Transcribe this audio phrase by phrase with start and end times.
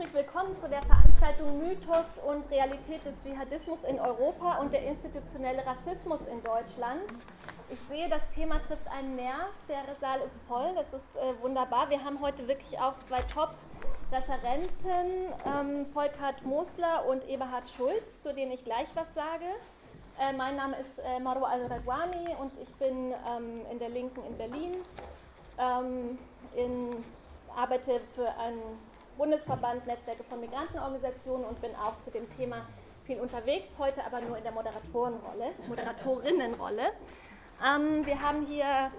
[0.00, 5.62] herzlich willkommen zu der Veranstaltung Mythos und Realität des Dschihadismus in Europa und der institutionelle
[5.66, 7.02] Rassismus in Deutschland.
[7.68, 9.52] Ich sehe, das Thema trifft einen Nerv.
[9.68, 11.90] Der Saal ist voll, das ist äh, wunderbar.
[11.90, 18.52] Wir haben heute wirklich auch zwei Top-Referenten, ähm, Volkert Mosler und Eberhard Schulz, zu denen
[18.52, 19.44] ich gleich was sage.
[20.18, 24.38] Äh, mein Name ist äh, Marwa Al-Radwani und ich bin ähm, in der Linken in
[24.38, 24.76] Berlin.
[25.58, 26.18] Ähm,
[26.54, 27.04] in,
[27.54, 28.62] arbeite für einen
[29.16, 32.66] Bundesverband Netzwerke von Migrantenorganisationen und bin auch zu dem Thema
[33.04, 36.92] viel unterwegs, heute aber nur in der Moderatorenrolle, Moderatorinnenrolle.
[37.64, 38.90] Ähm, wir haben hier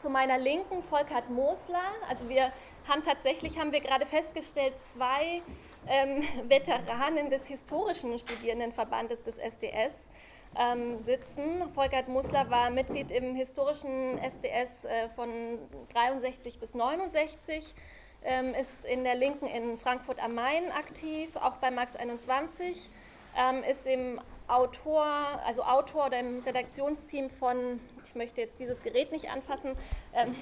[0.00, 1.82] zu meiner Linken Volkert Mosler.
[2.08, 2.52] Also wir
[2.88, 5.42] haben tatsächlich, haben wir gerade festgestellt, zwei
[5.86, 10.10] ähm, Veteranen des historischen Studierendenverbandes des SDS
[10.56, 11.72] ähm, sitzen.
[11.74, 15.28] Volkert Musler war Mitglied im historischen SDS äh, von
[15.92, 17.74] 63 bis 69
[18.24, 22.90] ähm, ist in der Linken in Frankfurt am Main aktiv, auch bei Max 21,
[23.36, 25.04] ähm, ist im Autor,
[25.46, 29.76] also Autor oder Redaktionsteam von, ich möchte jetzt dieses Gerät nicht anfassen,
[30.14, 30.34] ähm,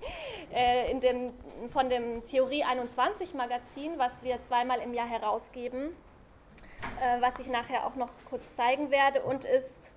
[0.54, 1.32] äh, in dem,
[1.70, 5.90] von dem Theorie 21 Magazin, was wir zweimal im Jahr herausgeben,
[7.00, 9.92] äh, was ich nachher auch noch kurz zeigen werde und ist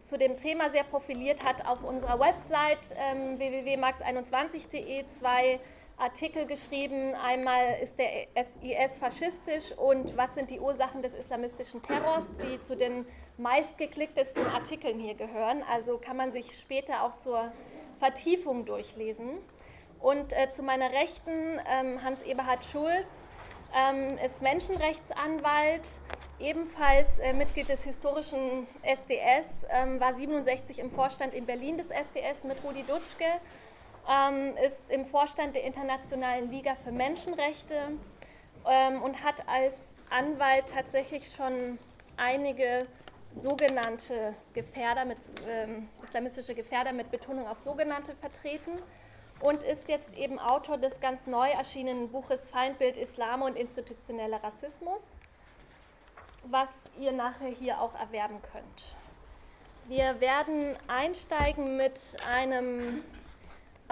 [0.00, 5.60] zu dem Thema sehr profiliert hat auf unserer Website ähm, www.max21.de zwei
[5.96, 7.14] Artikel geschrieben.
[7.14, 12.76] Einmal ist der IS faschistisch und was sind die Ursachen des islamistischen Terrors, die zu
[12.76, 13.06] den
[13.38, 15.62] meistgeklicktesten Artikeln hier gehören.
[15.70, 17.52] Also kann man sich später auch zur
[17.98, 19.38] Vertiefung durchlesen.
[20.00, 23.22] Und äh, zu meiner Rechten ähm, Hans-Eberhard Schulz
[23.74, 25.88] ähm, ist Menschenrechtsanwalt,
[26.40, 32.44] ebenfalls äh, Mitglied des historischen SDS, ähm, war 67 im Vorstand in Berlin des SDS
[32.44, 33.40] mit Rudi Dutschke
[34.08, 37.92] ähm, ist im Vorstand der Internationalen Liga für Menschenrechte
[38.68, 41.78] ähm, und hat als Anwalt tatsächlich schon
[42.16, 42.86] einige
[43.34, 45.18] sogenannte Gefährder mit,
[45.48, 48.72] ähm, islamistische Gefährder mit Betonung auf sogenannte vertreten
[49.40, 55.00] und ist jetzt eben Autor des ganz neu erschienenen Buches Feindbild Islam und institutioneller Rassismus,
[56.44, 56.68] was
[57.00, 58.84] ihr nachher hier auch erwerben könnt.
[59.88, 61.98] Wir werden einsteigen mit
[62.30, 63.02] einem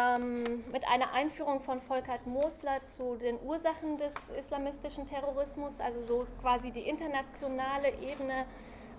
[0.00, 6.26] ähm, mit einer Einführung von Volkert Mosler zu den Ursachen des islamistischen Terrorismus, also so
[6.40, 8.46] quasi die internationale Ebene,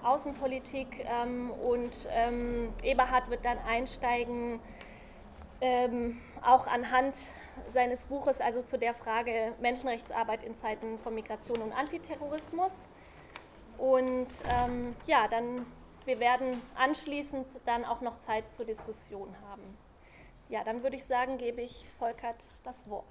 [0.04, 4.60] Außenpolitik ähm, und ähm, Eberhard wird dann einsteigen,
[5.62, 7.16] ähm, auch anhand
[7.72, 12.72] seines Buches, also zu der Frage Menschenrechtsarbeit in Zeiten von Migration und Antiterrorismus.
[13.78, 15.68] Und ähm, ja, dann,
[16.06, 19.78] wir werden anschließend dann auch noch Zeit zur Diskussion haben.
[20.52, 23.06] Ja, dann würde ich sagen, gebe ich Volkert das Wort.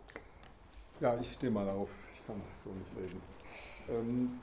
[1.00, 1.88] Ja, ich stehe mal auf.
[2.12, 3.22] Ich kann so nicht reden.
[3.88, 4.40] Ähm,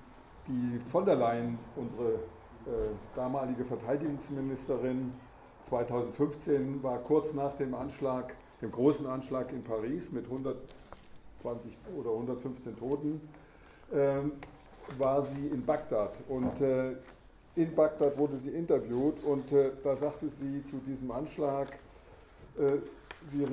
[0.48, 5.14] die von der Leyen, unsere äh, damalige Verteidigungsministerin,
[5.70, 12.78] 2015 war kurz nach dem Anschlag, dem großen Anschlag in Paris mit 120 oder 115
[12.78, 13.22] Toten,
[13.92, 14.22] äh,
[14.98, 16.18] war sie in Bagdad.
[16.28, 16.96] Und äh,
[17.54, 21.68] in Bagdad wurde sie interviewt und äh, da sagte sie zu diesem Anschlag,
[23.26, 23.46] sie,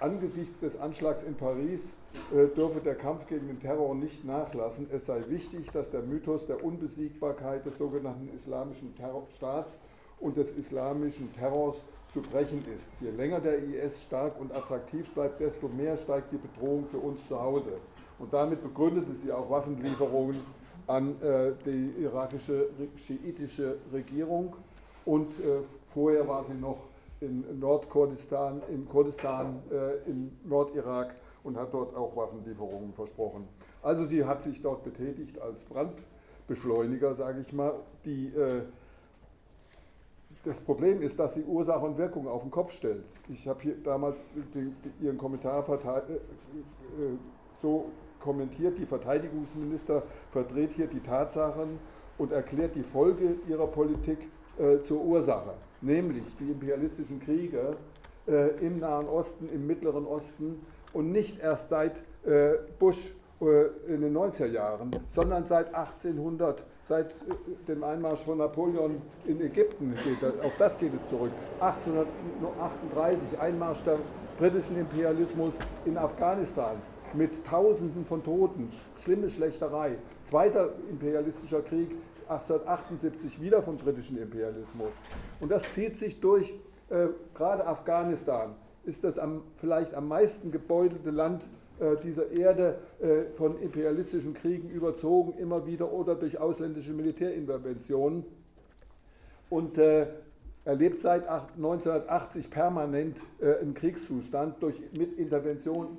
[0.00, 1.98] angesichts des Anschlags in Paris
[2.34, 4.88] äh, dürfe der Kampf gegen den Terror nicht nachlassen.
[4.92, 9.78] Es sei wichtig, dass der Mythos der Unbesiegbarkeit des sogenannten islamischen Terrorstaats
[10.20, 11.76] und des islamischen Terrors
[12.08, 12.90] zu brechen ist.
[13.00, 17.26] Je länger der IS stark und attraktiv bleibt, desto mehr steigt die Bedrohung für uns
[17.26, 17.72] zu Hause.
[18.18, 20.40] Und damit begründete sie auch Waffenlieferungen
[20.86, 24.54] an äh, die irakische schiitische Regierung.
[25.04, 26.78] Und äh, vorher war sie noch
[27.20, 33.48] in Nordkurdistan, in Kurdistan, äh, im Nordirak und hat dort auch Waffenlieferungen versprochen.
[33.82, 37.74] Also sie hat sich dort betätigt als Brandbeschleuniger, sage ich mal.
[38.04, 38.62] Die, äh,
[40.44, 43.04] das Problem ist, dass sie Ursache und Wirkung auf den Kopf stellt.
[43.28, 44.24] Ich habe hier damals
[44.54, 46.18] den, Ihren Kommentar äh, äh,
[47.62, 47.86] so
[48.20, 51.78] kommentiert, die Verteidigungsminister verdreht hier die Tatsachen
[52.18, 54.18] und erklärt die Folge ihrer Politik
[54.58, 57.76] äh, zur Ursache nämlich die imperialistischen Kriege
[58.26, 64.00] äh, im Nahen Osten, im Mittleren Osten und nicht erst seit äh, Bush äh, in
[64.00, 67.14] den 90er Jahren, sondern seit 1800, seit äh,
[67.68, 68.96] dem Einmarsch von Napoleon
[69.26, 71.32] in Ägypten, geht, auf das geht es zurück.
[71.60, 73.98] 1838, Einmarsch der
[74.38, 76.76] britischen Imperialismus in Afghanistan
[77.12, 78.70] mit Tausenden von Toten,
[79.04, 79.98] schlimme Schlechterei.
[80.24, 81.94] Zweiter imperialistischer Krieg
[82.28, 84.92] 1878 wieder vom britischen Imperialismus.
[85.40, 86.52] Und das zieht sich durch,
[86.90, 91.44] äh, gerade Afghanistan ist das am, vielleicht am meisten gebeutelte Land
[92.04, 92.78] dieser Erde
[93.36, 98.24] von imperialistischen Kriegen überzogen, immer wieder oder durch ausländische Militärinterventionen.
[99.50, 99.76] Und
[100.64, 105.98] erlebt seit 1980 permanent einen Kriegszustand durch, mit Intervention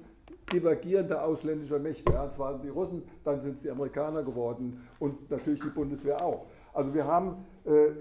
[0.52, 2.14] divergierender ausländischer Mächte.
[2.14, 6.46] Waren es die Russen, dann sind es die Amerikaner geworden und natürlich die Bundeswehr auch.
[6.74, 7.94] Also wir haben äh, äh,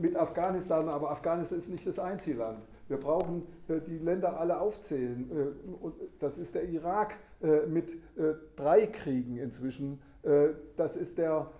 [0.00, 2.58] mit Afghanistan, aber Afghanistan ist nicht das einzige Land.
[2.88, 5.30] Wir brauchen äh, die Länder alle aufzählen.
[5.30, 5.88] Äh,
[6.18, 10.00] das ist der Irak äh, mit äh, drei Kriegen inzwischen.
[10.78, 11.50] das ist, der,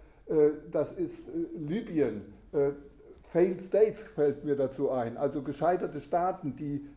[0.70, 2.32] das ist Libyen.
[3.24, 6.88] Failed States fällt mir dazu ein, also gescheiterte Staaten, die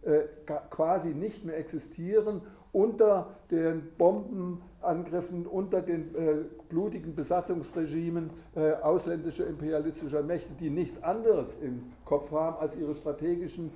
[0.70, 2.42] quasi nicht mehr existieren
[2.78, 6.36] unter den Bombenangriffen, unter den äh,
[6.70, 13.72] blutigen Besatzungsregimen äh, ausländischer imperialistischer Mächte, die nichts anderes im Kopf haben, als ihre strategischen,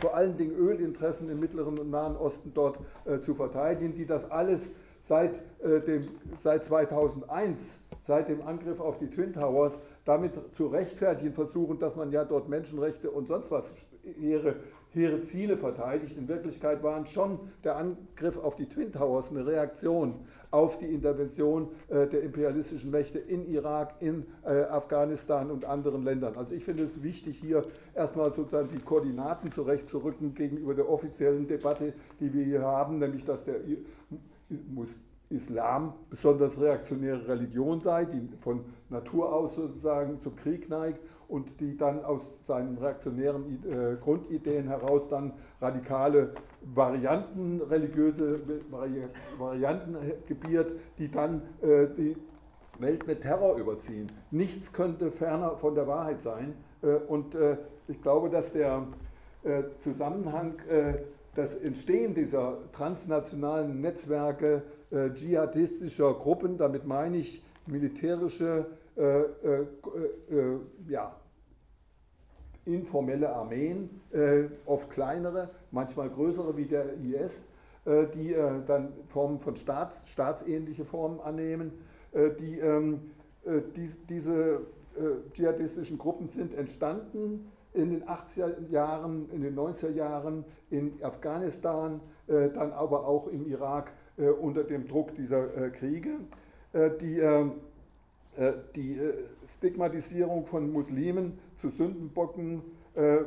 [0.00, 4.28] vor allen Dingen Ölinteressen im Mittleren und Nahen Osten dort äh, zu verteidigen, die das
[4.28, 10.66] alles seit, äh, dem, seit 2001, seit dem Angriff auf die Twin Towers, damit zu
[10.66, 13.74] rechtfertigen versuchen, dass man ja dort Menschenrechte und sonst was
[14.18, 14.56] hehre
[14.92, 16.16] hehre Ziele verteidigt.
[16.16, 20.14] In Wirklichkeit waren schon der Angriff auf die Twin Towers eine Reaktion
[20.50, 26.36] auf die Intervention äh, der imperialistischen Mächte in Irak, in äh, Afghanistan und anderen Ländern.
[26.36, 27.62] Also ich finde es wichtig, hier
[27.94, 33.44] erstmal sozusagen die Koordinaten zurechtzurücken gegenüber der offiziellen Debatte, die wir hier haben, nämlich dass
[33.44, 33.56] der
[35.28, 41.76] Islam besonders reaktionäre Religion sei, die von Natur aus sozusagen zum Krieg neigt und die
[41.76, 46.32] dann aus seinen reaktionären äh, Grundideen heraus dann radikale
[46.74, 48.40] Varianten, religiöse
[48.70, 49.04] Vari
[49.38, 49.96] Varianten
[50.26, 52.16] gebiert, die dann äh, die
[52.78, 54.10] Welt mit Terror überziehen.
[54.30, 56.54] Nichts könnte ferner von der Wahrheit sein.
[56.82, 57.56] Äh, und äh,
[57.88, 58.86] ich glaube, dass der
[59.44, 60.94] äh, Zusammenhang, äh,
[61.36, 68.66] das Entstehen dieser transnationalen Netzwerke dschihadistischer Gruppen, damit meine ich militärische
[69.00, 69.66] äh, äh,
[70.30, 71.16] äh, ja,
[72.64, 74.00] informelle Armeen,
[74.66, 77.46] oft kleinere, manchmal größere wie der IS,
[77.86, 78.34] die
[78.66, 81.72] dann Formen von Staats, staatsähnliche Formen annehmen.
[82.38, 83.10] die, ähm,
[83.76, 84.60] dies, diese
[85.32, 92.72] dschihadistischen Gruppen sind entstanden in den 80er Jahren, in den 90er Jahren in Afghanistan, dann
[92.72, 93.92] aber auch im Irak
[94.40, 96.10] unter dem Druck dieser Kriege.
[97.00, 97.54] Die ähm,
[98.36, 99.12] äh, die äh,
[99.46, 102.62] Stigmatisierung von Muslimen zu Sündenbocken
[102.94, 103.18] äh,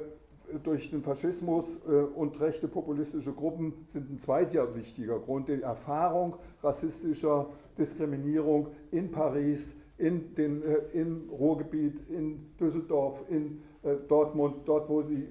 [0.63, 1.77] durch den Faschismus
[2.15, 5.47] und rechte populistische Gruppen sind ein zweiter wichtiger Grund.
[5.47, 7.47] Die Erfahrung rassistischer
[7.77, 13.61] Diskriminierung in Paris, in den, im Ruhrgebiet, in Düsseldorf, in
[14.09, 15.27] Dortmund, dort wo die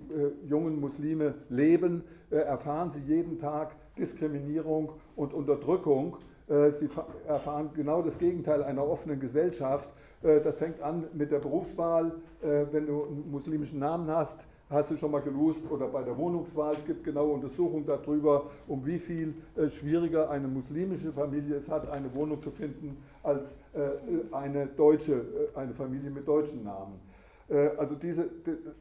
[0.49, 6.17] jungen Muslime leben, erfahren sie jeden Tag Diskriminierung und Unterdrückung.
[6.49, 6.89] Äh, sie
[7.27, 9.89] erfahren genau das Gegenteil einer offenen Gesellschaft.
[10.23, 12.13] Äh, das fängt an mit der Berufswahl.
[12.43, 16.17] Äh, wenn du einen muslimischen Namen hast, hast du schon mal gelust oder bei der
[16.17, 16.75] Wohnungswahl.
[16.77, 19.35] Es gibt genaue Untersuchungen darüber, um wie viel
[19.69, 23.59] schwieriger eine muslimische Familie es hat, eine Wohnung zu finden, als
[24.33, 26.99] eine deutsche, eine Familie mit deutschen Namen.
[27.53, 28.29] Äh, also diese,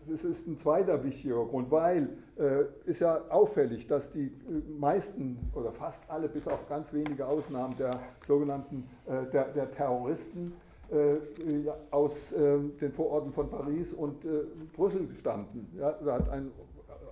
[0.07, 4.31] das ist ein zweiter wichtiger Grund, weil äh, ist ja auffällig, dass die äh,
[4.79, 10.53] meisten oder fast alle, bis auf ganz wenige Ausnahmen der sogenannten äh, der, der Terroristen
[10.53, 10.60] äh,
[11.89, 14.17] aus äh, den Vororten von Paris und
[14.73, 15.67] Brüssel stammten.
[15.77, 16.51] Ja, da hat ein,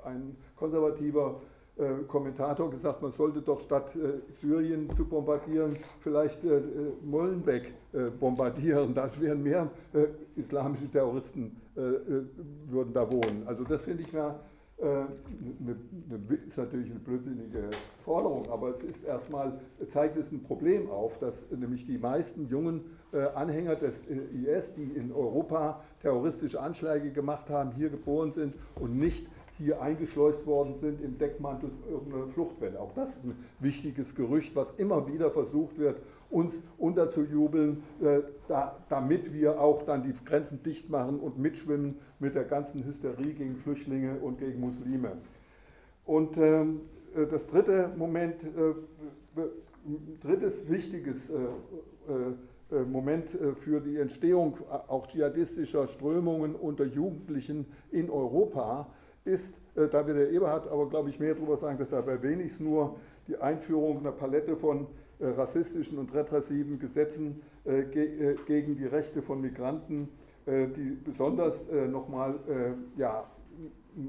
[0.04, 1.40] ein konservativer
[1.80, 6.60] äh, Kommentator gesagt, man sollte doch statt äh, Syrien zu bombardieren, vielleicht äh,
[7.04, 7.74] Molenbeek
[8.20, 8.94] bombardieren.
[8.94, 9.68] Da wären mehr
[10.36, 13.44] islamische Terroristen würden da wohnen.
[13.48, 14.40] Also das finde ich mal
[14.82, 15.08] eine,
[16.10, 17.70] eine, ist natürlich eine blödsinnige
[18.04, 22.86] Forderung, aber es ist erstmal, zeigt es ein Problem auf, dass nämlich die meisten jungen
[23.36, 29.28] Anhänger des IS, die in Europa terroristische Anschläge gemacht haben, hier geboren sind und nicht
[29.60, 32.80] hier eingeschleust worden sind im Deckmantel irgendeiner Fluchtwelle.
[32.80, 38.78] Auch das ist ein wichtiges Gerücht, was immer wieder versucht wird, uns unterzujubeln, äh, da,
[38.90, 43.56] damit wir auch dann die Grenzen dicht machen und mitschwimmen mit der ganzen Hysterie gegen
[43.56, 45.14] Flüchtlinge und gegen Muslime.
[46.06, 46.82] Und ähm,
[47.16, 49.42] äh, das dritte Moment, äh,
[50.22, 51.36] drittes wichtiges äh,
[52.76, 53.30] äh, Moment
[53.62, 54.56] für die Entstehung
[54.88, 58.88] auch dschihadistischer Strömungen unter Jugendlichen in Europa
[59.26, 62.60] ist, da wird der Eberhard aber, glaube ich, mehr darüber sagen, deshalb erwähne ich es
[62.60, 64.86] nur, die Einführung einer Palette von
[65.20, 70.10] rassistischen und repressiven Gesetzen äh, ge gegen die Rechte von Migranten,
[70.48, 72.40] die besonders nochmal
[72.98, 73.26] ja,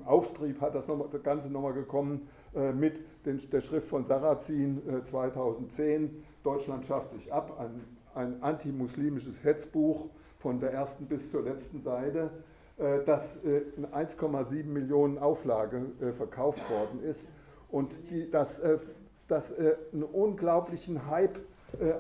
[0.05, 4.83] Auftrieb hat das, noch, das Ganze nochmal gekommen äh, mit den, der Schrift von Sarrazin
[4.89, 6.23] äh, 2010.
[6.43, 7.83] Deutschland schafft sich ab, ein,
[8.15, 12.31] ein antimuslimisches Hetzbuch von der ersten bis zur letzten Seite,
[12.77, 17.29] äh, das äh, in 1,7 Millionen Auflage äh, verkauft worden ist
[17.69, 18.63] und die, das,
[19.31, 21.39] äh, das einen unglaublichen Hype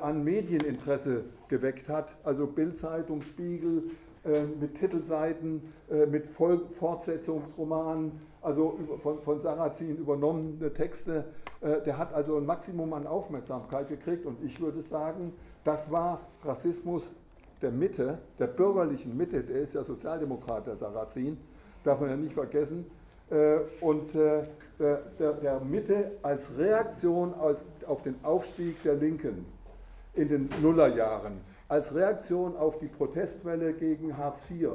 [0.01, 2.17] an Medieninteresse geweckt hat.
[2.25, 3.85] Also Bildzeitung, Spiegel,
[4.23, 11.25] äh, mit Titelseiten, äh, mit Fortsetzungsromanen, also von, von Sarrazin übernommene Texte.
[11.63, 15.33] Äh, der hat also ein Maximum an Aufmerksamkeit gekriegt und ich würde sagen,
[15.65, 17.15] das war Rassismus
[17.63, 21.39] der Mitte, der bürgerlichen Mitte, der ist ja Sozialdemokrat, der Sarrazin,
[21.83, 22.87] darf man ja nicht vergessen,
[23.81, 24.11] und
[24.81, 29.47] der, der Mitte als Reaktion auf den Aufstieg der Linken
[30.15, 34.71] in den Nullerjahren als Reaktion auf die Protestwelle gegen Hartz IV.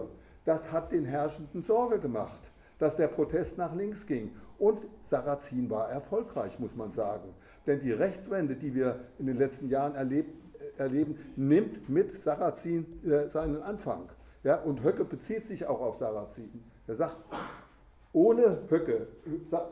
[0.45, 2.41] Das hat den Herrschenden Sorge gemacht,
[2.79, 4.31] dass der Protest nach links ging.
[4.57, 7.33] Und Sarrazin war erfolgreich, muss man sagen.
[7.67, 10.33] Denn die Rechtswende, die wir in den letzten Jahren erlebt,
[10.77, 14.09] erleben, nimmt mit Sarrazin äh, seinen Anfang.
[14.43, 16.63] Ja, und Höcke bezieht sich auch auf Sarrazin.
[16.87, 17.17] Er sagt,
[18.15, 19.07] ohne Höcke,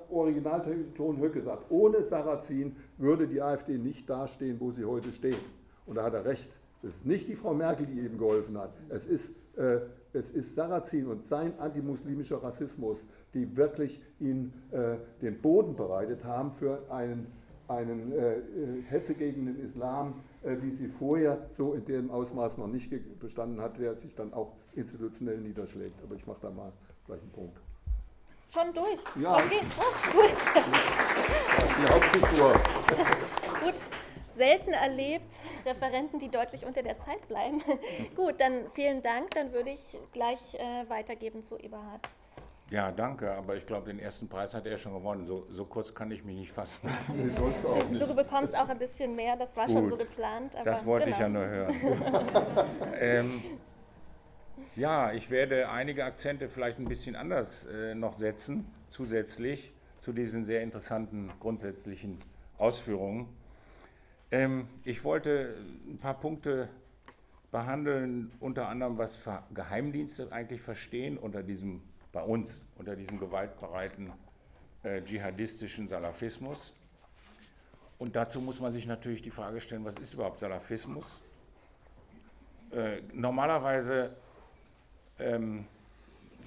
[0.10, 5.38] Originalton Höcke sagt, ohne Sarrazin würde die AfD nicht dastehen, wo sie heute steht.
[5.86, 6.50] Und da hat er recht.
[6.84, 8.74] Es ist nicht die Frau Merkel, die ihm geholfen hat.
[8.90, 9.80] Es ist, äh,
[10.12, 16.52] es ist Sarrazin und sein antimuslimischer Rassismus, die wirklich ihn äh, den Boden bereitet haben
[16.52, 17.28] für einen,
[17.70, 18.42] einen äh,
[18.90, 23.62] Hetze gegen den Islam, äh, wie sie vorher so in dem Ausmaß noch nicht bestanden
[23.62, 26.04] hat, der sich dann auch institutionell niederschlägt.
[26.04, 26.74] Aber ich mache da mal
[27.06, 27.58] gleich einen Punkt.
[28.54, 29.00] Schon durch?
[29.16, 29.34] Ja.
[29.34, 30.32] Okay, oh, gut.
[31.80, 32.54] Die Hauptfigur.
[33.64, 33.74] gut
[34.36, 35.32] selten erlebt,
[35.66, 37.62] Referenten, die deutlich unter der Zeit bleiben.
[38.16, 39.32] Gut, dann vielen Dank.
[39.32, 42.02] Dann würde ich gleich äh, weitergeben zu Eberhard.
[42.70, 45.26] Ja, danke, aber ich glaube, den ersten Preis hat er schon gewonnen.
[45.26, 46.90] So, so kurz kann ich mich nicht fassen.
[47.14, 47.32] Nee,
[48.00, 50.54] du, du, bekommst auch ein bisschen mehr, das war Gut, schon so geplant.
[50.64, 51.16] das wollte genau.
[51.16, 51.76] ich ja nur hören.
[53.00, 53.44] ähm,
[54.76, 60.46] ja, ich werde einige Akzente vielleicht ein bisschen anders äh, noch setzen, zusätzlich zu diesen
[60.46, 62.18] sehr interessanten grundsätzlichen
[62.58, 63.28] Ausführungen.
[64.32, 65.56] Ähm, ich wollte
[65.88, 66.70] ein paar Punkte
[67.52, 69.20] behandeln, unter anderem, was
[69.54, 71.82] Geheimdienste eigentlich verstehen unter diesem,
[72.12, 74.12] bei uns, unter diesem gewaltbereiten
[74.82, 76.74] äh, dschihadistischen Salafismus.
[78.00, 81.06] Und dazu muss man sich natürlich die Frage stellen, was ist überhaupt Salafismus?
[82.72, 84.16] Äh, normalerweise
[85.24, 85.65] ähm,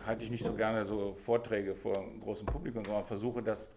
[0.06, 3.68] halte ich nicht so gerne so Vorträge vor großen Publikum, sondern versuche das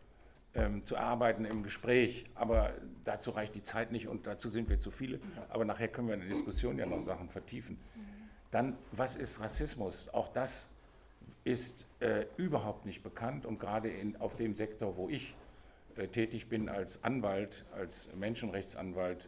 [0.56, 2.26] ähm, zu arbeiten im Gespräch.
[2.36, 5.20] Aber dazu reicht die Zeit nicht und dazu sind wir zu viele.
[5.50, 7.80] Aber nachher können wir in der Diskussion ja noch Sachen vertiefen.
[8.52, 10.10] Dann, was ist Rassismus?
[10.14, 10.68] Auch das
[11.44, 15.36] ist äh, überhaupt nicht bekannt und gerade in, auf dem Sektor, wo ich
[15.96, 19.28] äh, tätig bin als Anwalt, als Menschenrechtsanwalt,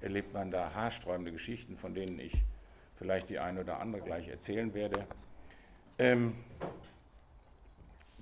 [0.00, 2.42] erlebt man da haarsträubende Geschichten, von denen ich
[3.02, 5.08] vielleicht die eine oder andere gleich erzählen werde.
[5.98, 6.36] Ähm,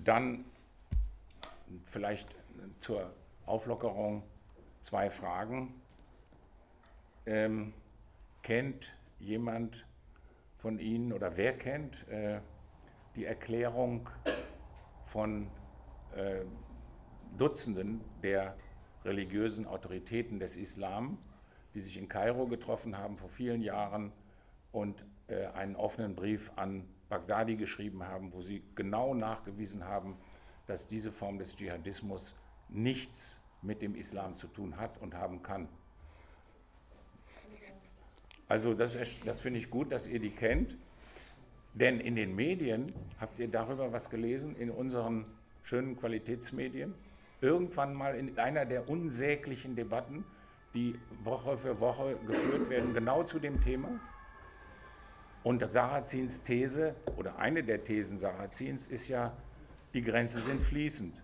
[0.02, 0.46] dann
[1.84, 2.34] vielleicht
[2.78, 3.12] zur
[3.44, 4.22] Auflockerung
[4.80, 5.74] zwei Fragen.
[7.26, 7.74] Ähm,
[8.42, 9.84] kennt jemand
[10.56, 12.40] von Ihnen oder wer kennt äh,
[13.16, 14.08] die Erklärung
[15.04, 15.50] von
[16.16, 16.40] äh,
[17.36, 18.56] Dutzenden der
[19.04, 21.18] religiösen Autoritäten des Islam,
[21.74, 24.12] die sich in Kairo getroffen haben vor vielen Jahren
[24.72, 30.16] und äh, einen offenen Brief an Bagdadi geschrieben haben, wo sie genau nachgewiesen haben,
[30.66, 32.34] dass diese Form des Dschihadismus
[32.68, 35.68] nichts mit dem Islam zu tun hat und haben kann.
[38.48, 40.76] Also das, das finde ich gut, dass ihr die kennt.
[41.74, 45.24] Denn in den Medien, habt ihr darüber was gelesen, in unseren
[45.62, 46.94] schönen Qualitätsmedien?
[47.40, 50.24] Irgendwann mal in einer der unsäglichen Debatten,
[50.74, 53.88] die Woche für Woche geführt werden, genau zu dem Thema.
[55.42, 59.32] Und Sarazins These, oder eine der Thesen Sarazins, ist ja,
[59.94, 61.14] die Grenzen sind fließend.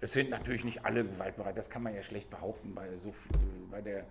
[0.00, 3.12] Es sind natürlich nicht alle gewaltbereit, das kann man ja schlecht behaupten bei, so,
[3.70, 4.04] bei der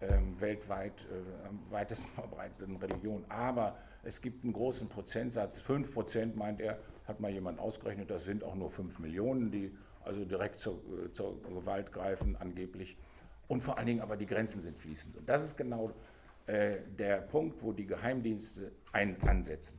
[0.00, 3.24] ähm, weltweit äh, am weitesten verbreiteten Religion.
[3.28, 8.24] Aber es gibt einen großen Prozentsatz, 5 Prozent meint er, hat mal jemand ausgerechnet, das
[8.24, 12.96] sind auch nur 5 Millionen, die also direkt zur, äh, zur Gewalt greifen angeblich.
[13.48, 15.16] Und vor allen Dingen aber die Grenzen sind fließend.
[15.16, 15.92] Und das ist genau
[16.48, 19.78] äh, der Punkt, wo die Geheimdienste ein, ansetzen.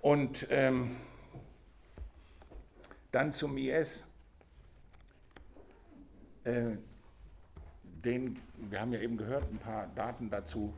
[0.00, 0.96] Und ähm,
[3.12, 4.06] dann zum IS.
[6.44, 6.76] Äh,
[8.02, 10.72] den, wir haben ja eben gehört, ein paar Daten dazu.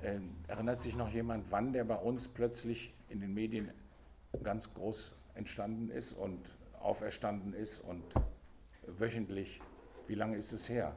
[0.00, 3.70] Äh, erinnert sich noch jemand, wann der bei uns plötzlich in den Medien
[4.42, 6.40] ganz groß entstanden ist und
[6.80, 8.02] auferstanden ist und
[8.86, 9.60] wöchentlich,
[10.06, 10.96] wie lange ist es her?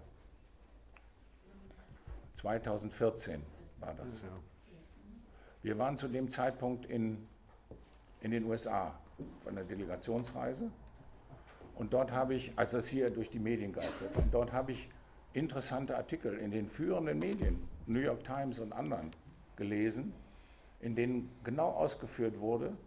[2.35, 3.41] 2014
[3.79, 4.21] war das.
[5.61, 7.27] Wir waren zu dem Zeitpunkt in,
[8.21, 8.97] in den USA
[9.43, 10.69] von der Delegationsreise
[11.75, 14.89] und dort habe ich, als das hier durch die Medien geistert, und dort habe ich
[15.33, 19.11] interessante Artikel in den führenden Medien, New York Times und anderen,
[19.57, 20.13] gelesen,
[20.79, 22.77] in denen genau ausgeführt wurde,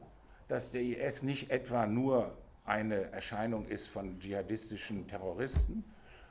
[0.48, 5.84] dass der IS nicht etwa nur eine Erscheinung ist von dschihadistischen Terroristen,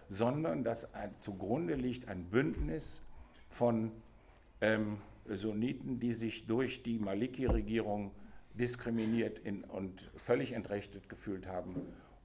[0.09, 3.01] sondern dass ein, zugrunde liegt ein Bündnis
[3.49, 3.91] von
[4.61, 8.11] ähm, Sunniten, die sich durch die Maliki-Regierung
[8.53, 11.75] diskriminiert in, und völlig entrechtet gefühlt haben.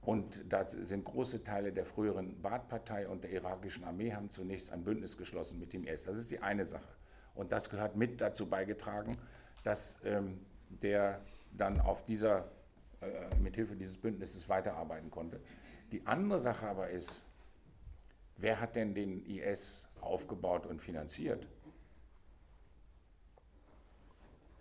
[0.01, 4.83] Und da sind große Teile der früheren Baath-Partei und der irakischen Armee haben zunächst ein
[4.83, 6.05] Bündnis geschlossen mit dem IS.
[6.05, 6.95] Das ist die eine Sache.
[7.35, 9.17] Und das hat mit dazu beigetragen,
[9.63, 10.39] dass ähm,
[10.69, 12.51] der dann auf dieser,
[13.01, 15.39] äh, mit Hilfe dieses Bündnisses weiterarbeiten konnte.
[15.91, 17.23] Die andere Sache aber ist,
[18.37, 21.47] wer hat denn den IS aufgebaut und finanziert?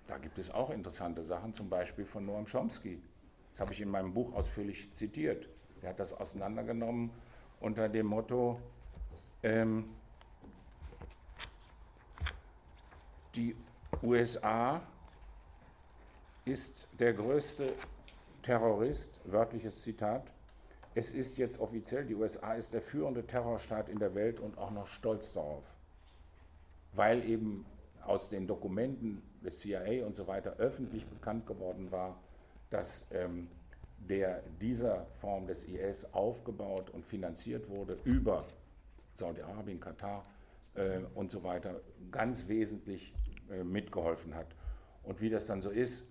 [0.07, 3.01] Da gibt es auch interessante Sachen, zum Beispiel von Noam Chomsky.
[3.53, 5.49] Das habe ich in meinem Buch ausführlich zitiert.
[5.81, 7.11] Er hat das auseinandergenommen
[7.61, 8.61] unter dem Motto,
[9.43, 9.97] ähm,
[13.35, 13.57] die
[14.03, 14.83] USA
[16.45, 17.73] ist der größte
[18.43, 20.31] Terrorist, wörtliches Zitat.
[20.95, 24.71] Es ist jetzt offiziell, die USA ist der führende Terrorstaat in der Welt und auch
[24.71, 25.65] noch stolz darauf,
[26.93, 27.65] weil eben
[28.05, 32.19] aus den Dokumenten des CIA und so weiter öffentlich bekannt geworden war,
[32.71, 33.49] dass ähm,
[33.99, 38.45] der dieser Form des IS aufgebaut und finanziert wurde über
[39.15, 40.25] Saudi-Arabien, Katar
[40.75, 41.81] äh, und so weiter,
[42.11, 43.15] ganz wesentlich
[43.51, 44.49] äh, mitgeholfen hat.
[45.05, 46.07] Und wie das dann so ist,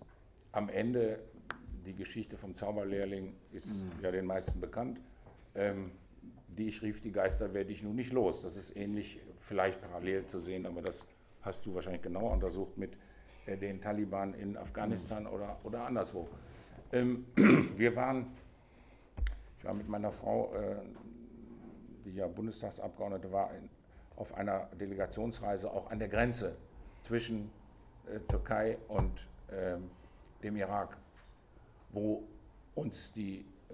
[0.51, 1.19] am Ende,
[1.85, 3.91] die Geschichte vom Zauberlehrling ist mhm.
[4.01, 5.00] ja den meisten bekannt,
[5.55, 5.91] ähm,
[6.48, 8.41] die ich rief, die Geister werde ich nun nicht los.
[8.41, 11.07] Das ist ähnlich, vielleicht parallel zu sehen, aber das
[11.41, 12.98] hast du wahrscheinlich genauer untersucht mit
[13.46, 15.29] äh, den Taliban in Afghanistan mhm.
[15.29, 16.27] oder, oder anderswo.
[16.91, 17.25] Ähm,
[17.77, 18.27] wir waren,
[19.57, 20.75] ich war mit meiner Frau, äh,
[22.05, 23.70] die ja Bundestagsabgeordnete war, in,
[24.15, 26.55] auf einer Delegationsreise auch an der Grenze
[27.01, 27.50] zwischen
[28.07, 29.89] äh, Türkei und ähm,
[30.44, 30.98] dem Irak,
[31.92, 32.24] wo
[32.75, 33.74] uns die äh,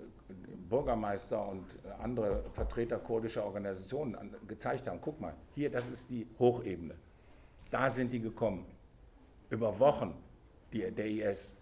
[0.69, 1.65] Bürgermeister und
[1.99, 6.95] andere Vertreter kurdischer Organisationen gezeigt haben, guck mal, hier, das ist die Hochebene.
[7.69, 8.65] Da sind die gekommen.
[9.49, 10.13] Über Wochen,
[10.71, 11.55] die, der IS.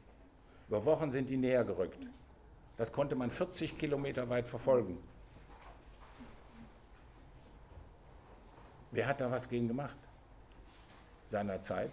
[0.67, 2.07] Über Wochen sind die näher gerückt.
[2.77, 4.97] Das konnte man 40 Kilometer weit verfolgen.
[8.91, 9.97] Wer hat da was gegen gemacht?
[11.27, 11.91] Seinerzeit.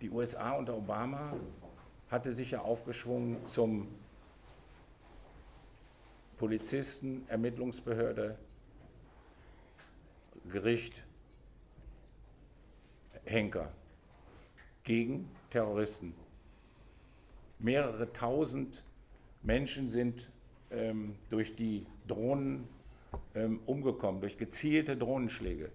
[0.00, 1.34] Die USA unter Obama
[2.12, 3.88] hatte sich ja aufgeschwungen zum
[6.36, 8.36] Polizisten, Ermittlungsbehörde,
[10.50, 11.02] Gericht,
[13.24, 13.72] Henker
[14.84, 16.14] gegen Terroristen.
[17.58, 18.84] Mehrere tausend
[19.42, 20.28] Menschen sind
[20.70, 22.68] ähm, durch die Drohnen
[23.34, 25.72] ähm, umgekommen, durch gezielte Drohnenschläge,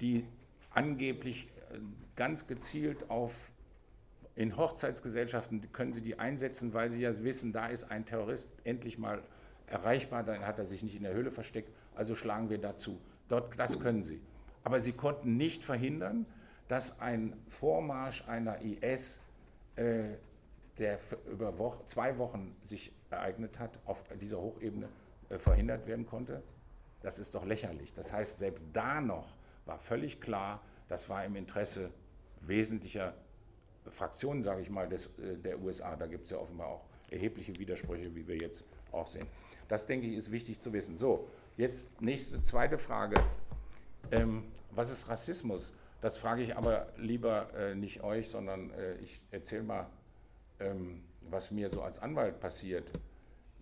[0.00, 0.24] die
[0.70, 1.78] angeblich äh,
[2.14, 3.50] ganz gezielt auf
[4.36, 8.98] in Hochzeitsgesellschaften können sie die einsetzen, weil sie ja wissen, da ist ein Terrorist endlich
[8.98, 9.22] mal
[9.66, 13.00] erreichbar, dann hat er sich nicht in der Höhle versteckt, also schlagen wir dazu.
[13.28, 14.20] Dort, das können sie.
[14.64, 16.26] Aber sie konnten nicht verhindern,
[16.68, 19.20] dass ein Vormarsch einer IS,
[19.76, 20.14] äh,
[20.78, 20.98] der
[21.30, 24.88] über Woche, zwei Wochen sich ereignet hat, auf dieser Hochebene
[25.28, 26.42] äh, verhindert werden konnte.
[27.02, 27.92] Das ist doch lächerlich.
[27.94, 29.28] Das heißt, selbst da noch
[29.66, 31.90] war völlig klar, das war im Interesse
[32.40, 33.14] wesentlicher
[33.90, 35.96] Fraktionen, sage ich mal, des, äh, der USA.
[35.96, 39.26] Da gibt es ja offenbar auch erhebliche Widersprüche, wie wir jetzt auch sehen.
[39.68, 40.98] Das, denke ich, ist wichtig zu wissen.
[40.98, 43.16] So, jetzt nächste, zweite Frage.
[44.10, 45.72] Ähm, was ist Rassismus?
[46.00, 49.86] Das frage ich aber lieber äh, nicht euch, sondern äh, ich erzähle mal,
[50.60, 52.90] ähm, was mir so als Anwalt passiert.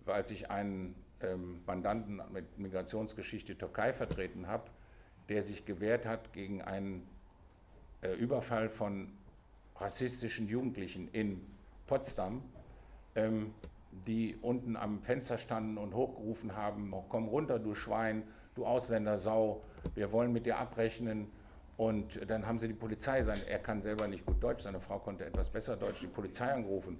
[0.05, 4.69] Als ich einen ähm, Mandanten mit Migrationsgeschichte Türkei vertreten habe,
[5.29, 7.07] der sich gewehrt hat gegen einen
[8.01, 9.13] äh, Überfall von
[9.83, 11.41] rassistischen Jugendlichen in
[11.87, 12.41] Potsdam,
[13.15, 13.53] ähm,
[14.07, 18.23] die unten am Fenster standen und hochgerufen haben, komm runter, du Schwein,
[18.55, 19.61] du Ausländer Sau,
[19.93, 21.27] wir wollen mit dir abrechnen.
[21.75, 24.99] Und dann haben sie die Polizei, sein, er kann selber nicht gut Deutsch, seine Frau
[24.99, 26.99] konnte etwas besser Deutsch, die Polizei angerufen.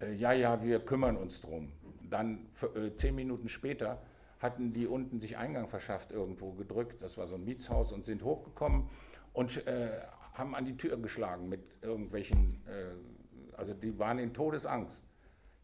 [0.00, 1.72] Äh, ja, ja, wir kümmern uns drum.
[2.10, 3.98] Dann äh, zehn Minuten später
[4.40, 8.22] hatten die unten sich Eingang verschafft, irgendwo gedrückt, das war so ein Mietshaus, und sind
[8.22, 8.88] hochgekommen
[9.32, 9.90] und äh,
[10.38, 15.04] haben an die Tür geschlagen mit irgendwelchen äh, Also die waren in Todesangst.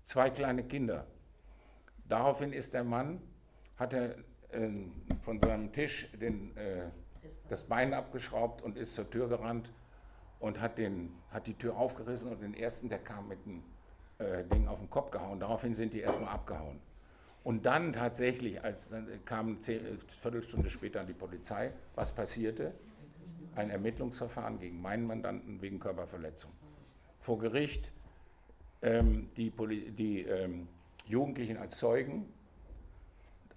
[0.03, 1.07] Zwei kleine Kinder.
[2.09, 3.23] Daraufhin ist der Mann,
[3.77, 4.17] hat er
[4.51, 4.71] äh,
[5.23, 6.91] von seinem Tisch den, äh,
[7.49, 9.73] das Bein abgeschraubt und ist zur Tür gerannt
[10.41, 13.63] und hat, den, hat die Tür aufgerissen und den ersten, der kam mit dem
[14.19, 15.41] äh, Ding auf den Kopf gehauen.
[15.41, 16.81] Daraufhin sind die erstmal abgehauen.
[17.43, 22.73] Und dann tatsächlich, als dann kam eine Viertelstunde später die Polizei, was passierte?
[23.55, 26.51] Ein Ermittlungsverfahren gegen meinen Mandanten wegen Körperverletzung.
[27.21, 27.93] Vor Gericht
[28.83, 29.53] ähm, die,
[29.97, 30.69] die ähm,
[31.07, 32.33] Jugendlichen als Zeugen.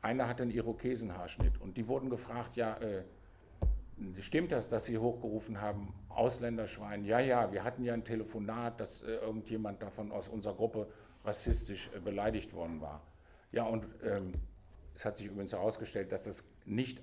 [0.02, 3.04] Einer hatte einen Irokesenhaarschnitt und die wurden gefragt, ja, äh,
[4.22, 7.04] stimmt das, dass Sie hochgerufen haben, Ausländerschwein?
[7.04, 10.88] Ja, ja, wir hatten ja ein Telefonat, dass äh, irgendjemand davon aus unserer Gruppe
[11.26, 13.02] rassistisch äh, beleidigt worden war.
[13.52, 14.32] Ja, und ähm,
[14.96, 17.02] es hat sich übrigens herausgestellt, dass das nicht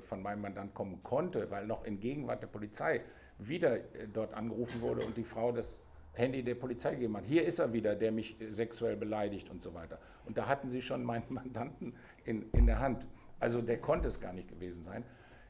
[0.00, 3.02] von meinem Mandant kommen konnte, weil noch in Gegenwart der Polizei
[3.38, 5.80] wieder äh, dort angerufen wurde und die Frau das
[6.12, 7.24] Handy der Polizei gegeben hat.
[7.24, 9.98] Hier ist er wieder, der mich äh, sexuell beleidigt und so weiter.
[10.24, 11.94] Und da hatten sie schon meinen Mandanten
[12.24, 13.06] in, in der Hand.
[13.40, 15.04] Also der konnte es gar nicht gewesen sein.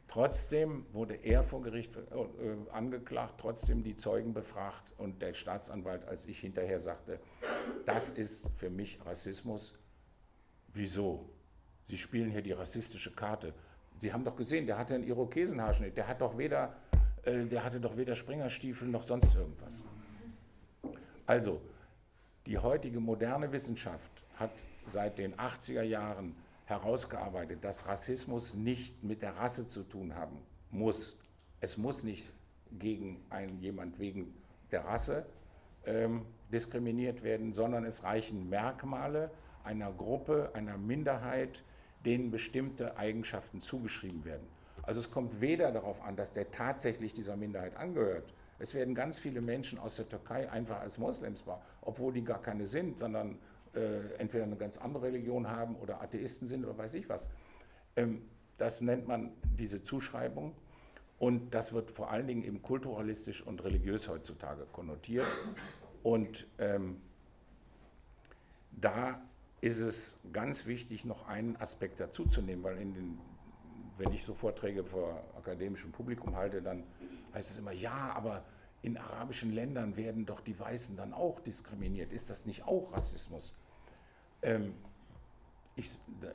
[0.09, 2.01] Trotzdem wurde er vor Gericht äh,
[2.73, 7.21] angeklagt, trotzdem die Zeugen befragt und der Staatsanwalt, als ich hinterher sagte,
[7.87, 9.75] das ist für mich Rassismus.
[10.73, 11.31] Wieso?
[11.87, 13.55] Sie spielen hier die rassistische Karte.
[14.01, 16.75] Sie haben doch gesehen, der hatte einen Irokesenhaarschnitt, der, hat doch weder,
[17.25, 19.83] äh, der hatte doch weder Springerstiefel noch sonst irgendwas.
[21.27, 21.61] Also,
[22.47, 24.51] die heutige moderne Wissenschaft hat
[24.87, 30.39] seit den 80er Jahren herausgearbeitet, dass Rassismus nicht mit der Rasse zu tun haben
[30.71, 31.19] muss.
[31.61, 32.31] Es muss nicht
[32.73, 34.35] gegen einen jemand wegen
[34.71, 35.27] der Rasse
[35.87, 39.31] ähm, diskriminiert werden, sondern es reichen Merkmale
[39.63, 41.63] einer Gruppe, einer Minderheit,
[42.05, 44.47] denen bestimmte Eigenschaften zugeschrieben werden.
[44.83, 48.33] Also es kommt weder darauf an, dass der tatsächlich dieser Minderheit angehört.
[48.59, 52.41] Es werden ganz viele Menschen aus der Türkei einfach als Moslems wahr, obwohl die gar
[52.41, 53.39] keine sind, sondern
[53.75, 57.27] äh, entweder eine ganz andere Religion haben oder Atheisten sind oder weiß ich was.
[57.97, 58.23] Ähm,
[58.59, 60.55] das nennt man diese Zuschreibung
[61.19, 65.27] und das wird vor allen Dingen eben kulturalistisch und religiös heutzutage konnotiert.
[66.03, 67.01] Und ähm,
[68.71, 69.23] da
[69.65, 73.19] ist es ganz wichtig, noch einen Aspekt dazuzunehmen, weil den,
[73.97, 76.85] wenn ich so Vorträge vor akademischem Publikum halte, dann
[77.33, 78.45] heißt es immer, ja, aber
[78.83, 82.13] in arabischen Ländern werden doch die Weißen dann auch diskriminiert.
[82.13, 83.55] Ist das nicht auch Rassismus?
[84.43, 84.75] Ähm,
[85.77, 85.93] ich,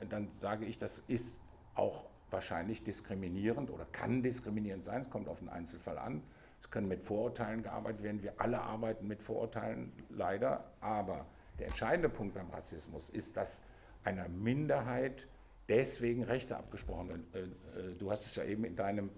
[0.08, 1.40] dann sage ich, das ist
[1.76, 5.02] auch wahrscheinlich diskriminierend oder kann diskriminierend sein.
[5.02, 6.24] Es kommt auf den Einzelfall an.
[6.60, 8.24] Es können mit Vorurteilen gearbeitet werden.
[8.24, 10.64] Wir alle arbeiten mit Vorurteilen, leider.
[10.80, 11.26] Aber
[11.60, 13.62] der entscheidende Punkt beim Rassismus ist, dass
[14.02, 15.26] einer Minderheit
[15.68, 17.26] deswegen Rechte abgesprochen werden.
[17.32, 17.38] Äh,
[17.80, 19.10] äh, du hast es ja eben in deinem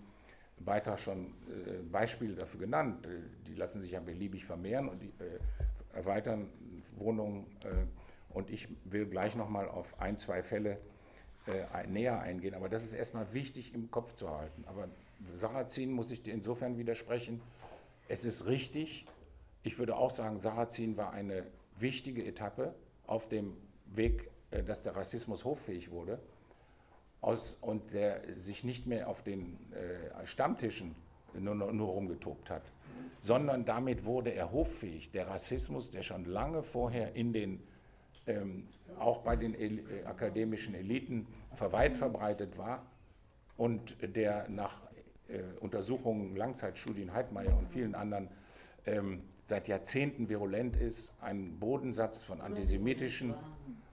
[0.59, 3.07] Beitrag schon äh, Beispiele dafür genannt.
[3.46, 5.12] Die lassen sich ja beliebig vermehren und die
[5.92, 6.48] erweitern
[6.96, 7.46] Wohnungen
[8.28, 10.78] und ich will gleich nochmal auf ein, zwei Fälle
[11.46, 14.64] äh, näher eingehen, aber das ist erstmal wichtig im Kopf zu halten.
[14.66, 14.88] Aber
[15.37, 17.40] Sarrazin muss ich dir insofern widersprechen.
[18.09, 19.07] Es ist richtig,
[19.62, 21.46] ich würde auch sagen, Sarrazin war eine
[21.78, 22.74] wichtige Etappe
[23.06, 23.56] auf dem
[23.87, 26.18] Weg, äh, dass der Rassismus hoffähig wurde
[27.20, 30.94] aus, und der sich nicht mehr auf den äh, Stammtischen
[31.38, 32.62] nur, nur rumgetobt hat,
[33.20, 35.12] sondern damit wurde er hoffähig.
[35.12, 37.62] Der Rassismus, der schon lange vorher in den
[38.26, 41.26] ähm, auch bei den El äh, akademischen Eliten
[41.58, 42.85] weit verbreitet war
[43.56, 44.80] und der nach
[45.28, 48.28] äh, Untersuchungen, Langzeitstudien Heidmeier und vielen anderen
[48.87, 53.35] ähm, seit Jahrzehnten virulent ist, ein Bodensatz von antisemitischen,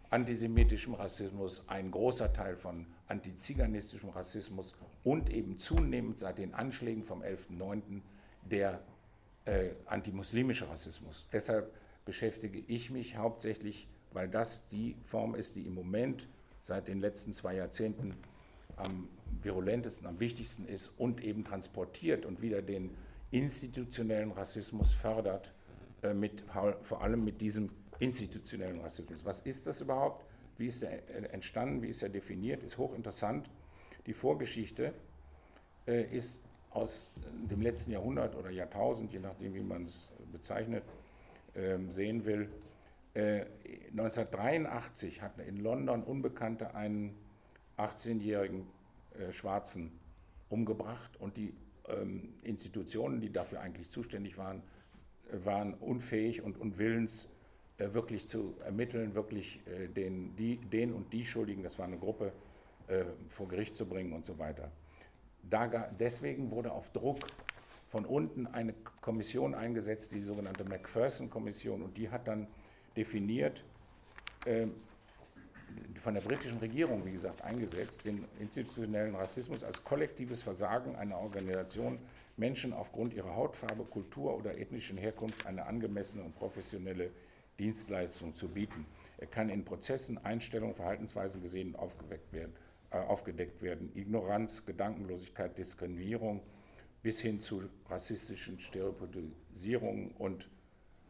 [0.09, 7.21] antisemitischem Rassismus, ein großer Teil von antiziganistischem Rassismus und eben zunehmend seit den Anschlägen vom
[7.21, 8.01] 11.09.
[8.43, 8.81] der
[9.45, 11.27] äh, antimuslimische Rassismus.
[11.33, 11.73] Deshalb
[12.05, 16.27] beschäftige ich mich hauptsächlich weil das die Form ist, die im Moment
[16.61, 18.15] seit den letzten zwei Jahrzehnten
[18.75, 19.07] am
[19.41, 22.91] virulentesten, am wichtigsten ist und eben transportiert und wieder den
[23.31, 25.51] institutionellen Rassismus fördert,
[26.01, 26.43] äh, mit,
[26.81, 29.23] vor allem mit diesem institutionellen Rassismus.
[29.25, 30.25] Was ist das überhaupt?
[30.57, 31.81] Wie ist er entstanden?
[31.81, 32.63] Wie ist er definiert?
[32.63, 33.49] Ist hochinteressant.
[34.05, 34.93] Die Vorgeschichte
[35.87, 37.09] äh, ist aus
[37.49, 40.83] dem letzten Jahrhundert oder Jahrtausend, je nachdem, wie man es bezeichnet,
[41.55, 42.49] ähm, sehen will,
[43.15, 47.15] 1983 äh, hatten in London Unbekannte einen
[47.77, 48.67] 18-jährigen
[49.17, 49.99] äh, Schwarzen
[50.49, 51.53] umgebracht und die
[51.89, 54.61] ähm, Institutionen, die dafür eigentlich zuständig waren,
[55.31, 57.27] waren unfähig und unwillens,
[57.77, 61.97] äh, wirklich zu ermitteln, wirklich äh, den, die, den und die Schuldigen, das war eine
[61.97, 62.33] Gruppe,
[62.87, 64.71] äh, vor Gericht zu bringen und so weiter.
[65.49, 65.67] Da,
[65.99, 67.19] deswegen wurde auf Druck
[67.87, 72.47] von unten eine Kommission eingesetzt, die sogenannte Macpherson-Kommission, und die hat dann
[72.95, 73.63] definiert,
[74.45, 74.67] äh,
[76.01, 81.99] von der britischen Regierung, wie gesagt, eingesetzt, den institutionellen Rassismus als kollektives Versagen einer Organisation,
[82.37, 87.11] Menschen aufgrund ihrer Hautfarbe, Kultur oder ethnischen Herkunft eine angemessene und professionelle
[87.59, 88.85] Dienstleistung zu bieten.
[89.17, 92.53] Er kann in Prozessen, Einstellungen, Verhaltensweisen gesehen aufgeweckt werden,
[92.91, 93.91] äh, aufgedeckt werden.
[93.95, 96.41] Ignoranz, Gedankenlosigkeit, Diskriminierung
[97.03, 100.49] bis hin zu rassistischen Stereotypisierungen und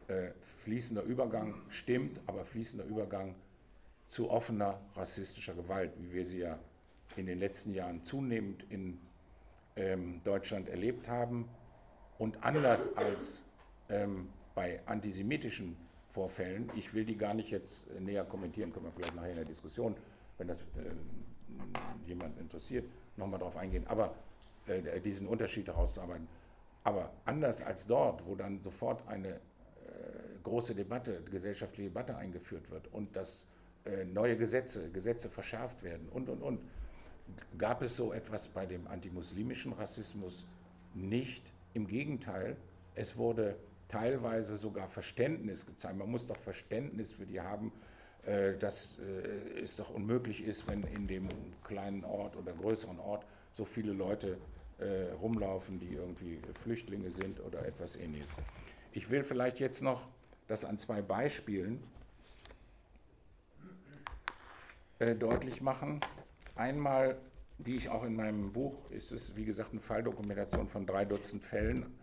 [0.08, 0.30] äh,
[0.64, 3.36] fließender Übergang stimmt, aber fließender Übergang
[4.10, 6.58] zu offener rassistischer Gewalt, wie wir sie ja
[7.16, 8.98] in den letzten Jahren zunehmend in
[9.76, 11.48] ähm, Deutschland erlebt haben.
[12.18, 13.42] Und anders als
[13.88, 15.76] ähm, bei antisemitischen
[16.10, 19.36] Vorfällen, ich will die gar nicht jetzt äh, näher kommentieren, können wir vielleicht nachher in
[19.36, 19.96] der Diskussion,
[20.38, 24.16] wenn das äh, jemand interessiert, nochmal darauf eingehen, aber
[24.66, 26.26] äh, diesen Unterschied herauszuarbeiten.
[26.82, 29.38] Aber anders als dort, wo dann sofort eine äh,
[30.42, 33.46] große Debatte, gesellschaftliche Debatte eingeführt wird und das
[34.12, 36.60] neue Gesetze, Gesetze verschärft werden und, und, und.
[37.58, 40.44] Gab es so etwas bei dem antimuslimischen Rassismus
[40.94, 41.42] nicht?
[41.72, 42.56] Im Gegenteil,
[42.94, 43.56] es wurde
[43.88, 45.96] teilweise sogar Verständnis gezeigt.
[45.96, 47.72] Man muss doch Verständnis für die haben,
[48.24, 51.28] äh, dass äh, es doch unmöglich ist, wenn in dem
[51.64, 54.38] kleinen Ort oder größeren Ort so viele Leute
[55.20, 58.30] rumlaufen, die irgendwie Flüchtlinge sind oder etwas ähnliches.
[58.92, 60.08] Ich will vielleicht jetzt noch
[60.48, 61.82] das an zwei Beispielen
[65.00, 66.00] äh, deutlich machen.
[66.54, 67.18] Einmal,
[67.56, 71.42] die ich auch in meinem Buch, ist es wie gesagt eine Falldokumentation von drei Dutzend
[71.42, 71.98] Fällen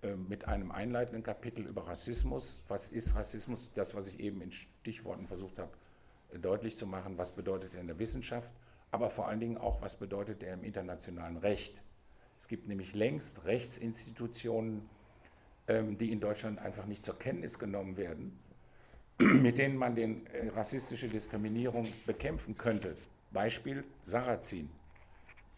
[0.00, 2.64] äh, mit einem einleitenden Kapitel über Rassismus.
[2.68, 3.70] Was ist Rassismus?
[3.74, 5.70] Das, was ich eben in Stichworten versucht habe
[6.32, 7.18] äh, deutlich zu machen.
[7.18, 8.50] Was bedeutet er in der Wissenschaft?
[8.90, 11.82] Aber vor allen Dingen auch, was bedeutet er im internationalen Recht?
[12.38, 14.88] Es gibt nämlich längst Rechtsinstitutionen,
[15.68, 18.38] ähm, die in Deutschland einfach nicht zur Kenntnis genommen werden
[19.18, 22.96] mit denen man den äh, rassistische Diskriminierung bekämpfen könnte.
[23.30, 24.68] Beispiel Sarrazin.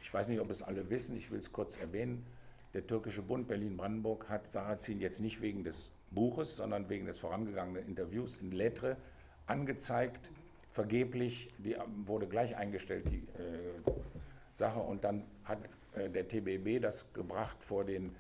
[0.01, 2.25] Ich weiß nicht, ob es alle wissen, ich will es kurz erwähnen.
[2.73, 7.85] Der türkische Bund Berlin-Brandenburg hat Sarrazin jetzt nicht wegen des Buches, sondern wegen des vorangegangenen
[7.85, 8.97] Interviews in Lettre
[9.47, 10.21] angezeigt,
[10.71, 13.93] vergeblich, die ähm, wurde gleich eingestellt, die äh,
[14.53, 15.59] Sache, und dann hat
[15.97, 18.15] äh, der TBB das gebracht vor den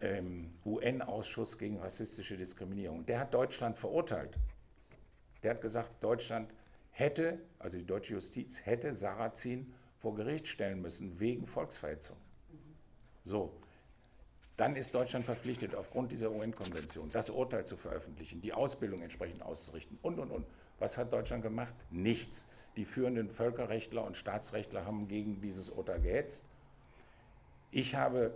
[0.00, 3.06] ähm, UN-Ausschuss gegen rassistische Diskriminierung.
[3.06, 4.36] Der hat Deutschland verurteilt
[5.44, 6.52] der hat gesagt, Deutschland
[6.90, 12.16] hätte, also die deutsche Justiz hätte Sarrazin vor Gericht stellen müssen wegen Volksverhetzung.
[13.24, 13.52] So,
[14.56, 19.98] dann ist Deutschland verpflichtet, aufgrund dieser UN-Konvention das Urteil zu veröffentlichen, die Ausbildung entsprechend auszurichten
[20.02, 20.46] und, und, und.
[20.78, 21.74] Was hat Deutschland gemacht?
[21.90, 22.46] Nichts.
[22.76, 26.44] Die führenden Völkerrechtler und Staatsrechtler haben gegen dieses Urteil gehetzt.
[27.70, 28.34] Ich habe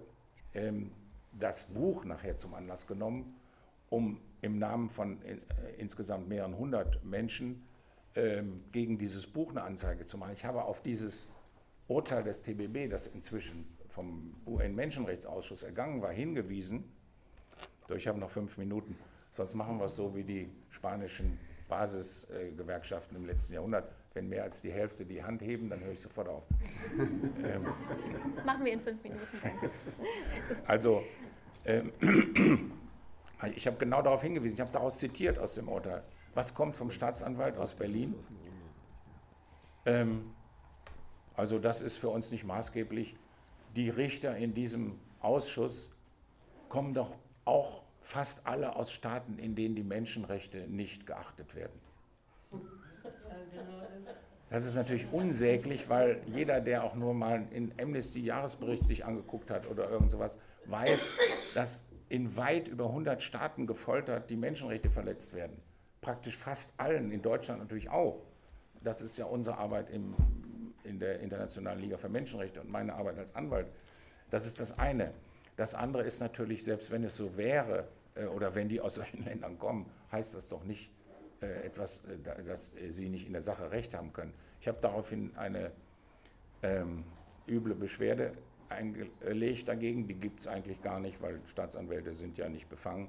[0.55, 0.93] ähm,
[1.33, 3.37] das Buch nachher zum Anlass genommen,
[3.91, 5.39] um im Namen von äh,
[5.79, 7.67] insgesamt mehreren hundert Menschen
[8.15, 10.33] ähm, gegen dieses Buch eine Anzeige zu machen.
[10.35, 11.31] Ich habe auf dieses
[11.87, 16.85] Urteil des TBB, das inzwischen vom UN-Menschenrechtsausschuss ergangen war, hingewiesen.
[17.95, 18.97] Ich habe noch fünf Minuten,
[19.33, 23.91] sonst machen wir es so wie die spanischen Basisgewerkschaften im letzten Jahrhundert.
[24.15, 26.45] Wenn mehr als die Hälfte die Hand heben, dann höre ich sofort auf.
[26.99, 27.67] ähm,
[28.35, 29.27] das machen wir in fünf Minuten.
[30.67, 31.03] Also,
[31.65, 31.93] ähm,
[33.55, 36.03] ich habe genau darauf hingewiesen, ich habe daraus zitiert aus dem Urteil.
[36.35, 38.15] Was kommt vom Staatsanwalt aus Berlin?
[39.87, 40.35] Ähm,
[41.35, 43.17] also das ist für uns nicht maßgeblich.
[43.77, 45.91] Die Richter in diesem Ausschuss
[46.69, 47.13] kommen doch
[47.45, 51.81] auch fast alle aus Staaten, in denen die Menschenrechte nicht geachtet werden.
[54.51, 59.69] Das ist natürlich unsäglich, weil jeder, der auch nur mal in Amnesty-Jahresbericht sich angeguckt hat
[59.69, 61.19] oder irgend sowas, weiß,
[61.55, 65.57] dass in weit über 100 Staaten gefoltert, die Menschenrechte verletzt werden.
[66.01, 68.23] Praktisch fast allen, in Deutschland natürlich auch.
[68.83, 70.15] Das ist ja unsere Arbeit im,
[70.85, 73.67] in der Internationalen Liga für Menschenrechte und meine Arbeit als Anwalt.
[74.31, 75.13] Das ist das eine.
[75.57, 79.25] Das andere ist natürlich, selbst wenn es so wäre äh, oder wenn die aus solchen
[79.25, 80.91] Ländern kommen, heißt das doch nicht
[81.43, 84.33] äh, etwas, äh, dass sie nicht in der Sache Recht haben können.
[84.61, 85.73] Ich habe daraufhin eine
[86.63, 87.05] ähm,
[87.49, 88.33] üble Beschwerde
[88.71, 90.07] eingelegt dagegen.
[90.07, 93.09] Die gibt es eigentlich gar nicht, weil Staatsanwälte sind ja nicht befangen.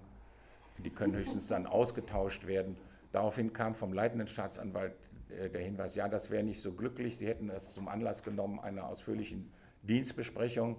[0.77, 2.77] Die können höchstens dann ausgetauscht werden.
[3.11, 4.93] Daraufhin kam vom leitenden Staatsanwalt
[5.29, 7.17] äh, der Hinweis, ja, das wäre nicht so glücklich.
[7.17, 9.51] Sie hätten das zum Anlass genommen einer ausführlichen
[9.83, 10.77] Dienstbesprechung.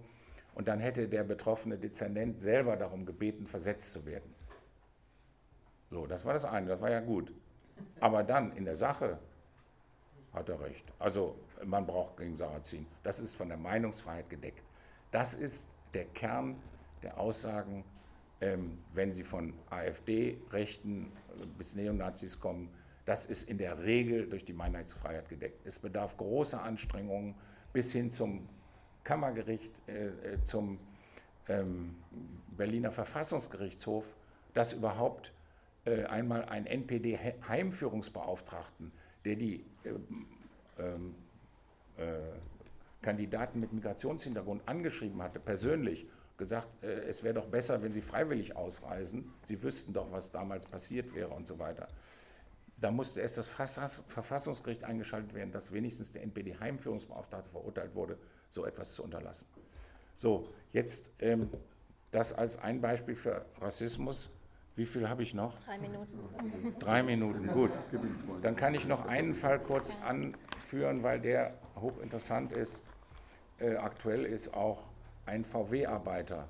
[0.55, 4.35] Und dann hätte der betroffene Dezernent selber darum gebeten, versetzt zu werden.
[5.91, 7.33] So, das war das eine, das war ja gut.
[8.01, 9.19] Aber dann in der Sache
[10.33, 10.85] hat er recht.
[10.99, 12.87] Also man braucht gegen Sarrazin.
[13.03, 14.63] Das ist von der Meinungsfreiheit gedeckt.
[15.11, 16.57] Das ist der Kern
[17.03, 17.85] der Aussagen,
[18.41, 21.11] ähm, wenn sie von AfD-Rechten
[21.59, 22.71] bis Neonazis kommen,
[23.05, 25.67] das ist in der Regel durch die Meinungsfreiheit gedeckt.
[25.67, 27.35] Es bedarf großer Anstrengungen
[27.73, 28.49] bis hin zum
[29.05, 30.81] Kammergericht, äh, äh zum
[31.49, 31.97] ähm,
[32.57, 34.05] Berliner Verfassungsgerichtshof,
[34.55, 35.33] dass überhaupt
[35.85, 38.93] äh, einmal ein NPD-Heimführungsbeauftragten,
[39.25, 40.27] der die ähm,
[40.79, 41.15] ähm,
[41.97, 42.19] äh,
[43.03, 48.57] Kandidaten mit Migrationshintergrund angeschrieben hatte, persönlich gesagt, äh, es wäre doch besser, wenn sie freiwillig
[48.57, 49.33] ausreisen.
[49.45, 51.89] Sie wüssten doch, was damals passiert wäre und so weiter.
[52.79, 58.17] Da musste erst das Verfassungsgericht eingeschaltet werden, dass wenigstens der NPD-Heimführungsbeauftragte verurteilt wurde,
[58.51, 59.47] so etwas zu unterlassen.
[60.17, 61.51] So, jetzt ähm,
[62.11, 64.31] das als ein Beispiel für Rassismus.
[64.77, 65.59] Wie viel habe ich noch?
[65.59, 66.79] Drei Minuten.
[66.79, 67.71] Drei Minuten, gut.
[68.41, 72.83] Dann kann ich noch einen Fall kurz anführen, weil der hochinteressant ist.
[73.61, 74.85] Äh, aktuell ist auch
[75.27, 76.49] ein VW-Arbeiter.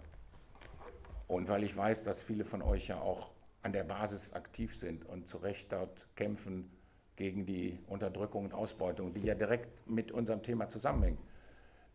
[1.26, 3.30] Und weil ich weiß, dass viele von euch ja auch
[3.62, 6.70] an der Basis aktiv sind und zu Recht dort kämpfen
[7.16, 11.20] gegen die Unterdrückung und Ausbeutung, die ja direkt mit unserem Thema zusammenhängt.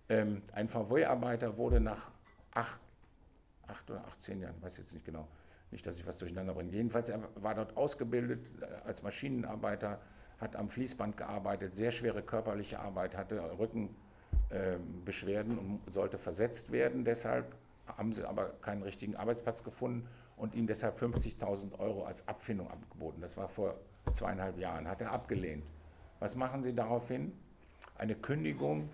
[0.10, 2.12] Ähm, ein VW-Arbeiter wurde nach
[2.51, 2.80] acht,
[3.67, 5.28] acht oder 18 Jahren, weiß jetzt nicht genau,
[5.71, 6.71] nicht, dass ich was durcheinander bringe.
[6.71, 9.99] Jedenfalls er war dort ausgebildet äh, als Maschinenarbeiter,
[10.39, 14.04] hat am Fließband gearbeitet, sehr schwere körperliche Arbeit, hatte Rückenbeschwerden
[14.51, 15.03] ähm,
[15.58, 17.05] und sollte versetzt werden.
[17.05, 17.55] Deshalb
[17.88, 23.21] haben sie aber keinen richtigen Arbeitsplatz gefunden und ihm deshalb 50.000 Euro als Abfindung angeboten.
[23.21, 23.75] Das war vor
[24.13, 25.63] zweieinhalb Jahren, hat er abgelehnt.
[26.19, 27.34] Was machen Sie daraufhin?
[27.97, 28.89] Eine Kündigung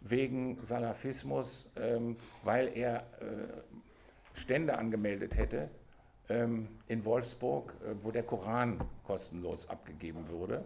[0.00, 5.68] wegen Salafismus, ähm, weil er äh, Stände angemeldet hätte
[6.28, 10.64] ähm, in Wolfsburg, äh, wo der Koran kostenlos abgegeben würde.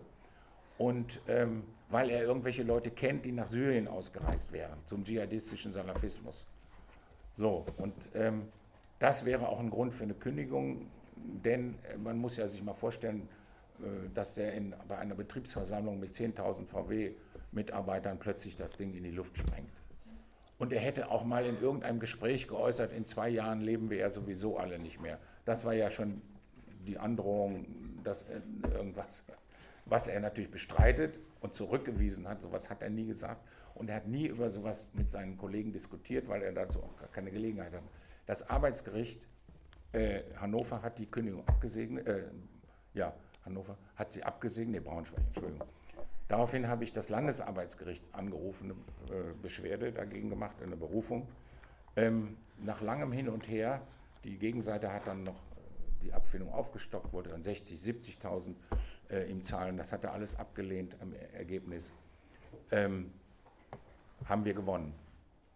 [0.81, 6.47] Und ähm, weil er irgendwelche Leute kennt, die nach Syrien ausgereist wären, zum dschihadistischen Salafismus.
[7.37, 8.45] So, und ähm,
[8.99, 12.73] das wäre auch ein Grund für eine Kündigung, denn äh, man muss ja sich mal
[12.73, 13.29] vorstellen,
[13.81, 17.13] äh, dass er bei einer Betriebsversammlung mit 10.000 VW
[17.53, 19.69] Mitarbeitern plötzlich das Ding in die Luft sprengt.
[20.59, 24.09] Und er hätte auch mal in irgendeinem Gespräch geäußert, in zwei Jahren leben wir ja
[24.09, 25.19] sowieso alle nicht mehr.
[25.45, 26.23] Das war ja schon
[26.87, 27.67] die Androhung,
[28.03, 28.25] dass
[28.73, 29.23] irgendwas,
[29.85, 33.47] was er natürlich bestreitet und zurückgewiesen hat, sowas hat er nie gesagt.
[33.75, 37.09] Und er hat nie über sowas mit seinen Kollegen diskutiert, weil er dazu auch gar
[37.09, 37.83] keine Gelegenheit hat.
[38.27, 39.21] Das Arbeitsgericht
[39.93, 42.25] äh, Hannover hat die Kündigung abgesegnet, äh,
[42.95, 43.15] ja,
[43.45, 45.67] Hannover hat sie abgesegnet, nee, Braunschweig, Entschuldigung.
[46.29, 48.73] Daraufhin habe ich das Landesarbeitsgericht angerufen,
[49.09, 51.27] eine äh, Beschwerde dagegen gemacht, eine Berufung.
[51.97, 53.83] Ähm, nach langem Hin und Her,
[54.23, 55.43] die Gegenseite hat dann noch
[56.03, 58.55] die Abfindung aufgestockt, wurde dann 60, 70.000
[59.11, 59.77] äh, im Zahlen.
[59.77, 61.91] Das hat er alles abgelehnt am Ergebnis.
[62.71, 63.13] Ähm,
[64.27, 64.95] haben wir gewonnen,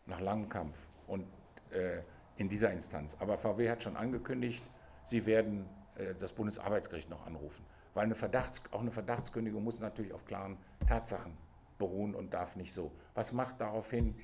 [0.06, 1.26] nach langem Kampf und
[1.70, 2.00] äh,
[2.36, 3.16] in dieser Instanz.
[3.20, 4.62] Aber VW hat schon angekündigt,
[5.04, 7.64] sie werden äh, das Bundesarbeitsgericht noch anrufen.
[7.94, 10.56] Weil eine Verdachts, auch eine Verdachtskündigung muss natürlich auf klaren
[10.88, 11.36] Tatsachen
[11.78, 12.90] beruhen und darf nicht so.
[13.14, 14.16] Was macht daraufhin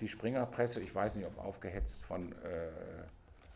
[0.00, 2.68] die Springerpresse, ich weiß nicht, ob aufgehetzt von, äh,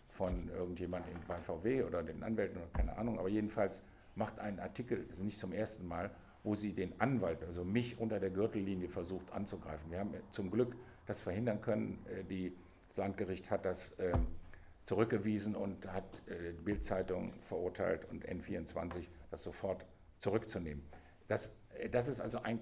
[0.09, 3.81] von irgendjemandem bei VW oder den Anwälten oder keine Ahnung, aber jedenfalls
[4.15, 6.11] macht einen Artikel, also nicht zum ersten Mal,
[6.45, 9.91] wo sie den Anwalt, also mich unter der Gürtellinie versucht anzugreifen.
[9.91, 12.05] Wir haben zum Glück das verhindern können.
[12.07, 12.57] Äh, die,
[12.89, 14.13] das Landgericht hat das äh,
[14.85, 19.87] zurückgewiesen und hat äh, die Bildzeitung verurteilt und N24 das sofort
[20.19, 20.83] zurückzunehmen.
[21.29, 21.57] Das,
[21.91, 22.61] das ist also ein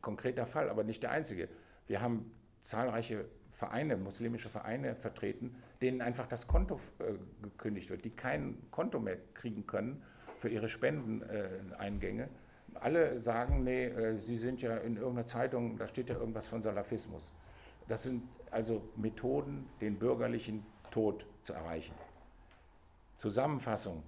[0.00, 1.48] konkreter Fall, aber nicht der einzige.
[1.86, 2.30] Wir haben
[2.62, 9.00] zahlreiche Vereine, muslimische Vereine vertreten, denen einfach das Konto äh, gekündigt wird, die kein Konto
[9.00, 10.02] mehr kriegen können
[10.38, 12.28] für ihre Spendeneingänge.
[12.74, 16.62] Alle sagen, nee, äh, sie sind ja in irgendeiner Zeitung, da steht ja irgendwas von
[16.62, 17.32] Salafismus.
[17.88, 21.94] Das sind also Methoden, den bürgerlichen Tod zu erreichen.
[23.16, 24.02] Zusammenfassung.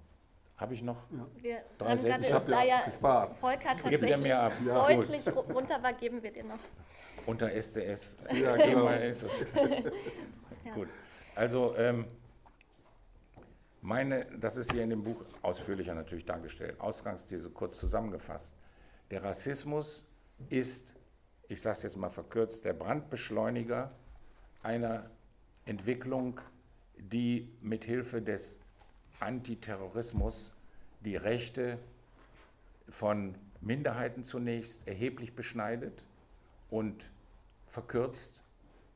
[0.56, 1.04] Habe ich noch
[1.42, 1.56] ja.
[1.78, 2.26] Drei Sätze?
[2.26, 3.36] Ich habe ja gespart.
[3.38, 4.52] Volk hat tatsächlich mir ab.
[4.62, 5.32] deutlich ja.
[5.32, 6.58] runter war, geben wir dir noch.
[7.24, 8.18] Unter SDS.
[8.30, 8.88] Ja, genau.
[8.90, 9.46] ist es.
[10.64, 10.74] ja.
[10.74, 10.88] Gut.
[11.34, 12.04] Also, ähm,
[13.82, 16.80] meine, das ist hier in dem Buch ausführlicher natürlich dargestellt.
[16.80, 18.56] Ausgangsthese kurz zusammengefasst.
[19.10, 20.06] Der Rassismus
[20.48, 20.92] ist,
[21.48, 23.90] ich sage es jetzt mal verkürzt, der Brandbeschleuniger
[24.62, 25.10] einer
[25.64, 26.40] Entwicklung,
[26.98, 28.58] die mithilfe des
[29.18, 30.52] Antiterrorismus
[31.00, 31.78] die Rechte
[32.88, 36.02] von Minderheiten zunächst erheblich beschneidet
[36.70, 37.10] und
[37.66, 38.42] verkürzt.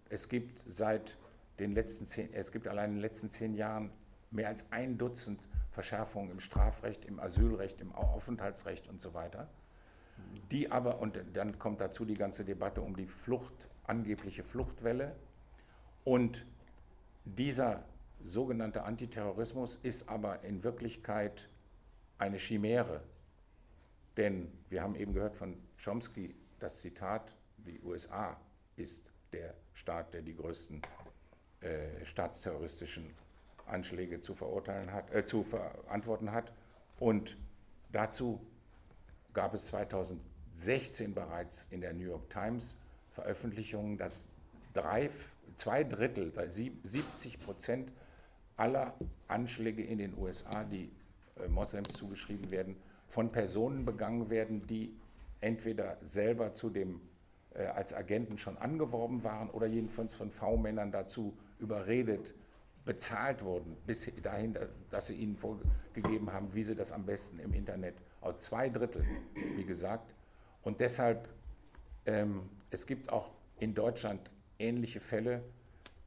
[0.09, 1.17] Es gibt seit
[1.59, 3.91] den letzten zehn, es gibt allein in den letzten zehn Jahren
[4.35, 9.49] mehr als ein Dutzend Verschärfungen im Strafrecht, im Asylrecht, im Aufenthaltsrecht und so weiter.
[10.51, 15.17] Die aber, und dann kommt dazu die ganze Debatte um die Flucht, angebliche Fluchtwelle.
[16.05, 16.47] Und
[17.25, 17.85] dieser
[18.25, 21.49] sogenannte Antiterrorismus ist aber in Wirklichkeit
[22.19, 23.03] eine Chimäre.
[24.17, 28.37] Denn wir haben eben gehört von Chomsky das Zitat, die USA
[28.77, 30.83] ist der Staat, der die größten
[31.61, 33.11] äh, staatsterroristischen
[33.67, 36.53] Anschläge zu verurteilen hat, äh, zu verantworten hat.
[36.99, 37.37] Und
[37.93, 38.41] dazu
[39.33, 42.77] gab es 2016 bereits in der New York Times
[43.11, 44.27] Veröffentlichungen, dass
[44.73, 45.11] drei,
[45.57, 47.93] zwei Drittel, 70 Prozent
[48.57, 48.95] aller
[49.29, 50.91] Anschläge in den USA, die
[51.37, 52.77] äh, Moslems zugeschrieben werden,
[53.09, 54.95] von Personen begangen werden, die
[55.41, 57.01] entweder selber zu dem
[57.55, 62.35] äh, als Agenten schon angeworben waren oder jedenfalls von V-Männern dazu überredet,
[62.85, 64.57] bezahlt wurden, bis dahin,
[64.91, 69.05] dass sie ihnen vorgegeben haben, wie sie das am besten im Internet aus zwei Drittel,
[69.57, 70.15] wie gesagt.
[70.63, 71.29] Und deshalb,
[72.07, 75.43] ähm, es gibt auch in Deutschland ähnliche Fälle,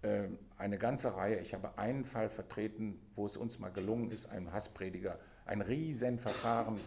[0.02, 0.24] äh,
[0.58, 1.40] eine ganze Reihe.
[1.40, 6.80] Ich habe einen Fall vertreten, wo es uns mal gelungen ist, einem Hassprediger ein Riesenverfahren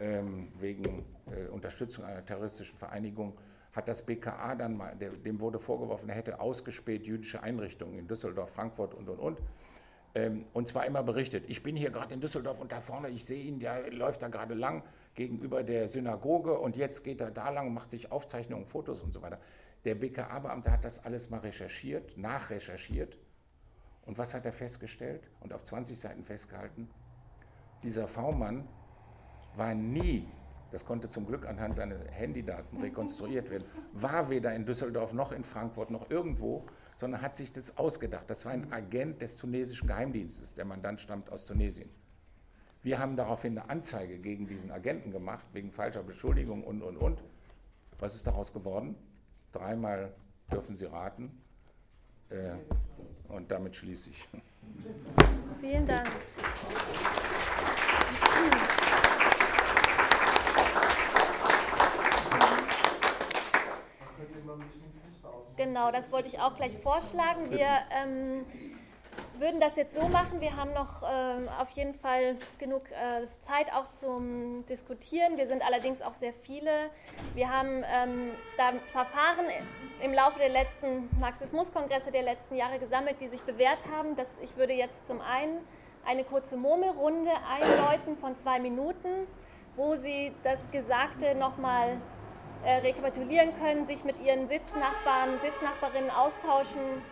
[0.00, 3.36] ähm, wegen äh, Unterstützung einer terroristischen Vereinigung
[3.72, 8.50] hat das BKA dann mal, dem wurde vorgeworfen, er hätte ausgespäht jüdische Einrichtungen in Düsseldorf,
[8.50, 9.38] Frankfurt und und und.
[10.14, 13.24] Ähm, und zwar immer berichtet, ich bin hier gerade in Düsseldorf und da vorne, ich
[13.24, 14.82] sehe ihn, der läuft da gerade lang
[15.14, 19.22] gegenüber der Synagoge und jetzt geht er da lang macht sich Aufzeichnungen, Fotos und so
[19.22, 19.38] weiter.
[19.84, 23.16] Der BKA-Beamte hat das alles mal recherchiert, nachrecherchiert.
[24.04, 26.90] Und was hat er festgestellt und auf 20 Seiten festgehalten?
[27.82, 28.68] Dieser V-Mann
[29.56, 30.26] war nie
[30.72, 35.44] das konnte zum Glück anhand seiner Handydaten rekonstruiert werden, war weder in Düsseldorf noch in
[35.44, 36.66] Frankfurt noch irgendwo,
[36.98, 38.24] sondern hat sich das ausgedacht.
[38.28, 40.54] Das war ein Agent des tunesischen Geheimdienstes.
[40.54, 41.88] Der Mandant stammt aus Tunesien.
[42.82, 47.22] Wir haben daraufhin eine Anzeige gegen diesen Agenten gemacht, wegen falscher Beschuldigung und, und, und.
[47.98, 48.96] Was ist daraus geworden?
[49.52, 50.14] Dreimal
[50.50, 51.42] dürfen Sie raten.
[52.30, 52.52] Äh,
[53.28, 54.28] und damit schließe ich.
[55.60, 56.08] Vielen Dank.
[65.56, 67.50] Genau, das wollte ich auch gleich vorschlagen.
[67.50, 68.46] Wir ähm,
[69.38, 70.40] würden das jetzt so machen.
[70.40, 75.36] Wir haben noch ähm, auf jeden Fall genug äh, Zeit auch zum Diskutieren.
[75.36, 76.90] Wir sind allerdings auch sehr viele.
[77.34, 79.46] Wir haben ähm, da Verfahren
[80.02, 84.16] im Laufe der letzten Marxismuskongresse der letzten Jahre gesammelt, die sich bewährt haben.
[84.16, 85.58] Das, ich würde jetzt zum einen
[86.04, 89.26] eine kurze Murmelrunde einläuten von zwei Minuten,
[89.76, 92.19] wo Sie das Gesagte nochmal äh,
[92.64, 97.02] rekapitulieren können, sich mit ihren Sitznachbarn, Sitznachbarinnen austauschen,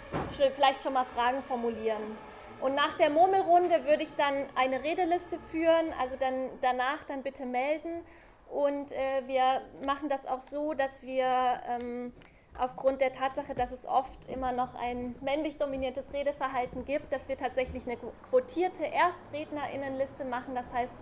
[0.54, 2.16] vielleicht schon mal Fragen formulieren.
[2.60, 7.46] Und nach der Murmelrunde würde ich dann eine Redeliste führen, also dann danach dann bitte
[7.46, 8.02] melden.
[8.50, 11.26] Und äh, wir machen das auch so, dass wir
[11.68, 12.12] ähm,
[12.58, 17.36] aufgrund der Tatsache, dass es oft immer noch ein männlich dominiertes Redeverhalten gibt, dass wir
[17.36, 17.96] tatsächlich eine
[18.30, 20.54] quotierte Erstrednerinnenliste machen.
[20.54, 20.94] Das heißt,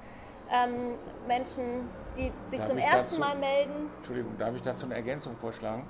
[0.53, 0.95] ähm,
[1.27, 3.91] Menschen, die sich darf zum ersten dazu, Mal melden.
[3.99, 5.87] Entschuldigung, darf ich dazu eine Ergänzung vorschlagen?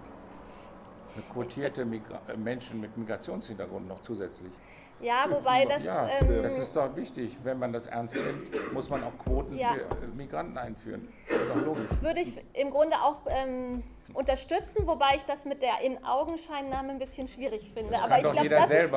[1.15, 4.53] Eine quotierte Migra äh, Menschen mit Migrationshintergrund noch zusätzlich.
[5.01, 5.85] Ja, wobei das.
[5.85, 7.37] Ja, ähm, das ist doch wichtig.
[7.43, 9.75] Wenn man das ernst nimmt, muss man auch Quoten ja.
[9.75, 11.09] für äh, Migranten einführen.
[11.29, 11.91] Das ist doch logisch.
[12.01, 13.83] Würde ich im Grunde auch ähm,
[14.15, 17.93] unterstützen, wobei ich das mit der In-Augenscheinnahme ein bisschen schwierig finde.
[17.93, 18.93] Das kann Aber ich glaube, das, Ist,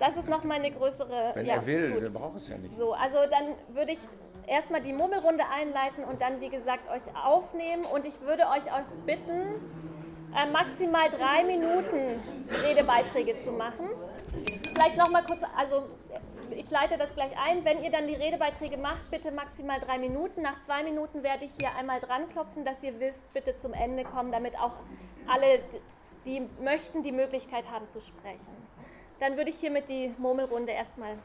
[0.00, 1.32] das ist nochmal eine größere.
[1.34, 2.02] Wenn ja, er will, gut.
[2.02, 2.76] wir brauchen es ja nicht.
[2.76, 4.00] So, also dann würde ich
[4.46, 7.84] erstmal die Murmelrunde einleiten und dann, wie gesagt, euch aufnehmen.
[7.84, 9.60] Und ich würde euch auch bitten,
[10.34, 12.22] äh, maximal drei Minuten
[12.66, 13.88] Redebeiträge zu machen.
[14.74, 15.84] Vielleicht nochmal kurz, also
[16.50, 17.64] ich leite das gleich ein.
[17.64, 20.42] Wenn ihr dann die Redebeiträge macht, bitte maximal drei Minuten.
[20.42, 24.04] Nach zwei Minuten werde ich hier einmal dran klopfen, dass ihr wisst, bitte zum Ende
[24.04, 24.76] kommen, damit auch
[25.28, 25.60] alle,
[26.24, 28.64] die möchten, die Möglichkeit haben zu sprechen.
[29.20, 31.16] Dann würde ich hiermit die Murmelrunde erstmal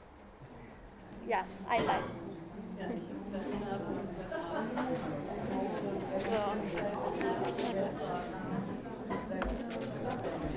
[1.28, 2.29] ja, einleiten.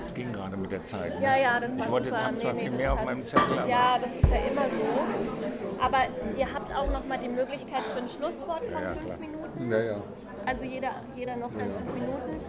[0.03, 1.19] Es ging gerade mit der Zeit.
[1.19, 1.25] Ne?
[1.25, 2.37] Ja, ja, das war Ich wollte super.
[2.37, 3.59] zwar nee, viel nee, mehr auf meinem Zettel.
[3.59, 5.83] Aber ja, das ist ja immer so.
[5.83, 5.99] Aber
[6.37, 9.19] ihr habt auch noch mal die Möglichkeit für ein Schlusswort von ja, fünf klar.
[9.19, 9.71] Minuten.
[9.71, 10.03] Ja, ja.
[10.47, 12.41] Also jeder, jeder noch dann fünf Minuten.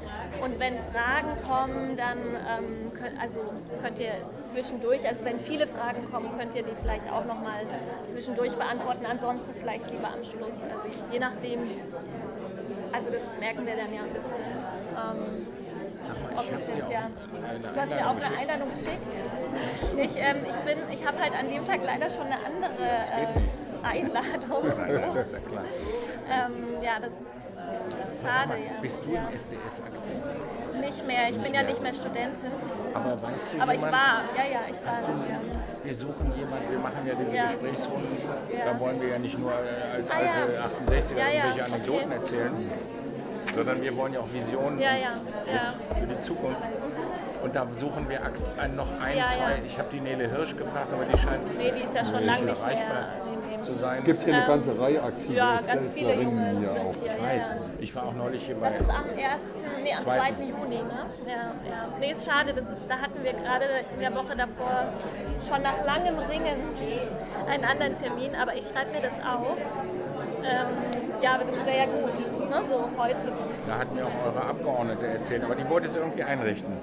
[0.41, 3.39] Und wenn Fragen kommen, dann ähm, könnt, also
[3.81, 4.13] könnt ihr
[4.47, 7.61] zwischendurch, also wenn viele Fragen kommen, könnt ihr die vielleicht auch noch mal
[8.11, 9.05] zwischendurch beantworten.
[9.05, 10.57] Ansonsten vielleicht lieber am Schluss.
[10.63, 11.59] Also je nachdem.
[12.91, 14.01] Also das merken wir dann ja.
[14.03, 15.47] Ähm,
[16.35, 17.09] ob das jetzt, ja.
[17.73, 19.07] Du hast mir auch eine Einladung geschickt.
[19.97, 23.27] Ich, ähm, ich, bin, ich habe halt an dem Tag leider schon eine andere äh,
[23.83, 25.13] Einladung.
[25.15, 25.63] das ist ja klar.
[26.25, 27.11] Ähm, ja, das
[28.23, 28.71] Schade, ja.
[28.81, 30.19] Bist du im SDS aktiv?
[30.79, 32.51] Nicht mehr, ich bin ja nicht mehr Studentin.
[32.93, 34.95] Aber weißt du Aber ich jemand, war, ja, ja, ich war.
[35.03, 35.39] Du, ja.
[35.83, 37.47] wir suchen jemanden, wir machen ja diese Ja.
[37.47, 38.17] Gesprächsrunden,
[38.49, 38.65] Ja.
[38.73, 40.65] da wollen wir ja nicht nur als Ah, alte ja.
[40.65, 42.15] 68er Ja, ja, irgendwelche Anekdoten okay.
[42.15, 42.71] erzählen,
[43.55, 46.61] sondern wir wollen ja auch Visionen für die Zukunft.
[47.43, 48.19] Und da suchen wir
[48.75, 49.61] noch ein, zwei.
[49.67, 52.25] Ich habe die Nele Hirsch gefragt, aber die scheint Nee, die ist ja schon nicht
[52.25, 53.32] lange nicht erreichbar mehr.
[53.63, 53.99] Zu sein.
[53.99, 56.93] Es gibt hier eine ganze Reihe aktiver Ja, ganz viele junge hier auch.
[57.01, 57.11] hier.
[57.15, 57.55] Ich weiß, ja.
[57.79, 58.69] ich war auch neulich hier bei.
[58.71, 59.41] Das ist am 1.,
[59.83, 60.17] nee, am 2.
[60.17, 60.41] Zweiten.
[60.49, 61.05] Juni, ne?
[61.25, 61.87] Ja, ja.
[61.99, 64.91] Nee, ist schade, das ist, da hatten wir gerade in der Woche davor
[65.47, 66.57] schon nach langem Ringen
[67.49, 69.55] einen anderen Termin, aber ich schreibe mir das auf.
[70.43, 70.67] Ähm,
[71.21, 72.57] ja, aber das wäre ja gut, ne?
[72.69, 73.15] so heute.
[73.67, 76.73] Da hat mir auch eure Abgeordnete erzählt, aber die wollte es irgendwie einrichten.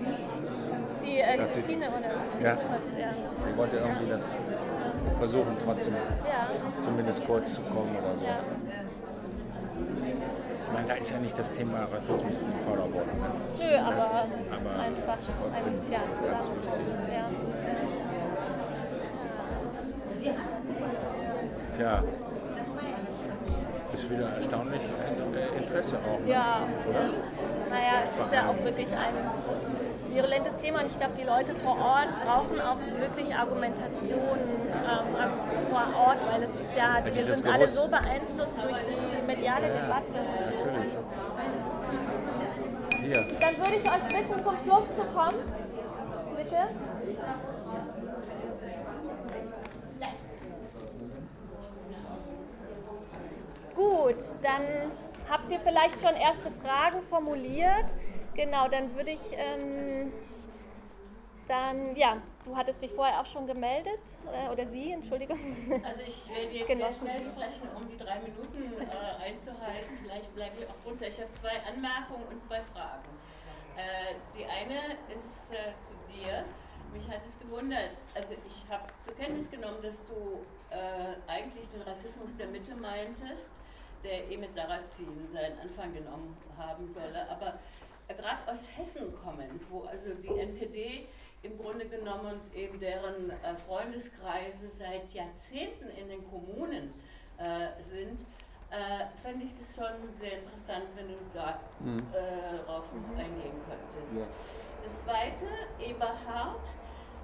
[1.05, 2.57] Die äh, Christine oder Ja.
[2.57, 3.09] was, ja.
[3.51, 4.22] Die wollte irgendwie das
[5.18, 5.94] versuchen, trotzdem
[6.82, 8.24] zumindest kurz zu kommen oder so.
[10.66, 13.07] Ich meine, da ist ja nicht das Thema Rassismus im Vordergrund.
[13.59, 16.80] Nö, aber, Aber einfach trotzdem ein, ja, ganz wichtig.
[20.22, 20.34] Ja.
[21.76, 22.03] Tja,
[23.94, 26.20] ist wieder erstaunlich äh, Interesse auch.
[26.20, 26.30] Ne?
[26.30, 27.01] Ja, Oder?
[27.68, 29.14] naja, es ist ja auch wirklich ein
[30.12, 35.82] virulentes Thema und ich glaube, die Leute vor Ort brauchen auch wirklich Argumentation ähm, vor
[36.06, 40.14] Ort, weil es ist ja, wir sind alle so beeinflusst durch die mediale Debatte.
[43.02, 45.38] Hier, Dann würde ich euch bitten, zum Schluss zu kommen.
[46.36, 46.56] Bitte.
[53.74, 54.92] Gut, dann
[55.30, 57.86] habt ihr vielleicht schon erste Fragen formuliert.
[58.35, 60.12] Genau, dann würde ich ähm,
[61.51, 63.99] dann, ja, du hattest dich vorher auch schon gemeldet,
[64.33, 65.39] äh, oder sie, Entschuldigung.
[65.85, 67.07] Also ich werde jetzt Genossen.
[67.07, 69.99] sehr schnell sprechen, um die drei Minuten äh, einzuhalten.
[70.01, 71.09] Vielleicht bleibe ich auch runter.
[71.09, 73.11] Ich habe zwei Anmerkungen und zwei Fragen.
[73.76, 76.45] Äh, die eine ist äh, zu dir.
[76.93, 81.83] Mich hat es gewundert, also ich habe zur Kenntnis genommen, dass du äh, eigentlich den
[81.83, 83.51] Rassismus der Mitte meintest,
[84.03, 87.28] der eh mit Sarrazin seinen Anfang genommen haben solle.
[87.31, 87.59] Aber
[88.14, 91.06] gerade aus Hessen kommend, wo also die NPD
[91.42, 96.92] im Grunde genommen und eben deren äh, Freundeskreise seit Jahrzehnten in den Kommunen
[97.38, 98.20] äh, sind,
[98.70, 102.84] äh, fände ich es schon sehr interessant, wenn du da äh, darauf
[103.16, 104.18] eingehen könntest.
[104.18, 104.26] Ja.
[104.84, 105.46] Das zweite,
[105.80, 106.66] Eberhard,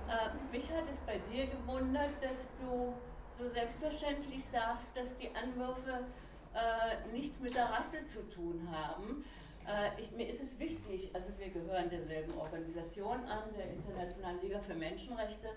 [0.08, 2.94] äh, mich hat es bei dir gewundert, dass du
[3.32, 6.06] so selbstverständlich sagst, dass die Anwürfe
[6.54, 9.24] äh, nichts mit der Rasse zu tun haben.
[9.66, 14.60] Äh, ich, mir ist es wichtig, also wir gehören derselben Organisation an, der Internationalen Liga
[14.60, 15.48] für Menschenrechte,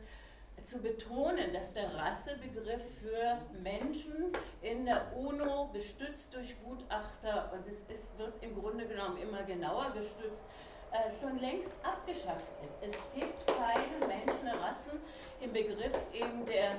[0.66, 4.32] zu betonen, dass der Rassebegriff für Menschen
[4.62, 9.92] in der UNO gestützt durch Gutachter und es ist, wird im Grunde genommen immer genauer
[9.92, 10.44] gestützt,
[10.92, 12.76] äh, schon längst abgeschafft ist.
[12.82, 15.00] Es gibt keine Menschenrassen
[15.40, 16.72] im Begriff eben der,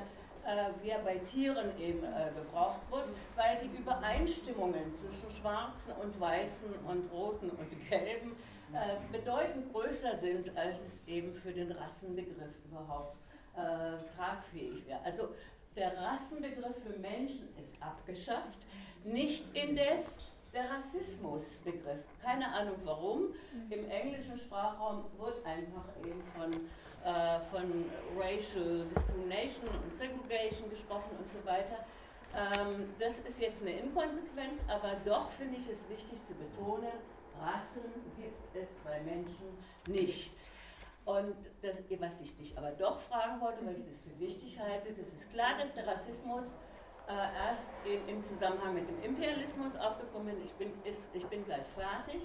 [0.47, 6.18] äh, wie er bei Tieren eben äh, gebraucht wird, weil die Übereinstimmungen zwischen Schwarzen und
[6.20, 8.36] Weißen und Roten und Gelben
[8.72, 13.16] äh, bedeutend größer sind, als es eben für den Rassenbegriff überhaupt
[13.57, 15.01] äh, tragfähig wäre.
[15.05, 15.28] Also
[15.76, 18.59] der Rassenbegriff für Menschen ist abgeschafft,
[19.05, 20.18] nicht indes
[20.53, 22.05] der Rassismusbegriff.
[22.22, 23.34] Keine Ahnung warum.
[23.70, 26.51] Im englischen Sprachraum wird einfach eben von,
[27.05, 27.84] äh, von
[28.18, 31.84] Racial Discrimination und Segregation gesprochen und so weiter.
[32.36, 36.92] Ähm, das ist jetzt eine Inkonsequenz, aber doch finde ich es wichtig zu betonen,
[37.40, 40.32] Rassen gibt es bei Menschen nicht.
[41.05, 44.92] Und das, was ich dich aber doch fragen wollte, weil ich das für wichtig halte,
[44.92, 46.44] das ist klar, dass der Rassismus
[47.09, 50.44] äh, erst in, im Zusammenhang mit dem Imperialismus aufgekommen ist.
[50.44, 52.22] Ich bin, ist, ich bin gleich fertig.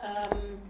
[0.00, 0.60] Ähm,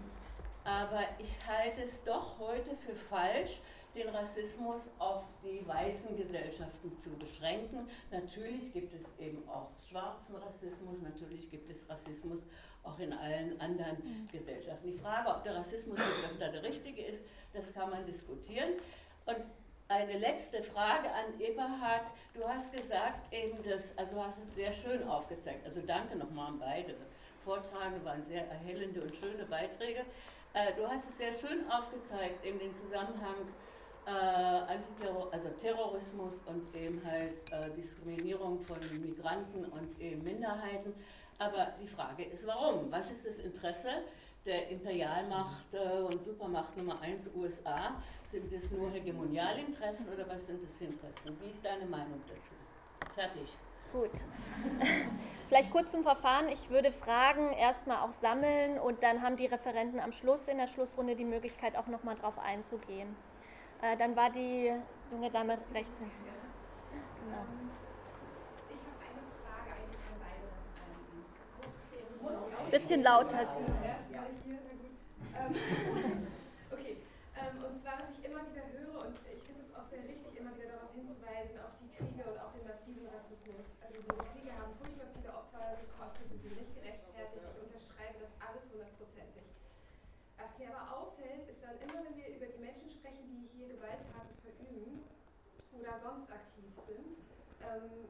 [0.63, 3.59] aber ich halte es doch heute für falsch,
[3.95, 7.89] den Rassismus auf die weißen Gesellschaften zu beschränken.
[8.09, 12.43] Natürlich gibt es eben auch schwarzen Rassismus, natürlich gibt es Rassismus
[12.83, 14.87] auch in allen anderen Gesellschaften.
[14.87, 18.69] Die Frage, ob der Rassismusbegriff da der richtige ist, das kann man diskutieren.
[19.25, 19.37] Und
[19.87, 22.05] eine letzte Frage an Eberhard.
[22.33, 25.65] Du hast gesagt eben, dass, also hast es sehr schön aufgezeigt.
[25.65, 26.95] Also danke nochmal an beide.
[27.43, 30.05] Vortragende waren sehr erhellende und schöne Beiträge.
[30.53, 33.35] Äh, du hast es sehr schön aufgezeigt, eben den Zusammenhang
[34.05, 40.93] äh, Antiterror, also Terrorismus und eben halt äh, Diskriminierung von Migranten und eben Minderheiten.
[41.37, 42.91] Aber die Frage ist, warum?
[42.91, 44.03] Was ist das Interesse
[44.45, 48.01] der Imperialmacht äh, und Supermacht Nummer 1 USA?
[48.29, 51.37] Sind es nur Hegemonialinteressen oder was sind das für Interessen?
[51.41, 52.55] Wie ist deine Meinung dazu?
[53.13, 53.47] Fertig.
[53.91, 54.11] Gut.
[55.49, 56.47] Vielleicht kurz zum Verfahren.
[56.49, 60.67] Ich würde Fragen erstmal auch sammeln und dann haben die Referenten am Schluss in der
[60.67, 63.15] Schlussrunde die Möglichkeit, auch nochmal drauf einzugehen.
[63.81, 64.71] Äh, dann war die
[65.11, 65.91] junge Dame rechts.
[65.99, 67.43] Genau.
[68.99, 70.47] Beide
[72.29, 72.71] Referenten.
[72.71, 73.39] Bisschen lauter.
[76.71, 76.97] Okay,
[77.35, 80.37] ähm, und zwar, was ich immer wieder höre, und ich finde es auch sehr richtig,
[80.37, 83.65] immer wieder darauf hinzuweisen, auf die Kriege und auch den massiven Rassismus.
[83.81, 87.45] Also diese Kriege haben furchtbar viele Opfer gekostet, sie sind nicht gerechtfertigt.
[87.45, 89.45] Ich unterschreibe das alles hundertprozentig.
[90.41, 93.69] Was mir aber auffällt, ist dann immer, wenn wir über die Menschen sprechen, die hier
[93.77, 95.05] Gewalttaten verüben
[95.77, 97.21] oder sonst aktiv sind,
[97.61, 98.09] ähm,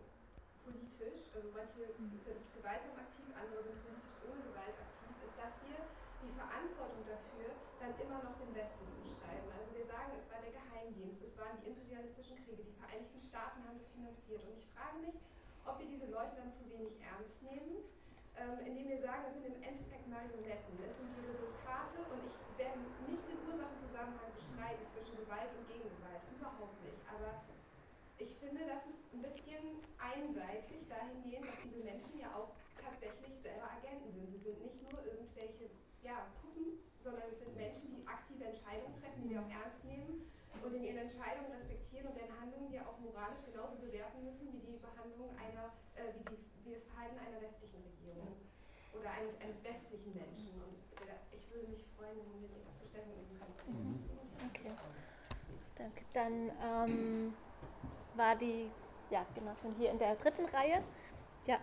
[0.63, 2.15] politisch, also manche sind
[2.55, 5.75] gewaltsam aktiv, andere sind politisch ohne Gewalt aktiv, ist, dass wir
[6.23, 7.51] die Verantwortung dafür
[7.83, 9.49] dann immer noch dem Westen zuschreiben.
[9.51, 13.65] Also wir sagen, es war der Geheimdienst, es waren die imperialistischen Kriege, die Vereinigten Staaten
[13.67, 14.45] haben das finanziert.
[14.45, 15.17] Und ich frage mich,
[15.65, 17.85] ob wir diese Leute dann zu wenig ernst nehmen,
[18.37, 22.35] ähm, indem wir sagen, es sind im Endeffekt Marionetten, es sind die Resultate und ich
[22.57, 27.01] werde nicht den Ursachenzusammenhang bestreiten zwischen Gewalt und Gegengewalt, überhaupt nicht.
[27.05, 27.43] Aber
[28.17, 33.69] ich finde, das ist ein bisschen einseitig dahingehend, dass diese Menschen ja auch tatsächlich selber
[33.69, 34.29] Agenten sind.
[34.29, 35.69] Sie sind nicht nur irgendwelche
[36.01, 40.25] ja, Puppen, sondern es sind Menschen, die aktive Entscheidungen treffen, die wir auch ernst nehmen
[40.59, 44.59] und in ihren Entscheidungen respektieren und deren Handlungen ja auch moralisch genauso bewerten müssen wie
[44.59, 48.35] die Behandlung einer, äh, wie, die, wie das Verhalten einer westlichen Regierung
[48.93, 50.51] oder eines, eines westlichen Menschen.
[50.61, 50.77] Und
[51.31, 53.71] ich würde mich freuen, wenn wir dazu Stellung nehmen könnten.
[53.71, 53.99] Mhm.
[54.51, 54.71] Okay.
[55.75, 56.03] Danke.
[56.13, 57.33] Dann ähm,
[58.15, 58.69] war die
[59.09, 60.83] ja, Genossin hier in der dritten Reihe.
[61.45, 61.59] Ja.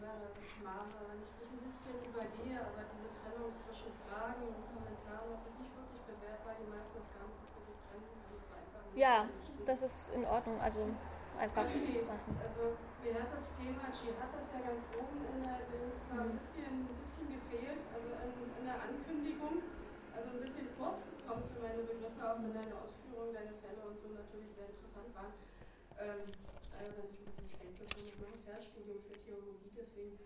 [0.00, 0.32] Mara,
[0.64, 3.09] Mara, wenn ich dich ein bisschen übergehe, aber diese
[3.40, 7.24] Trennung zwischen Fragen und Kommentaren hat mich nicht wirklich bewährt, weil die meisten das gar
[7.24, 8.12] nicht so für sich trennen.
[8.20, 8.36] Also
[8.92, 9.16] ja,
[9.64, 10.60] das ist in Ordnung.
[10.60, 10.84] Also
[11.40, 12.04] einfach okay.
[12.04, 12.36] machen.
[12.36, 16.36] Also mir hat das Thema Dschihad, das ja ganz oben in der Dings war, ein
[16.36, 19.64] bisschen, ein bisschen gefehlt, also in, in der Ankündigung.
[20.12, 23.96] Also ein bisschen kurz gekommen für meine Begriffe, auch wenn deine Ausführungen, deine Fälle und
[23.96, 25.32] so natürlich sehr interessant waren.
[25.96, 26.28] Ähm,
[26.76, 30.20] leider bin ich ein bisschen spät gekommen mit meinem Fernstudium für Theologie, deswegen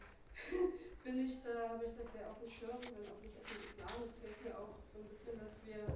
[1.14, 3.62] bin ich da, habe ich das sehr auf dem Schirm, wenn auch nicht auf dem
[3.62, 4.02] Islam.
[4.18, 5.86] Fehlt mir auch so ein bisschen, dass wir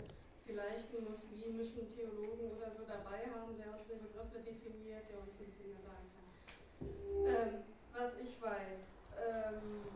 [0.46, 5.34] vielleicht einen muslimischen Theologen oder so dabei haben, der uns die Begriffe definiert, der uns
[5.34, 6.30] ein bisschen mehr sagen kann.
[7.26, 7.50] Ähm,
[7.90, 9.90] was ich weiß, ähm,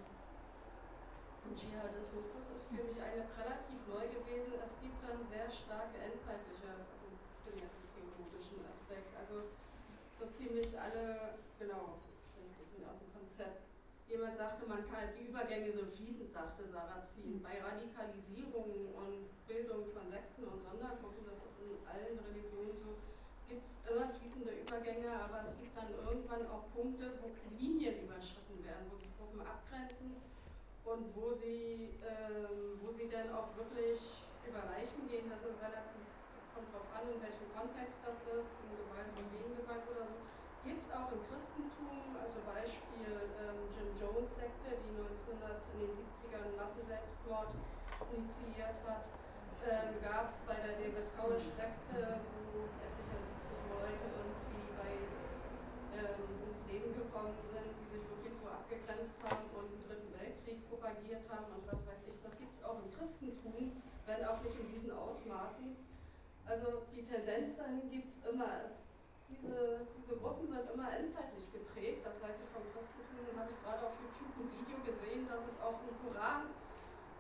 [1.55, 4.59] Dschihadismus, das ist für mich eine relativ neu gewesen.
[4.59, 9.55] Es gibt dann sehr starke endzeitliche, also ich bin jetzt theologischen Aspekt, also
[10.18, 12.03] so ziemlich alle, genau,
[12.35, 13.70] ein bisschen aus dem Konzept.
[14.12, 17.40] Jemand sagte, man kann, die Übergänge sind fließend, sagte Sarrazin.
[17.40, 22.92] Bei Radikalisierung und Bildung von Sekten und Sondergruppen, das ist in allen Religionen so,
[23.48, 28.60] gibt es immer fließende Übergänge, aber es gibt dann irgendwann auch Punkte, wo Linien überschritten
[28.60, 30.20] werden, wo sich Gruppen abgrenzen
[30.84, 33.96] und wo sie, ähm, wo sie dann auch wirklich
[34.44, 36.04] über Leichen gehen, das relativ
[36.52, 40.20] kommt drauf an, in welchem Kontext das ist, in Gewalt und Gegengewalt oder so.
[40.62, 45.92] Gibt es auch im Christentum, also Beispiel ähm, Jim Jones Sekte, die 1900 in den
[46.06, 47.50] 70ern Massenselbstmord
[48.14, 49.10] initiiert hat.
[49.66, 52.22] Ähm, Gab es bei der David Koresh Sekte,
[52.54, 54.94] wo etliche 70 Leute irgendwie bei,
[55.98, 60.62] ähm, ums Leben gekommen sind, die sich wirklich so abgegrenzt haben und den Dritten Weltkrieg
[60.70, 62.22] propagiert haben und was weiß ich.
[62.22, 65.74] Das gibt es auch im Christentum, wenn auch nicht in diesen Ausmaßen.
[66.46, 68.70] Also die Tendenz dahin gibt es immer.
[69.33, 72.05] Diese, diese Gruppen sind immer endzeitlich geprägt.
[72.05, 73.33] Das weiß ich vom Christentum.
[73.39, 76.53] Habe ich gerade auf YouTube ein Video gesehen, dass es auch im Koran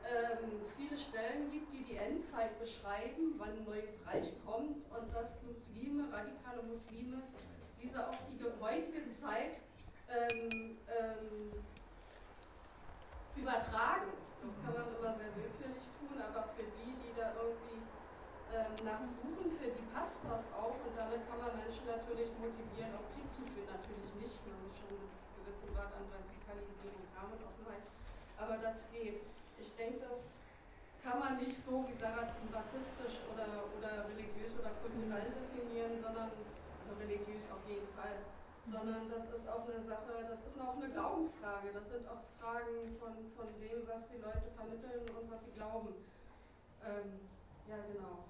[0.04, 5.42] ähm, viele Stellen gibt, die die Endzeit beschreiben, wann ein neues Reich kommt und dass
[5.42, 7.22] Muslime, radikale Muslime,
[7.80, 8.32] diese auf die
[8.62, 9.58] heutige Zeit
[10.08, 11.52] ähm, ähm,
[13.36, 14.12] übertragen.
[14.42, 17.81] Das kann man immer sehr willkürlich tun, aber für die, die da irgendwie
[18.52, 23.08] ähm, nachsuchen, für die passt das auch und damit kann man Menschen natürlich motivieren, auch
[23.16, 23.64] Krieg zu führen.
[23.64, 25.08] Natürlich nicht, man muss schon einen
[25.40, 27.84] gewissen Grad an Radikalisierung haben und Offenheit,
[28.36, 29.24] aber das geht.
[29.56, 30.36] Ich denke, das
[31.00, 36.92] kann man nicht so, wie Sarrazin, rassistisch oder, oder religiös oder kulturell definieren, sondern, also
[37.00, 38.20] religiös auf jeden Fall,
[38.68, 41.72] sondern das ist auch eine Sache, das ist auch eine Glaubensfrage.
[41.72, 45.96] Das sind auch Fragen von, von dem, was die Leute vermitteln und was sie glauben.
[46.84, 47.26] Ähm,
[47.66, 48.22] ja, genau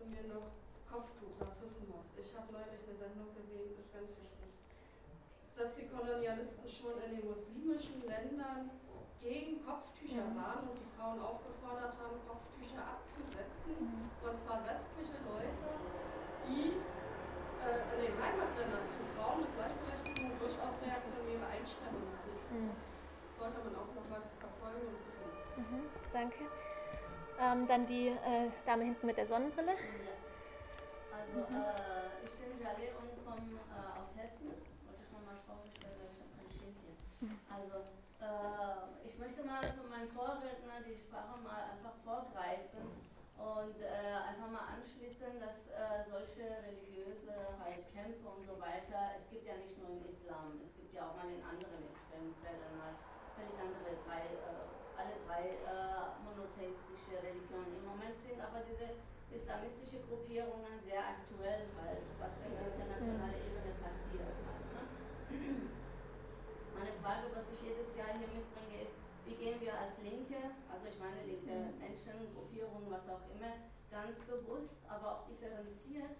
[0.00, 0.48] zu mir noch
[0.88, 2.16] Kopftuch, Rassismus.
[2.16, 4.48] Ich habe neulich eine Sendung gesehen, das ist ganz wichtig,
[5.52, 8.72] dass die Kolonialisten schon in den muslimischen Ländern
[9.20, 10.40] gegen Kopftücher mhm.
[10.40, 13.76] waren und die Frauen aufgefordert haben, Kopftücher abzusetzen.
[13.76, 14.08] Mhm.
[14.24, 15.68] Und zwar westliche Leute,
[16.48, 16.80] die
[17.60, 22.24] äh, in den Heimatländern zu Frauen und Gleichberechtigung durchaus reaktionäre Einstellungen hat.
[22.48, 22.72] Mhm.
[22.72, 22.80] Das
[23.36, 25.28] sollte man auch nochmal verfolgen und wissen.
[25.60, 26.48] Mhm, danke.
[27.40, 29.72] Ähm, dann die äh, Dame hinten mit der Sonnenbrille.
[29.72, 30.12] Ja.
[31.08, 34.52] Also äh, ich bin Jalé und komme äh, aus Hessen.
[34.84, 36.92] Wollte ich nochmal vorstellen, weil ich habe kein Schild hier.
[37.48, 37.88] Also
[38.20, 42.92] äh, ich möchte mal von meinem Vorredner die Sprache mal einfach vorgreifen
[43.40, 45.56] und äh, einfach mal anschließen, dass
[46.12, 50.76] solche religiöse halt Kämpfe und so weiter, es gibt ja nicht nur im Islam, es
[50.76, 53.00] gibt ja auch mal in anderen Extremfällen halt
[53.32, 54.28] völlig andere drei,
[55.30, 57.78] drei äh, monotheistische Religionen.
[57.78, 58.98] Im Moment sind aber diese
[59.30, 64.66] islamistische Gruppierungen sehr aktuell halt, was auf internationaler Ebene passiert halt.
[64.74, 64.82] Ne?
[66.74, 70.90] Meine Frage, was ich jedes Jahr hier mitbringe, ist, wie gehen wir als Linke, also
[70.90, 76.18] ich meine linke Menschen, Gruppierungen, was auch immer, ganz bewusst, aber auch differenziert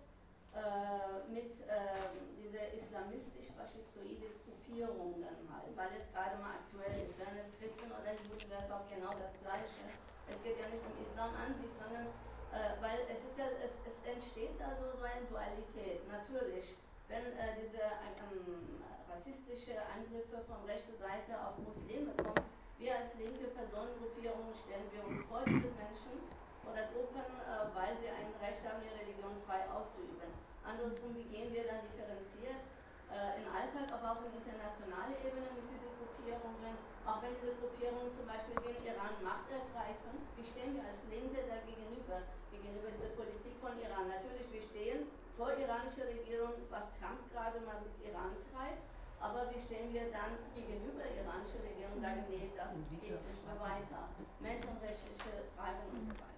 [0.55, 1.95] äh, mit äh,
[2.43, 7.15] dieser islamistisch-faschistoide Gruppierungen halt, weil es gerade mal aktuell ist.
[7.19, 9.95] Wären es Christen oder Juden, wäre es auch genau das Gleiche.
[10.27, 12.11] Es geht ja nicht um Islam an sich, sondern
[12.51, 16.03] äh, weil es ist ja, es, es entsteht da so, so eine Dualität.
[16.11, 16.75] Natürlich,
[17.07, 22.47] wenn äh, diese ähm, rassistische Angriffe von rechter Seite auf Muslime kommen,
[22.79, 26.27] wir als linke Personengruppierung stellen wir uns vor diese Menschen
[26.71, 30.31] oder Gruppen, äh, weil sie ein Recht haben, ihre Religion frei auszuüben.
[30.63, 32.63] Andersrum, wie gehen wir dann differenziert
[33.11, 38.15] äh, im Alltag, aber auch in internationaler Ebene mit diesen Gruppierungen, auch wenn diese Gruppierungen
[38.15, 42.23] zum Beispiel gegen Iran Macht ergreifen, wie stehen wir als Linke da gegenüber,
[42.55, 44.07] gegenüber dieser Politik von Iran?
[44.07, 48.85] Natürlich, wir stehen vor iranischer Regierung, was Trump gerade mal mit Iran treibt,
[49.19, 52.71] aber wie stehen wir dann gegenüber iranischer Regierung sagen, nee, das
[53.03, 54.07] geht nicht mehr weiter.
[54.39, 56.30] Menschenrechtliche Fragen und so weiter.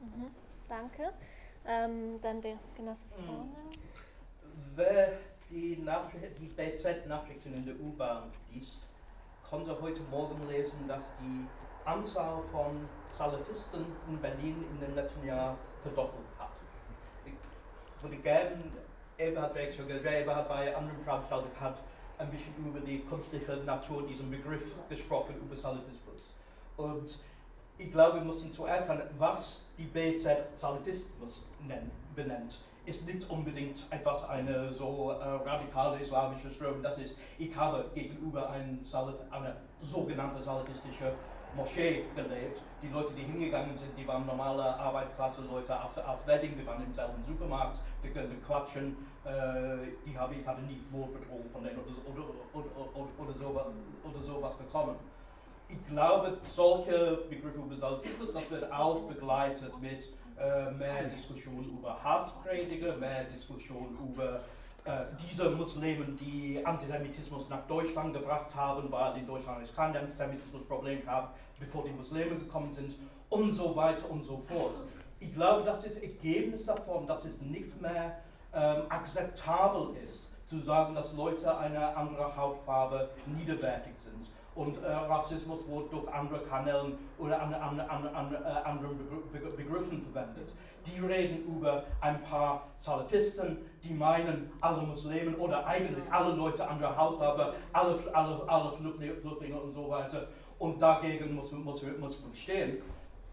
[0.00, 0.30] Mhm,
[0.68, 1.12] danke.
[1.66, 3.44] Ähm, dann der Genosse vorne.
[4.74, 5.18] Wer
[5.50, 8.86] die, Nachricht, die BZ-Nachrichten in der U-Bahn liest,
[9.48, 11.46] konnte heute Morgen lesen, dass die
[11.84, 16.50] Anzahl von Salafisten in Berlin in dem letzten Jahr verdoppelt hat.
[17.26, 18.62] Ich würde gerne,
[19.18, 21.78] Eberhard Rexel, Eberhard bei anderen Veranstaltungen hat
[22.18, 26.34] ein bisschen über die künstliche Natur diesen Begriff gesprochen, über Salafismus.
[26.76, 27.18] Und
[27.80, 33.86] ich glaube, wir müssen zuerst hören, was die BZ Salafismus nennt, benennt, ist nicht unbedingt
[33.90, 36.82] etwas eine so äh, radikale islamische Strömung.
[36.82, 41.12] Das ist, ich habe gegenüber Salaf, eine sogenannte salafistische
[41.56, 42.62] Moschee gelebt.
[42.82, 46.94] Die Leute, die hingegangen sind, die waren normale Arbeitsklasse-Leute aus, aus Wedding, wir waren im
[46.94, 49.30] selben Supermarkt, wir könnten quatschen, äh,
[50.06, 52.24] die habe, ich hatte nie Mordbedrohung von denen oder,
[52.54, 53.66] oder, oder, oder, sowas,
[54.04, 54.96] oder sowas bekommen.
[55.72, 60.02] Ich glaube, solche Begriffe über Salafismus, das wird auch begleitet mit
[60.38, 64.40] äh, mehr Diskussion über Hassprediger, mehr Diskussion über
[64.84, 71.04] äh, diese Muslimen, die Antisemitismus nach Deutschland gebracht haben, weil in Deutschland es kein Antisemitismusproblem
[71.04, 72.94] gab, bevor die Muslime gekommen sind
[73.28, 74.76] und so weiter und so fort.
[75.20, 78.16] Ich glaube, das ist Ergebnis davon, dass es nicht mehr
[78.54, 84.30] ähm, akzeptabel ist, zu sagen, dass Leute einer anderen Hautfarbe niederwertig sind.
[84.54, 88.98] Und äh, Rassismus wurde durch andere Kanälen oder an, an, an, äh, anderen
[89.32, 90.52] Begr Begriffen verwendet.
[90.84, 96.96] Die reden über ein paar Salafisten, die meinen, alle Muslimen oder eigentlich alle Leute anderer
[96.96, 100.26] Hautfarbe, alle, alle, alle Flüchtlinge und so weiter.
[100.58, 102.82] Und dagegen muss, muss, muss man stehen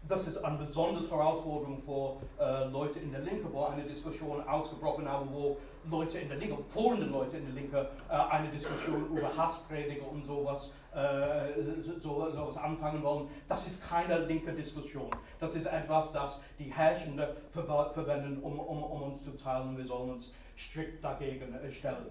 [0.08, 5.08] das ist eine besondere Herausforderung für äh, Leute in der Linke, wo eine Diskussion ausgebrochen
[5.08, 5.58] haben, wo
[5.90, 10.24] Leute in der Linke, vorne Leute in der Linke, äh, eine Diskussion über Hassprediger und
[10.24, 13.28] sowas, äh, so, sowas anfangen wollen.
[13.48, 15.10] Das ist keine linke Diskussion.
[15.38, 19.76] Das ist etwas, das die Herrschende ver verwenden, um, um, um uns zu teilen.
[19.76, 22.06] Wir sollen uns strikt dagegen äh, stellen.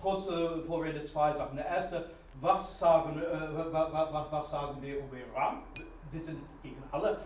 [0.00, 1.56] Kurze Vorrede, zwei Sachen.
[1.56, 2.06] Der erste,
[2.40, 5.62] was sagen, äh, was, was sagen wir über Iran?
[6.12, 7.18] Wir sind gegen alle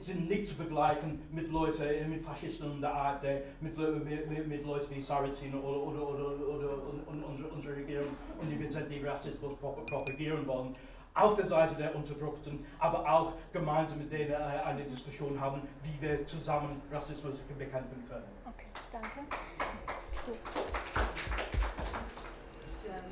[0.00, 4.94] sind nicht zu vergleichen mit Leuten, äh, mit Faschisten der AfD, mit, mit, mit Leuten
[4.94, 6.68] wie Sarrazin oder, oder, oder, oder
[7.06, 8.08] unsere, unsere Regierung
[8.40, 10.74] und die die Rassismus propagieren wollen.
[11.12, 16.00] Auf der Seite der Unterdrückten, aber auch gemeinsam mit denen äh, eine Diskussion haben, wie
[16.06, 18.24] wir zusammen Rassismus bekämpfen können.
[18.46, 19.20] Okay, danke.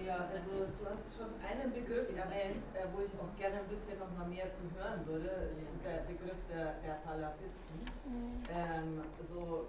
[0.09, 4.00] Ja, also du hast schon einen Begriff erwähnt, äh, wo ich auch gerne ein bisschen
[4.00, 5.52] noch mal mehr zu hören würde,
[5.84, 7.76] der Begriff der, der Salafisten.
[8.09, 8.40] Mhm.
[8.48, 9.68] Ähm, so,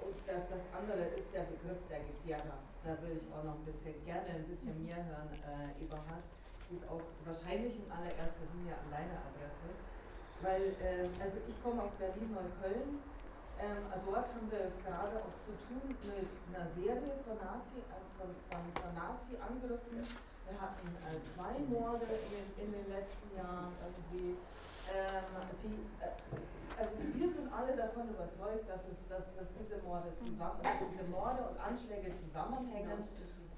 [0.00, 2.56] und das, das andere ist der Begriff der Gefährder.
[2.80, 6.24] Da würde ich auch noch ein bisschen gerne ein bisschen mehr hören, äh, Eberhard.
[6.72, 9.68] Und auch wahrscheinlich in allererster Linie an deine Adresse.
[10.40, 13.04] Weil, äh, also ich komme aus Berlin-Neukölln
[13.58, 17.84] ähm, dort haben wir es gerade auch zu tun mit einer Serie von Nazi-Angriffen.
[17.90, 19.34] Äh, von, von, von Nazi
[20.48, 24.40] wir hatten äh, zwei Morde in, in, den letzten Jahren irgendwie.
[24.88, 25.28] Ähm,
[25.60, 26.16] die, äh,
[26.80, 31.04] also wir sind alle davon überzeugt, dass, es, dass, dass diese Morde zusammen, dass diese
[31.10, 33.04] Morde und Anschläge zusammenhängen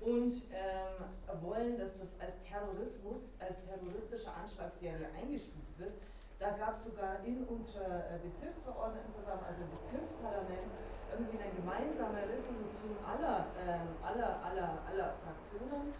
[0.01, 5.95] und ähm, wollen, dass das als Terrorismus, als terroristische Anschlagsserie eingestuft wird.
[6.41, 10.73] Da gab es sogar in unserer äh, Bezirksverordnetenversammlung, also im Bezirksparlament,
[11.13, 15.93] irgendwie eine gemeinsame Resolution aller, ähm, aller, aller, aller Fraktionen,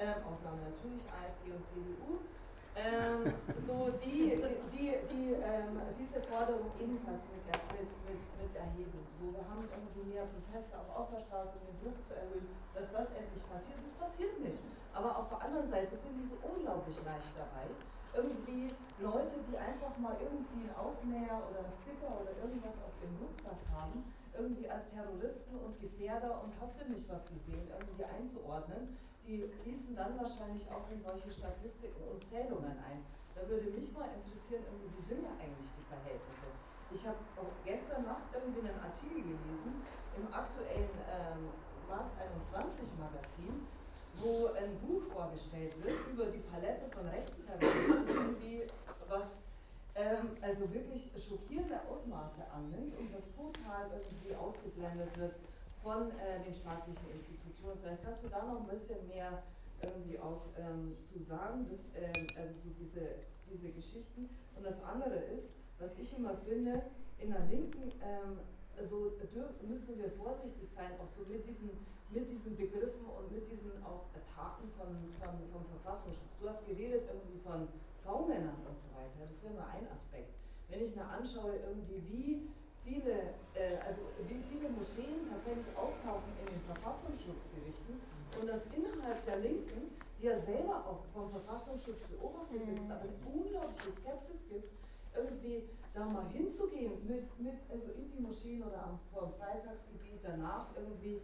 [0.00, 2.24] ähm, Ausnahme natürlich AfD und CDU,
[2.72, 3.36] ähm,
[3.68, 4.32] so die,
[4.72, 7.44] die, die ähm, diese Forderung ebenfalls mit,
[7.76, 8.96] mit, mit, mit erheben.
[9.20, 12.48] So, wir haben irgendwie mehr Proteste auch auf der Straße, um den Druck zu erhöhen,
[12.72, 13.76] dass das endlich passiert.
[13.76, 14.64] Das passiert nicht.
[14.96, 17.68] Aber auf der anderen Seite sind die so unglaublich leicht dabei,
[18.14, 18.68] irgendwie
[19.00, 23.60] Leute, die einfach mal irgendwie einen Aufnäher oder einen Sticker oder irgendwas auf dem Rucksack
[23.72, 24.04] haben,
[24.36, 28.96] irgendwie als Terroristen und Gefährder und hast du nicht was gesehen, irgendwie einzuordnen,
[29.26, 33.04] die fließen dann wahrscheinlich auch in solche Statistiken und Zählungen ein.
[33.34, 36.48] Da würde mich mal interessieren, irgendwie, wie sind ja eigentlich die Verhältnisse?
[36.92, 37.16] Ich habe
[37.64, 39.80] gestern Nacht irgendwie einen Artikel gelesen
[40.16, 41.48] im aktuellen ähm,
[41.88, 43.64] Mars 21 Magazin,
[44.20, 48.70] wo ein Buch vorgestellt wird über die Palette von Rechtsterrorismus,
[49.08, 49.42] was
[49.94, 55.34] ähm, also wirklich schockierende Ausmaße annimmt und das total irgendwie ausgeblendet wird
[55.82, 57.78] von äh, den staatlichen Institutionen.
[57.82, 59.42] Vielleicht kannst du da noch ein bisschen mehr
[59.82, 64.30] irgendwie auch ähm, zu sagen, dass, ähm, also so diese, diese Geschichten.
[64.56, 66.82] Und das andere ist, was ich immer finde,
[67.18, 68.38] in der Linken ähm,
[68.78, 69.12] also
[69.68, 71.70] müssen wir vorsichtig sein, auch so mit diesen
[72.12, 74.04] mit diesen Begriffen und mit diesen auch
[74.34, 74.90] Taten von,
[75.20, 76.34] von, von Verfassungsschutz.
[76.40, 77.68] Du hast geredet irgendwie von
[78.04, 80.34] V-Männern und so weiter, das ist ja nur ein Aspekt.
[80.68, 82.30] Wenn ich mir anschaue, irgendwie wie
[82.82, 88.02] viele, äh, also wie viele Moscheen tatsächlich auftauchen in den Verfassungsschutzberichten
[88.40, 93.18] und dass innerhalb der Linken, die ja selber auch vom Verfassungsschutz beobachtet ist, aber eine
[93.22, 94.70] unglaubliche Skepsis gibt,
[95.14, 100.24] irgendwie da mal hinzugehen mit, mit also in die Moscheen oder am, vor dem Freitagsgebiet
[100.24, 101.20] danach irgendwie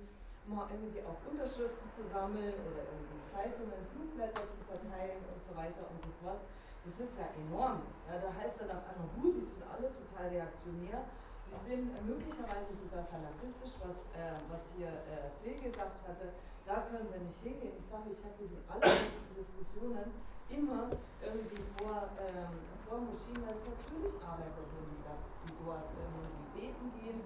[0.48, 5.84] mal irgendwie auch Unterschriften zu sammeln oder irgendwie Zeitungen, Flugblätter zu verteilen und so weiter
[5.84, 6.40] und so fort.
[6.84, 7.84] Das ist ja enorm.
[8.08, 11.04] Ja, da heißt dann auf einmal, gut, die sind alle total reaktionär.
[11.44, 16.32] Die sind äh, möglicherweise sogar salafistisch, was, äh, was hier äh, Phil gesagt hatte.
[16.64, 17.76] Da können wir nicht hingehen.
[17.76, 20.08] Ich sage, ich habe die allermeisten Diskussionen
[20.48, 20.88] immer
[21.20, 22.56] irgendwie vor, ähm,
[22.88, 27.20] vor Moscheen, dass natürlich Arbeiter sind, die dort irgendwie beten gehen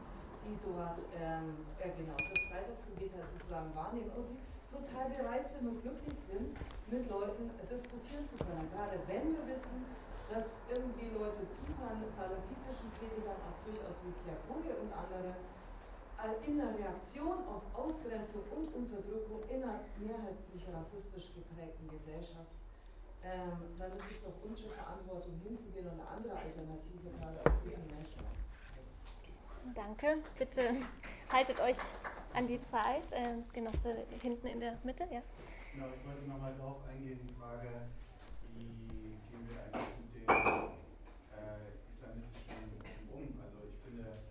[0.44, 4.38] die dort ähm, äh, genau das Freitagsgebet sozusagen wahrnehmen die
[4.72, 6.56] total bereit sind und glücklich sind,
[6.88, 8.66] mit Leuten diskutieren zu können.
[8.72, 9.84] Gerade wenn wir wissen,
[10.32, 15.36] dass irgendwie Leute zuhören, salafitischen Predigern, auch durchaus wie Pierre Vogel und andere,
[16.46, 22.54] in der Reaktion auf Ausgrenzung und Unterdrückung in einer mehrheitlich rassistisch geprägten Gesellschaft,
[23.24, 27.74] ähm, dann ist es doch unsere Verantwortung hinzugehen und eine andere Alternative gerade auch für
[27.74, 28.22] die Menschen
[29.74, 30.18] Danke.
[30.38, 30.74] Bitte
[31.30, 31.76] haltet euch
[32.34, 33.06] an die Zeit.
[33.12, 35.22] Äh, Genosse hinten in der Mitte, ja.
[35.72, 37.88] Genau, ich wollte nochmal darauf eingehen, die Frage,
[38.58, 42.74] wie gehen wir eigentlich mit den äh, islamistischen
[43.14, 43.38] um?
[43.38, 44.26] Also ich finde,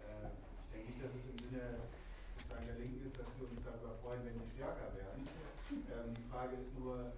[0.00, 1.90] äh, ich denke nicht, dass es im Sinne
[2.38, 5.26] sozusagen der Linken ist, dass wir uns darüber freuen, wenn die stärker werden.
[5.72, 7.12] Ähm, die Frage ist nur,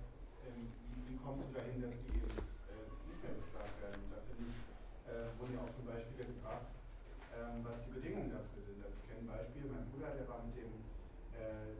[0.48, 2.26] ähm, wie, wie, kommst du dahin, dass die eben
[2.72, 4.02] äh, nicht mehr so stark werden?
[4.10, 4.58] Da finde ich,
[5.06, 6.74] äh, wurden ja auch schon Beispiele gebracht,
[7.34, 8.78] ähm, was die Bedingungen dafür sind.
[8.78, 10.70] Also ich kenne ein Beispiel, mein Bruder, der war mit dem
[11.34, 11.74] äh,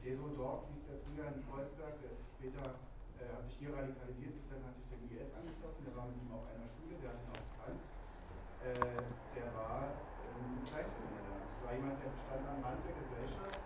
[0.00, 2.80] Desodorf, hieß der früher in Kreuzberg, der ist später,
[3.20, 6.16] äh, hat sich hier radikalisiert, ist dann hat sich dem IS angeschlossen, der war mit
[6.16, 7.82] ihm auf einer Schule, der hat ihn auch gekannt.
[8.64, 9.04] Äh,
[9.36, 11.44] der war ähm, Kleinkrimineller.
[11.44, 13.60] Das war jemand, der stand am Rand der Gesellschaft,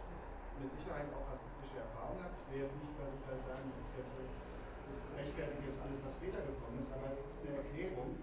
[0.59, 2.35] mit Sicherheit auch rassistische Erfahrungen hat.
[2.35, 6.43] Ich will jetzt nicht radikal sagen, das ist jetzt das rechtfertigt jetzt alles, was später
[6.43, 8.19] gekommen ist, aber es ist eine Erklärung,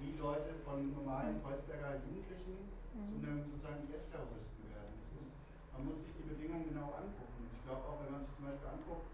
[0.00, 3.20] wie Leute von normalen Kreuzberger Jugendlichen mhm.
[3.20, 4.92] zu einem sozusagen IS-Terroristen werden.
[4.96, 5.32] Das ist,
[5.72, 7.44] man muss sich die Bedingungen genau angucken.
[7.52, 9.04] Ich glaube auch, wenn man sich zum Beispiel anguckt,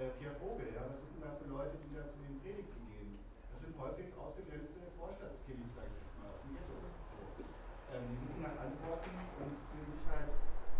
[0.00, 2.88] äh, Pierre Vogel, ja, was sind denn da für Leute, die da zu den Predigten
[2.88, 3.20] gehen?
[3.52, 6.72] Das sind häufig ausgegrenzte Vorstadtskiddies, sage ich jetzt mal, aus dem Ghetto.
[6.72, 7.44] So.
[7.92, 9.12] Ähm, die suchen nach Antworten
[9.44, 10.32] und fühlen sich halt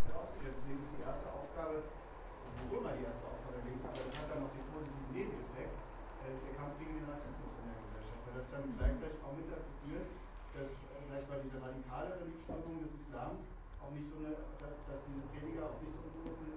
[0.09, 0.57] ausgegrenzt.
[0.65, 4.27] Deswegen ist die erste Aufgabe, sowieso mal die erste Aufgabe der Linken, aber das hat
[4.33, 5.77] dann noch den positiven Nebeneffekt,
[6.25, 9.45] äh, der Kampf gegen den Rassismus in der Gesellschaft, weil das dann gleichzeitig auch mit
[9.53, 10.09] dazu führt,
[10.57, 13.52] dass vielleicht bei dieser radikaleren Strömung des Islams
[13.83, 14.31] auch nicht so eine,
[14.63, 16.47] dass diese Prediger auf nicht so einen großen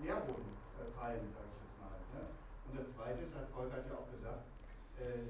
[0.00, 0.48] Nährboden
[0.80, 1.96] äh, fallen, sage ich jetzt mal.
[2.16, 2.20] Ne?
[2.64, 4.48] Und das Zweite ist, hat Volker ja auch gesagt,
[4.96, 5.28] äh,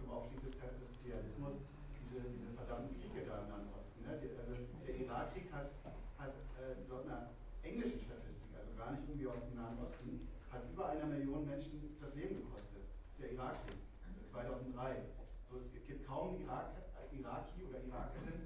[0.00, 1.68] zum Aufstieg des, des Zionismus,
[2.00, 4.00] diese, diese verdammten Kriege da im Nahen Osten.
[4.08, 4.16] Ne?
[4.24, 5.76] Die, also der Irakkrieg hat,
[6.16, 10.64] hat äh, laut einer englischen Statistik, also gar nicht irgendwie aus dem Nahen Osten, hat
[10.72, 12.88] über einer Million Menschen das Leben gekostet.
[13.20, 13.84] Der Irakkrieg,
[14.32, 15.04] 2003.
[15.48, 16.72] So, es gibt kaum Irak,
[17.12, 18.40] Iraki oder Irakerin,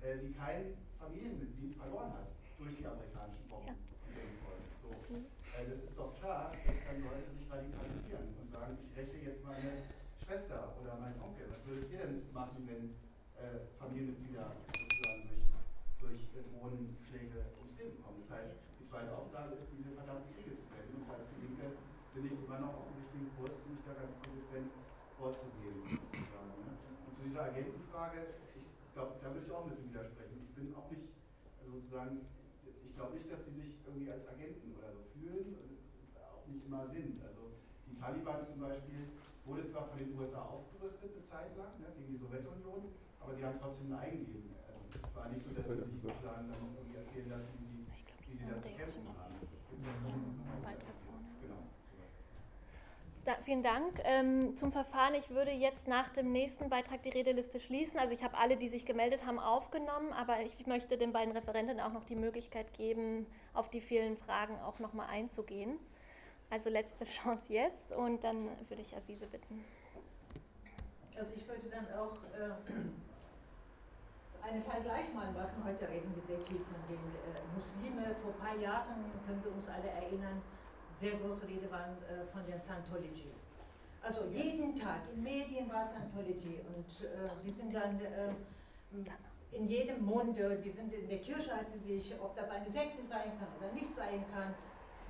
[0.00, 2.28] äh, die kein Familienmitglied verloren hat
[2.58, 3.76] durch die amerikanischen Bomben.
[4.82, 4.90] So.
[5.56, 9.44] Äh, das ist doch klar, dass dann Leute sich radikalisieren und sagen, ich räche jetzt
[9.44, 9.82] meine
[10.20, 11.46] Schwester oder meinen Onkel.
[11.50, 12.96] Was würdet ihr denn machen, wenn
[13.38, 15.46] äh, Familienmitglieder sozusagen durch,
[16.00, 18.24] durch Drohnenschläge ums Leben kommen?
[18.26, 21.02] Das heißt, die zweite Aufgabe ist, diese verdammten Kriege zu beenden.
[21.02, 21.66] Und da ist die Linke,
[22.12, 24.70] finde ich, immer noch auf dem richtigen Kurs, mich da ganz konsequent
[25.18, 25.78] vorzugehen.
[25.86, 26.72] Sozusagen, ne?
[27.06, 28.20] Und zu dieser Agentenfrage,
[28.54, 30.45] ich glaube, da würde ich auch ein bisschen widersprechen.
[30.56, 31.12] Bin auch nicht,
[31.60, 32.24] also sozusagen,
[32.64, 35.76] ich glaube nicht, dass die sich irgendwie als Agenten oder so fühlen und
[36.16, 37.12] auch nicht immer sind.
[37.20, 39.12] Also die Taliban zum Beispiel
[39.44, 42.88] wurde zwar von den USA aufgerüstet eine Zeit lang, ne, gegen die Sowjetunion,
[43.20, 44.56] aber sie haben trotzdem ein Eigenleben.
[44.64, 47.84] Also es war nicht so, dass sie sich sozusagen dann irgendwie erzählen lassen, wie sie,
[48.24, 49.36] wie sie da zu kämpfen haben.
[53.26, 54.00] Da, vielen Dank.
[54.04, 57.98] Ähm, zum Verfahren, ich würde jetzt nach dem nächsten Beitrag die Redeliste schließen.
[57.98, 61.80] Also ich habe alle, die sich gemeldet haben, aufgenommen, aber ich möchte den beiden Referenten
[61.80, 65.80] auch noch die Möglichkeit geben, auf die vielen Fragen auch nochmal einzugehen.
[66.50, 69.64] Also letzte Chance jetzt und dann würde ich Azize bitten.
[71.18, 72.54] Also ich wollte dann auch äh,
[74.48, 75.64] einen Vergleich mal machen.
[75.64, 78.14] Heute reden wir sehr viel von den äh, Muslime.
[78.22, 80.40] Vor ein paar Jahren können wir uns alle erinnern,
[80.96, 83.30] sehr große Rede waren äh, von der Scientology.
[84.02, 88.32] Also jeden Tag in Medien war Scientology und äh, die sind dann äh,
[89.52, 93.04] in jedem Munde, die sind in der Kirche, als sie sich, ob das eine Sekte
[93.06, 94.54] sein kann oder nicht sein kann,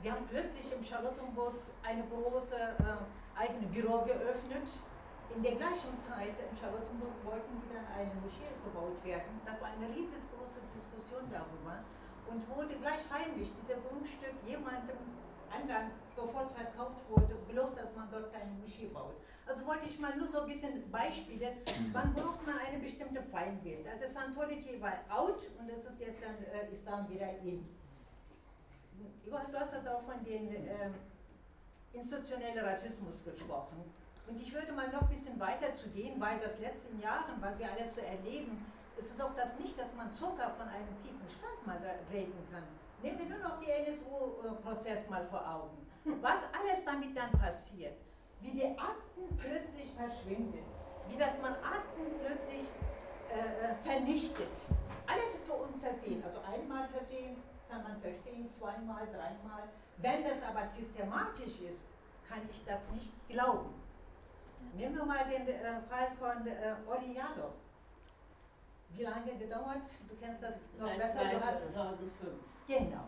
[0.02, 4.68] die haben plötzlich in Charlottenburg eine große äh, eigene Büro geöffnet.
[5.34, 9.40] In der gleichen Zeit in Charlottenburg wollten dann eine Moschee gebaut werden.
[9.44, 11.82] Das war eine riesengroße Diskussion darüber
[12.28, 14.96] und wurde gleich heimlich dieser Grundstück jemandem
[15.50, 19.14] anderen sofort verkauft wurde, bloß dass man dort keine Moschee baut.
[19.46, 21.52] Also wollte ich mal nur so ein bisschen Beispiele,
[21.92, 23.86] wann braucht man eine bestimmte Feindbild.
[23.86, 27.64] Also Scientology war out und das ist jetzt dann äh, Islam wieder in.
[29.24, 30.90] Johann, du hast das auch von dem äh,
[31.92, 33.84] institutionellen Rassismus gesprochen.
[34.26, 37.56] Und ich würde mal noch ein bisschen weiter zu gehen, weil das letzten Jahren, was
[37.58, 38.64] wir alles so erleben,
[38.96, 41.78] ist es auch das nicht, dass man Zucker von einem tiefen Stand mal
[42.10, 42.64] reden kann.
[43.06, 45.86] Nehmen wir nur noch den NSU-Prozess mal vor Augen.
[46.20, 47.94] Was alles damit dann passiert,
[48.40, 50.58] wie die Akten plötzlich verschwinden,
[51.08, 52.66] wie dass man Akten plötzlich
[53.30, 54.50] äh, äh vernichtet.
[55.06, 57.36] Alles für unversehen, also einmal versehen,
[57.70, 59.68] kann man verstehen, zweimal, dreimal.
[59.98, 61.86] Wenn das aber systematisch ist,
[62.28, 63.72] kann ich das nicht glauben.
[64.74, 67.52] Nehmen wir mal den äh, Fall von äh, Oriano.
[68.90, 69.86] Wie lange gedauert?
[70.08, 71.20] Du kennst das noch Seit besser.
[71.72, 72.55] 2005.
[72.66, 73.04] Genau.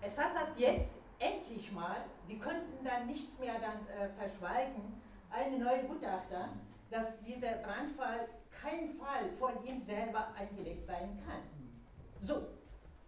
[0.00, 1.96] Es hat das jetzt endlich mal,
[2.28, 6.48] die könnten dann nichts mehr dann äh, verschweigen, eine neue Gutachter,
[6.90, 11.42] dass dieser Brandfall kein Fall von ihm selber eingelegt sein kann.
[12.20, 12.48] So,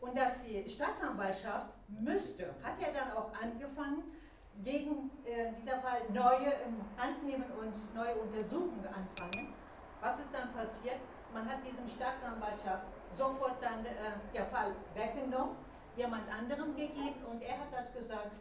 [0.00, 4.04] und dass die Staatsanwaltschaft müsste, hat ja dann auch angefangen,
[4.62, 9.54] gegen äh, dieser Fall neue in Hand nehmen und neue Untersuchungen anfangen.
[10.00, 10.96] Was ist dann passiert?
[11.32, 12.84] Man hat diesem Staatsanwaltschaft
[13.16, 13.90] sofort dann äh,
[14.34, 15.56] der Fall weggenommen,
[15.96, 18.32] jemand anderem gegeben und er hat das gesagt,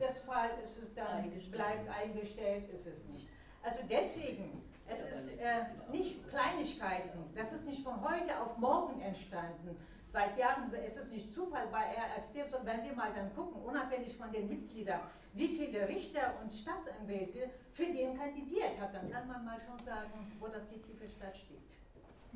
[0.00, 1.52] das Fall ist es dann, eingestellt.
[1.52, 3.28] bleibt eingestellt, ist es nicht.
[3.62, 9.76] Also deswegen, es ist äh, nicht Kleinigkeiten, das ist nicht von heute auf morgen entstanden,
[10.08, 14.16] Seit Jahren ist es nicht Zufall bei RFD, so wenn wir mal dann gucken, unabhängig
[14.16, 15.00] von den Mitgliedern,
[15.34, 20.32] wie viele Richter und Staatsanwälte für den kandidiert hat, dann kann man mal schon sagen,
[20.38, 21.65] wo das die tiefe Stadt steht.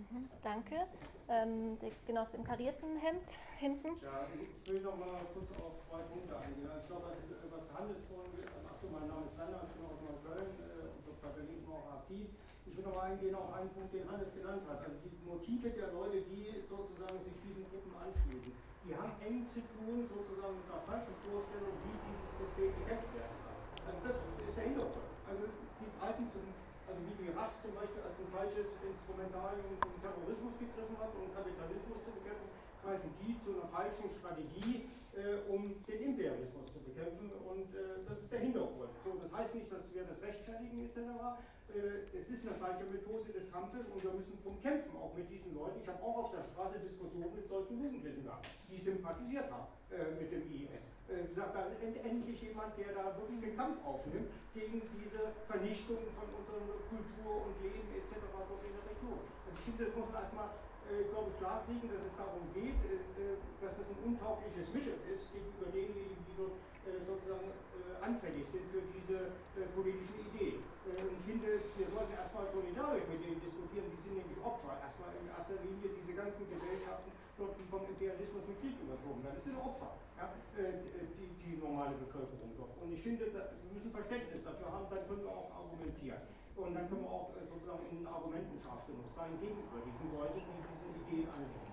[0.01, 0.88] Mhm, danke.
[1.28, 3.28] Ähm, der Genosse im karierten Hemd
[3.59, 4.01] hinten.
[4.01, 6.64] Ja, ich will noch mal kurz auf zwei Punkte eingehen.
[6.64, 8.32] Ich glaube, was Handelsfonds,
[8.64, 11.01] achso, mein Name ist Sander, ich bin aus Neukölln, äh.
[11.20, 12.26] Berlin auch aktiv.
[12.64, 14.80] Ich will noch mal eingehen auf einen Punkt, den Hannes genannt hat.
[14.84, 18.53] Also die Motive der Leute, die sozusagen sich diesen Gruppen anschließen,
[18.84, 23.36] die haben eng zu tun sozusagen mit einer falschen Vorstellung, wie dieses System gekämpft werden
[23.44, 23.57] kann.
[23.84, 25.09] Also das ist der Hintergrund.
[25.28, 26.44] Also die greifen zum,
[26.91, 31.30] also wie die RAF zum Beispiel als ein falsches Instrumentarium zum Terrorismus gegriffen hat, um
[31.30, 32.51] Kapitalismus zu bekämpfen,
[32.82, 34.91] greifen die zu einer falschen Strategie,
[35.49, 37.31] um den Imperialismus zu bekämpfen.
[37.45, 38.91] Und äh, das ist der Hintergrund.
[39.05, 40.99] So, das heißt nicht, dass wir das rechtfertigen etc.
[41.71, 45.31] Äh, es ist eine falsche Methode des Kampfes und wir müssen drum kämpfen, auch mit
[45.31, 45.79] diesen Leuten.
[45.83, 50.19] Ich habe auch auf der Straße Diskussionen mit solchen Jugendlichen gehabt, die sympathisiert haben äh,
[50.19, 50.83] mit dem IS.
[51.07, 56.03] Äh, gesagt, da end endlich jemand, der da wirklich den Kampf aufnimmt gegen diese Vernichtung
[56.15, 58.19] von unserer Kultur und Leben etc.
[58.19, 59.23] in der Region.
[59.23, 62.78] Und ich finde, das muss man erstmal äh, glaube ich, klarkriegen, dass es darum geht,
[62.82, 67.51] äh, äh, dass das ein untaugliches Mittel ist gegenüber denjenigen, die dort äh, sozusagen
[68.01, 69.28] anfällig sind für diese
[69.76, 70.57] politische Idee.
[70.88, 74.72] Und ich finde, wir sollten erstmal solidarisch mit denen diskutieren, die sind nämlich Opfer.
[74.80, 79.36] Erstmal in erster Linie diese ganzen Gesellschaften, dort, die vom Imperialismus mit Krieg überzogen werden.
[79.36, 80.32] Das sind Opfer, ja?
[80.57, 82.72] die, die normale Bevölkerung dort.
[82.80, 86.24] Und ich finde, wir müssen Verständnis dafür haben, dann können wir auch argumentieren.
[86.61, 90.61] Und dann können wir auch sozusagen in Argumenten scharf genug sein gegenüber diesen Leuten, die
[90.69, 91.69] diese Ideen angehen.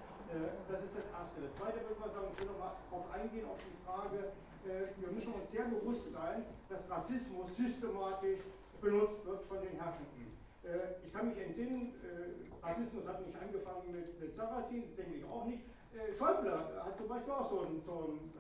[0.68, 1.38] Das ist das Erste.
[1.40, 4.36] Das Zweite würde man sagen, ich will nochmal darauf eingehen, auf die Frage,
[4.68, 8.44] wir müssen uns sehr bewusst sein, dass Rassismus systematisch
[8.82, 10.28] benutzt wird von den Herrschenden.
[10.68, 15.16] Äh, ich kann mich entsinnen, äh, Rassismus hat nicht angefangen mit, mit Sarrazin, das denke
[15.16, 15.64] ich auch nicht.
[15.96, 18.32] Äh, Schäuble hat zum Beispiel auch so ein, so ein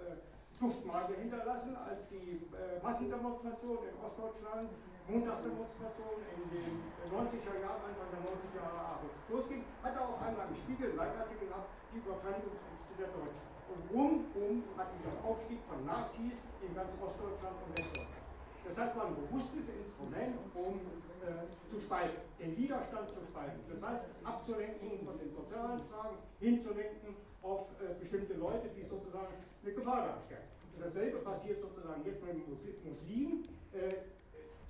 [0.60, 2.42] Duftmarke hinterlassen, als die
[2.82, 4.70] Massendemonstration in Ostdeutschland,
[5.08, 6.72] Montagsdemonstration in den
[7.08, 11.48] 90er Jahren, Anfang der 90er Jahre losging, hat er auf einmal im Spiegel einen Leitartikel
[11.48, 13.46] gehabt, die Überfremdungsängste der Deutschen.
[13.72, 18.26] Und rum, rum hatten wir Aufstieg von Nazis in ganz Ostdeutschland und Westdeutschland.
[18.68, 20.76] Das heißt, war ein robustes Instrument, um
[21.24, 23.60] äh, zu spalten, den Widerstand zu spalten.
[23.70, 27.16] Das heißt, abzulenken von den sozialen Fragen, hinzulenken
[27.48, 29.32] auf äh, bestimmte Leute, die sozusagen
[29.64, 30.48] eine Gefahr darstellen.
[30.76, 33.44] Und dasselbe passiert sozusagen jetzt bei den Muslimen.
[33.72, 34.04] Äh,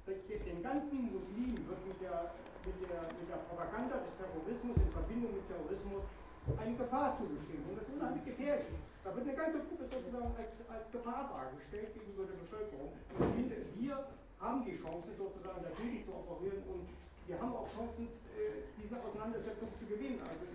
[0.08, 2.32] den ganzen Muslimen wird mit der,
[2.64, 6.04] mit, der, mit der Propaganda des Terrorismus in Verbindung mit Terrorismus
[6.56, 7.68] eine Gefahr zugeschrieben.
[7.68, 8.80] Und das ist unheimlich gefährlich.
[9.04, 12.96] Da wird eine ganze Gruppe sozusagen als, als Gefahr dargestellt gegenüber der Bevölkerung.
[12.96, 13.96] Und ich finde, wir
[14.40, 16.88] haben die Chance, sozusagen dagegen zu operieren und
[17.28, 20.24] wir haben auch Chancen, äh, diese Auseinandersetzung zu gewinnen.
[20.24, 20.48] Also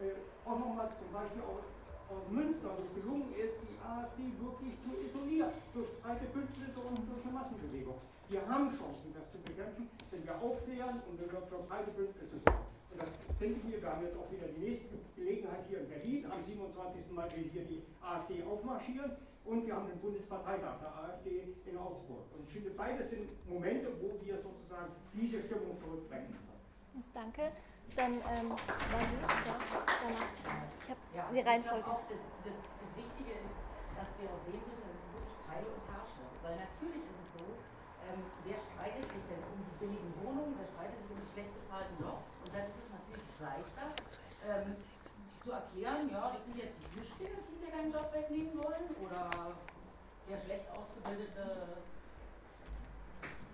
[0.00, 1.64] äh, auch nochmal zum Beispiel aus,
[2.30, 7.22] Münster, wo es gelungen ist, die AfD wirklich zu isolieren, durch breite Bündnisse und durch
[7.26, 7.98] eine Massenbewegung.
[8.30, 12.38] Wir haben Chancen, das zu bekämpfen, wenn wir aufklären und wenn wir für breite Bündnisse
[12.46, 12.66] sorgen.
[12.94, 15.88] Und das denke ich mir, wir haben jetzt auch wieder die nächste Gelegenheit hier in
[15.90, 16.26] Berlin.
[16.30, 17.10] Am 27.
[17.10, 19.10] Mai will hier die AfD aufmarschieren
[19.44, 22.22] und wir haben den Bundesparteitag der AfD in Augsburg.
[22.34, 27.04] Und ich finde, beides sind Momente, wo wir sozusagen diese Stimmung zurückbringen können.
[27.12, 27.52] Danke.
[27.94, 30.32] Dann ähm, war Sie, ja, danach.
[30.82, 31.80] Ich habe ja, die Reihenfolge.
[31.80, 33.60] Ich auch, das, das, Wichtige ist,
[33.92, 36.26] dass wir auch sehen müssen, es ist wirklich Teile und Herrscher.
[36.40, 37.46] Weil natürlich ist es so,
[38.08, 41.52] ähm, wer streitet sich denn um die billigen Wohnungen, wer streitet sich um die schlecht
[41.60, 42.30] bezahlten Jobs?
[42.40, 43.86] Und dann ist es natürlich leichter
[44.48, 44.68] ähm,
[45.44, 49.30] zu erklären, ja, das sind jetzt die Flüchtlinge, die dir deinen Job wegnehmen wollen, oder
[50.26, 51.84] der schlecht ausgebildete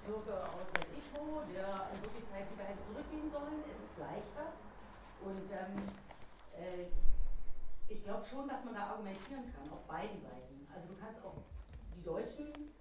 [0.04, 1.08] Türke aus der ich
[1.54, 3.62] der in Wirklichkeit wieder hätte zurückgehen sollen.
[3.70, 4.52] Es ist leichter.
[5.22, 5.78] Und ähm,
[6.58, 6.90] äh,
[7.86, 10.66] ich glaube schon, dass man da argumentieren kann, auf beiden Seiten.
[10.74, 11.38] Also du kannst auch
[11.94, 12.72] die Deutschen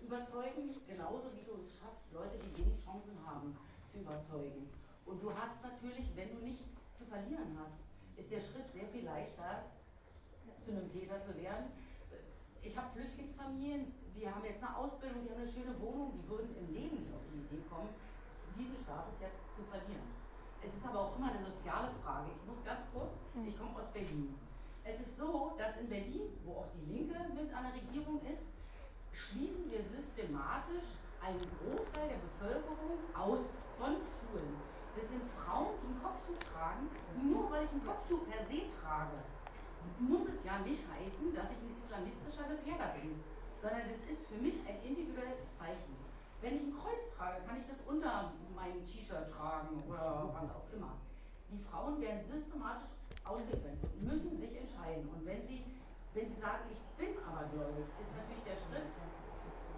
[0.00, 3.56] überzeugen, genauso wie du es schaffst, Leute, die wenig Chancen haben,
[3.90, 4.70] zu überzeugen.
[5.04, 7.84] Und du hast natürlich, wenn du nichts zu verlieren hast,
[8.16, 9.64] ist der Schritt sehr viel leichter,
[10.60, 11.66] zu einem Täter zu werden.
[12.62, 16.54] Ich habe Flüchtlingsfamilien, die haben jetzt eine Ausbildung, die haben eine schöne Wohnung, die würden
[16.56, 17.90] im Leben nicht auf die Idee kommen,
[18.56, 20.08] diesen Status jetzt zu verlieren.
[20.62, 22.30] Es ist aber auch immer eine soziale Frage.
[22.36, 23.46] Ich muss ganz kurz, hm.
[23.46, 24.34] ich komme aus Berlin.
[24.84, 28.54] Es ist so, dass in Berlin, wo auch die Linke mit an der Regierung ist,
[29.12, 34.54] schließen wir systematisch einen Großteil der Bevölkerung aus von Schulen.
[34.94, 36.90] Das sind Frauen, die ein Kopftuch tragen.
[37.22, 39.22] Nur weil ich ein Kopftuch per se trage,
[39.98, 43.22] muss es ja nicht heißen, dass ich ein islamistischer Gefährder bin,
[43.62, 45.94] sondern das ist für mich ein individuelles Zeichen.
[46.42, 50.66] Wenn ich ein Kreuz trage, kann ich das unter meinem T-Shirt tragen oder was auch
[50.74, 50.98] immer.
[51.46, 52.90] Die Frauen werden systematisch
[53.22, 55.06] ausgegrenzt und müssen sich entscheiden.
[55.14, 55.62] Und wenn sie,
[56.12, 58.90] wenn sie sagen, ich bin aber gläubig, ist natürlich der Schritt,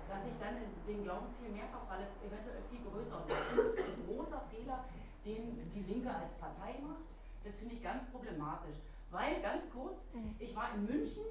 [0.08, 0.56] dass ich dann
[0.88, 3.20] den Glauben viel mehr verfalle, eventuell viel größer.
[3.20, 4.88] Und das ist ein großer Fehler,
[5.26, 7.04] den die Linke als Partei macht.
[7.44, 8.80] Das finde ich ganz problematisch.
[9.10, 10.34] Weil, ganz kurz, mhm.
[10.38, 11.28] ich war in München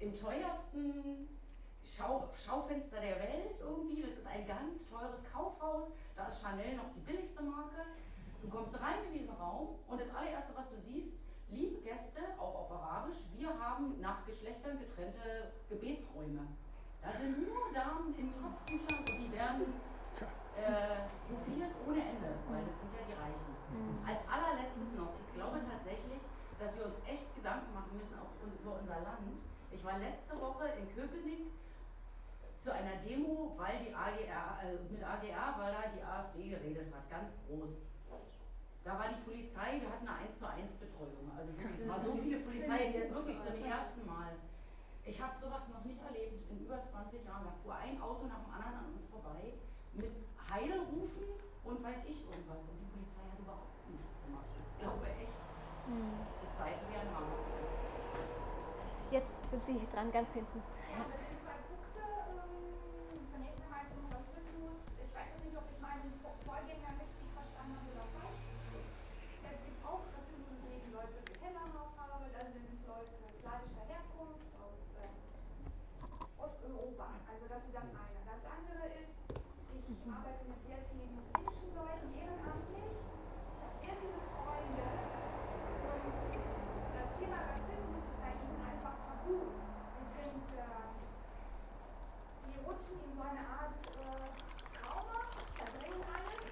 [0.00, 1.28] im teuersten
[1.84, 4.02] Schau Schaufenster der Welt irgendwie.
[4.02, 5.92] Das ist ein ganz teures Kaufhaus.
[6.16, 7.84] Da ist Chanel noch die billigste Marke.
[8.42, 11.16] Du kommst rein in diesen Raum und das allererste, was du siehst,
[11.48, 16.46] liebe Gäste, auch auf Arabisch, wir haben nach Geschlechtern getrennte Gebetsräume.
[17.00, 19.74] Da sind nur Damen in Kopftüchern und die werden
[20.56, 23.52] äh, hofiert ohne Ende, weil das sind ja die Reichen.
[23.72, 24.00] Mhm.
[24.04, 26.20] Als allerletztes noch, ich glaube tatsächlich,
[26.58, 29.40] dass wir uns echt Gedanken machen müssen auch über unser Land.
[29.72, 31.50] Ich war letzte Woche in Köpenick
[32.64, 37.04] zu einer Demo, weil die AGR, äh, mit AGR, weil da die AfD geredet hat,
[37.10, 37.84] ganz groß.
[38.84, 41.32] Da war die Polizei, wir hatten eine 1 zu 1 Betreuung.
[41.36, 44.36] Also wirklich, es war so viele Polizei, jetzt wirklich zum ersten Mal.
[45.04, 47.44] Ich habe sowas noch nicht erlebt in über 20 Jahren.
[47.44, 49.52] Da fuhr ein Auto nach dem anderen an uns vorbei
[49.92, 50.12] mit
[50.48, 51.24] Heilrufen
[51.64, 52.64] und weiß ich irgendwas.
[52.64, 54.48] Und die Polizei hat überhaupt nichts gemacht.
[54.56, 55.36] Ich glaube echt,
[55.84, 56.24] hm.
[56.40, 57.44] die Zeiten werden hart.
[59.12, 60.58] Jetzt sind Sie dran, ganz hinten.
[60.90, 62.02] Ja, das sind zwei Punkte.
[62.02, 64.80] Ähm, zunächst einmal zum Rassismus.
[64.98, 66.10] Ich weiß nicht, ob ich meinen
[66.48, 68.42] Vorgänger richtig verstanden habe oder falsch.
[69.44, 72.32] Es gibt auch Rassismus gegen Leute mit heller Hautfarbe.
[72.34, 75.12] Das sind Leute slawischer Herkunft aus äh,
[76.94, 77.10] Osteuropa.
[77.26, 78.20] Also das ist das eine.
[78.22, 79.18] Das andere ist,
[79.90, 82.94] ich arbeite mit sehr vielen muslimischen Leuten ehrenamtlich.
[82.94, 84.86] Ich habe sehr viele Freunde
[85.90, 89.58] und das Thema Rassismus ist bei ihnen einfach tabu.
[89.98, 90.94] Die sind, äh,
[92.62, 94.30] rutschen in so eine Art äh,
[94.78, 95.18] Trauma,
[95.58, 96.46] verdrängen alles.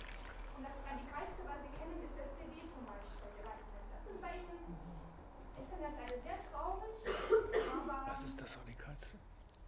[0.59, 3.31] Und das Radikalste, was sie kennen, ist SPD zum Beispiel.
[3.47, 4.75] Das sind bei ihnen,
[5.55, 8.11] ich finde das eine sehr traurig, aber.
[8.11, 9.19] Was ist das Radikalste?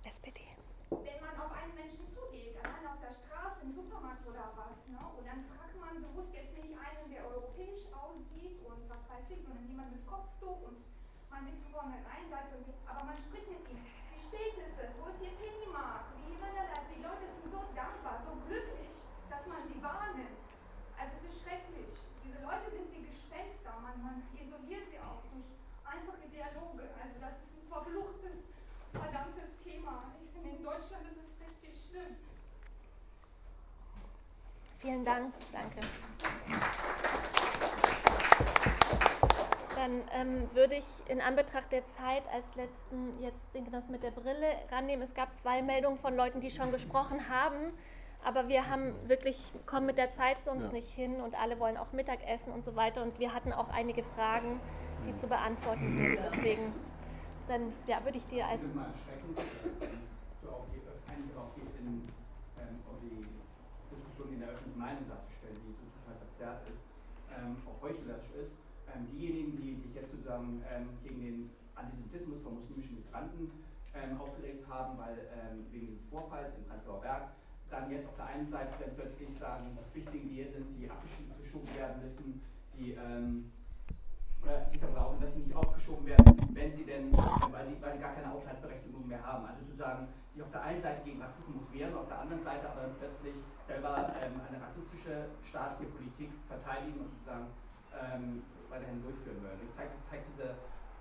[0.04, 0.44] SPD.
[0.90, 5.00] Wenn man auf einen Menschen zugeht, allein auf der Straße, im Supermarkt oder was, ne?
[5.00, 9.38] und dann fragt man bewusst jetzt nicht einen, der europäisch aussieht und was weiß ich,
[9.46, 10.82] sondern jemand mit Kopftuch und
[11.30, 13.78] man sieht von vornherein, aber man spricht mit ihm.
[14.10, 14.90] Wie spät ist es?
[14.98, 16.10] Wo ist Ihr Pennymark?
[16.18, 20.46] Wie, die Leute sind so dankbar, so glücklich, dass man sie wahrnimmt.
[20.98, 21.90] Also es ist schrecklich.
[22.22, 23.74] Diese Leute sind wie Gespenster.
[23.78, 25.54] Man, man isoliert sie auch durch
[25.86, 26.90] einfache Dialoge.
[26.98, 28.50] Also das ist ein verfluchtes,
[28.90, 30.14] verdammtes Thema.
[30.22, 32.18] Ich finde, in Deutschland ist es richtig schlimm.
[34.84, 35.32] Vielen Dank.
[35.50, 35.80] Danke.
[39.76, 44.10] Dann ähm, würde ich in Anbetracht der Zeit als letzten jetzt den Genoss mit der
[44.10, 45.02] Brille rannehmen.
[45.02, 47.72] Es gab zwei Meldungen von Leuten, die schon gesprochen haben,
[48.22, 50.72] aber wir haben wirklich, kommen mit der Zeit sonst ja.
[50.72, 54.02] nicht hin und alle wollen auch Mittagessen und so weiter und wir hatten auch einige
[54.02, 54.60] Fragen,
[55.06, 56.18] die zu beantworten sind.
[56.30, 56.74] Deswegen,
[57.48, 58.62] dann ja, würde ich dir als...
[58.62, 59.38] Ich mal erschreckend,
[60.42, 60.80] so auf die,
[61.10, 62.06] eigentlich auch in,
[62.58, 63.33] ähm, auf die
[64.34, 66.82] in der öffentlichen Meinung darzustellen, die total verzerrt ist,
[67.30, 68.50] ähm, auch heuchlerisch ist.
[68.90, 71.38] Ähm, diejenigen, die sich jetzt sozusagen ähm, gegen den
[71.74, 73.50] Antisemitismus von muslimischen Migranten
[73.94, 77.30] ähm, aufgeregt haben, weil ähm, wegen dieses Vorfalls in Prenzlauer Berg,
[77.70, 81.70] dann jetzt auf der einen Seite dann plötzlich sagen, dass Flüchtlinge hier sind, die abgeschoben
[81.74, 82.42] werden müssen,
[82.78, 82.94] die
[84.44, 87.98] oder darüber auch, dass sie nicht abgeschoben werden, wenn sie denn, weil, sie, weil sie
[87.98, 89.46] gar keine Aufenthaltsberechtigung mehr haben.
[89.46, 92.68] Also zu sagen, die auf der einen Seite gegen Rassismus wären, auf der anderen Seite
[92.68, 93.34] aber plötzlich
[93.66, 97.46] selber ähm, eine rassistische staatliche Politik verteidigen und sozusagen
[97.96, 99.60] ähm, weiterhin durchführen würden.
[99.64, 100.54] Das zeigt, zeigt diese,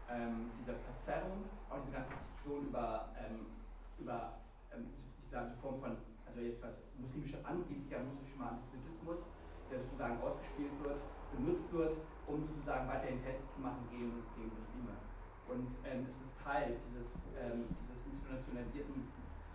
[0.09, 3.47] ähm, diese Verzerrung, auch diese ganze Diskussion über, ähm,
[3.99, 4.39] über
[4.71, 4.87] ähm,
[5.25, 5.97] diese Form von,
[6.27, 9.19] also jetzt was muslimische angeblicher muslimischer Antisemitismus,
[9.71, 11.01] der sozusagen ausgespielt wird,
[11.33, 11.97] benutzt wird,
[12.27, 14.95] um sozusagen weiterhin Hetz zu machen gegen, gegen Muslime.
[15.47, 19.07] Und ähm, es ist Teil dieses, ähm, dieses institutionalisierten,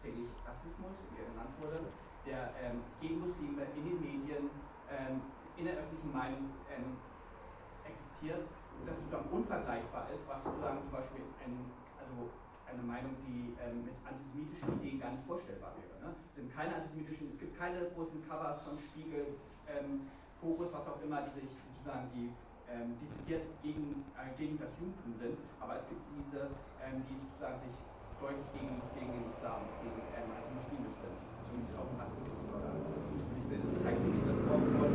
[0.05, 1.81] denke ich, Rassismus, wie er genannt wurde,
[2.27, 4.51] der ähm, gegen Muslime in den Medien,
[4.93, 5.23] ähm,
[5.57, 7.01] in der öffentlichen Meinung ähm,
[7.89, 8.45] existiert,
[8.87, 12.31] das sozusagen unvergleichbar ist, was sozusagen zum Beispiel ein, also
[12.69, 15.99] eine Meinung, die ähm, mit antisemitischen Ideen gar nicht vorstellbar wäre.
[16.05, 16.15] Ne?
[16.29, 20.07] Es sind keine antisemitischen, es gibt keine großen Covers von Spiegel, ähm,
[20.41, 22.31] Fokus, was auch immer, die sich sozusagen die
[22.69, 26.53] ähm, dezidiert gegen, äh, gegen das Judentum sind, aber es gibt diese,
[26.85, 27.77] ähm, die sozusagen sich
[28.21, 31.17] deutlich gegen, gegen den Islam, gegen ähm, also muslimisch sind,
[31.49, 32.79] zumindest auch Rassismus fördern.
[33.49, 34.91] Das zeigt in dieser Form von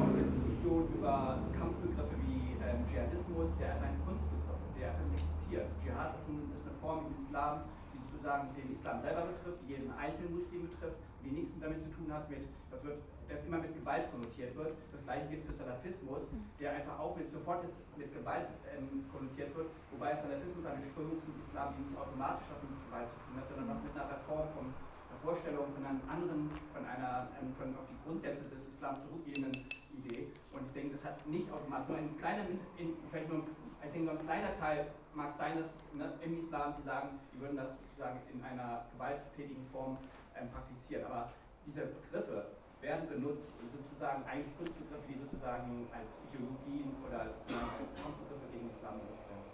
[0.00, 4.38] auch der Diskussion über Kampfbegriffe wie ähm, Dschihadismus, der einfach ein Kunstbegriff
[4.78, 5.66] der einfach existiert.
[5.82, 9.76] Dschihad ist, ein, ist, eine Form im Islam, die sozusagen den Islam selber betrifft, die
[9.76, 13.58] jeden einzelnen Muslim betrifft, die nichts damit zu tun hat mit, das wird der immer
[13.58, 14.72] mit Gewalt konnotiert wird.
[14.92, 16.22] Das gleiche gilt für Salafismus,
[16.58, 21.20] der einfach auch mit, sofort mit, mit Gewalt ähm, konnotiert wird, wobei Salafismus eine Strömung
[21.20, 24.08] zum Islam, die nicht automatisch was mit Gewalt zu tun hat, sondern was mit einer
[24.08, 28.68] Reform von einer Vorstellung von einem anderen, von einer ähm, von auf die Grundsätze des
[28.68, 29.52] Islam zurückgehenden
[30.00, 30.32] Idee.
[30.52, 33.44] Und ich denke, das hat nicht automatisch, nur ein kleiner, in, vielleicht nur,
[33.84, 37.56] ich denke, ein kleiner Teil mag sein, dass ne, im Islam, die sagen, die würden
[37.56, 39.98] das sozusagen in einer gewalttätigen Form
[40.38, 41.04] ähm, praktizieren.
[41.06, 41.32] Aber
[41.66, 42.46] diese Begriffe,
[42.80, 49.26] werden benutzt, sozusagen eigentlich Kunstbegriffe, die sozusagen als Ideologien oder als Kampfbegriffe gegen Islam benutzt
[49.28, 49.44] werden.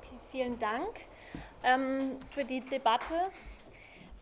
[0.00, 1.06] Okay, vielen Dank
[1.62, 3.30] ähm, für die Debatte.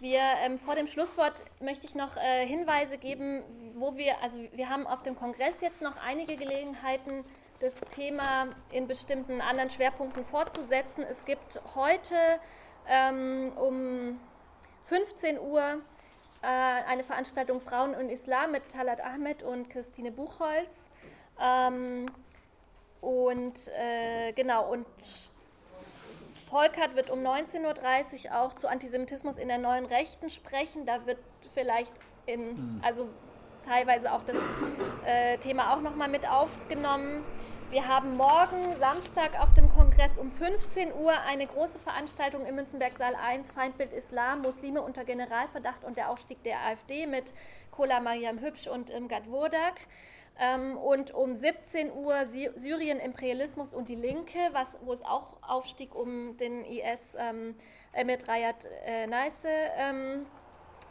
[0.01, 3.43] Wir, ähm, vor dem Schlusswort möchte ich noch äh, Hinweise geben,
[3.75, 7.25] wo wir, also wir haben auf dem Kongress jetzt noch einige Gelegenheiten,
[7.61, 11.03] das Thema in bestimmten anderen Schwerpunkten fortzusetzen.
[11.03, 12.17] Es gibt heute
[12.89, 14.19] ähm, um
[14.85, 15.83] 15 Uhr
[16.43, 20.91] äh, eine Veranstaltung Frauen und Islam mit Talat Ahmed und Christine Buchholz.
[21.41, 22.07] Ähm,
[23.01, 24.87] und äh, genau, und
[26.51, 30.85] Volkert wird um 19.30 Uhr auch zu Antisemitismus in der neuen Rechten sprechen.
[30.85, 31.19] Da wird
[31.55, 31.93] vielleicht
[32.27, 32.81] in, hm.
[32.83, 33.09] also
[33.67, 34.37] teilweise auch das
[35.05, 37.25] äh, Thema auch nochmal mit aufgenommen.
[37.71, 42.99] Wir haben morgen Samstag auf dem Kongress um 15 Uhr eine große Veranstaltung im Münzenberg
[42.99, 47.33] Saal 1, Feindbild Islam, Muslime unter Generalverdacht und der Aufstieg der AfD mit
[47.71, 49.75] Kola Mariam Hübsch und Irmgard Wurdak.
[50.37, 55.95] Ähm, und um 17 Uhr Syrien, Imperialismus und die Linke, was, wo es auch Aufstieg
[55.95, 57.55] um den IS ähm,
[58.05, 60.27] mit Rayad äh, Neisse, ähm,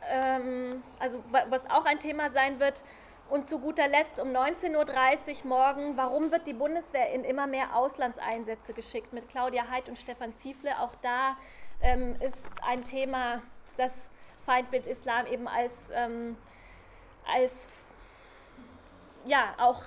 [0.10, 2.86] ähm, also was auch ein Thema sein wird.
[3.30, 7.76] Und zu guter Letzt um 19.30 Uhr morgen, warum wird die Bundeswehr in immer mehr
[7.76, 10.80] Auslandseinsätze geschickt mit Claudia Heid und Stefan Ziefle.
[10.80, 11.38] Auch da
[11.80, 13.44] ähm, ist ein Thema,
[13.78, 14.10] das
[14.48, 16.38] Feindbild Islam eben als, ähm,
[17.32, 17.70] als
[19.26, 19.84] ja, auch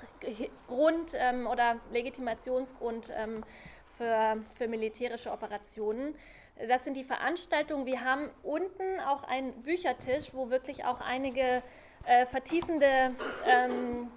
[0.68, 3.42] Grund ähm, oder Legitimationsgrund ähm,
[3.96, 6.14] für, für militärische Operationen.
[6.68, 7.86] Das sind die Veranstaltungen.
[7.86, 11.64] Wir haben unten auch einen Büchertisch, wo wirklich auch einige
[12.04, 13.12] äh, vertiefende
[13.46, 14.10] ähm,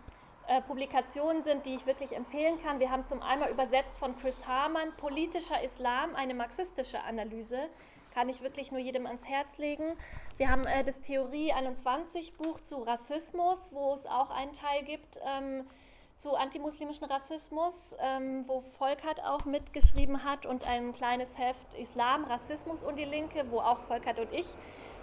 [0.47, 2.79] äh, Publikationen sind, die ich wirklich empfehlen kann.
[2.79, 7.69] Wir haben zum einen übersetzt von Chris Harman Politischer Islam, eine marxistische Analyse
[8.15, 9.93] kann ich wirklich nur jedem ans Herz legen.
[10.37, 15.19] Wir haben äh, das Theorie 21 Buch zu Rassismus, wo es auch einen Teil gibt
[15.25, 15.67] ähm,
[16.15, 22.83] zu antimuslimischen Rassismus, ähm, wo Volkert auch mitgeschrieben hat und ein kleines Heft Islam, Rassismus
[22.83, 24.47] und die Linke, wo auch Volkert und ich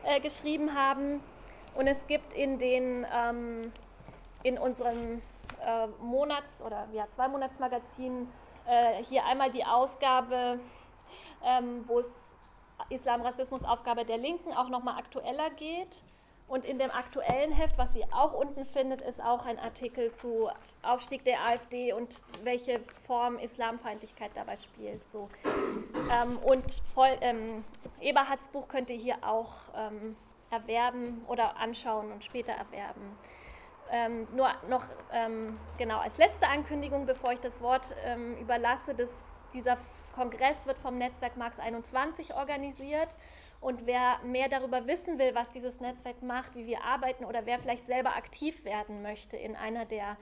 [0.05, 1.21] äh, geschrieben haben.
[1.75, 3.73] Und es gibt in den ähm,
[4.43, 5.23] in unserem
[5.65, 8.29] äh, Monats- oder ja, zwei Monatsmagazin
[8.67, 10.59] äh, hier einmal die Ausgabe,
[11.45, 12.07] ähm, wo es
[12.89, 16.03] Islam, Rassismus, Aufgabe der Linken auch nochmal aktueller geht.
[16.49, 20.51] Und in dem aktuellen Heft, was sie auch unten findet, ist auch ein Artikel zu
[20.83, 22.09] Aufstieg der AfD und
[22.43, 25.01] welche Form Islamfeindlichkeit dabei spielt.
[25.11, 25.31] So.
[26.11, 27.65] Ähm, und voll, ähm,
[28.01, 30.17] Eberhards Buch könnt ihr hier auch ähm,
[30.53, 33.19] erwerben oder anschauen und später erwerben.
[33.91, 39.11] Ähm, nur noch ähm, genau als letzte Ankündigung, bevor ich das Wort ähm, überlasse, dass
[39.53, 39.77] dieser
[40.15, 43.09] Kongress wird vom Netzwerk Marx 21 organisiert.
[43.61, 47.59] Und wer mehr darüber wissen will, was dieses Netzwerk macht, wie wir arbeiten oder wer
[47.59, 50.17] vielleicht selber aktiv werden möchte in einer der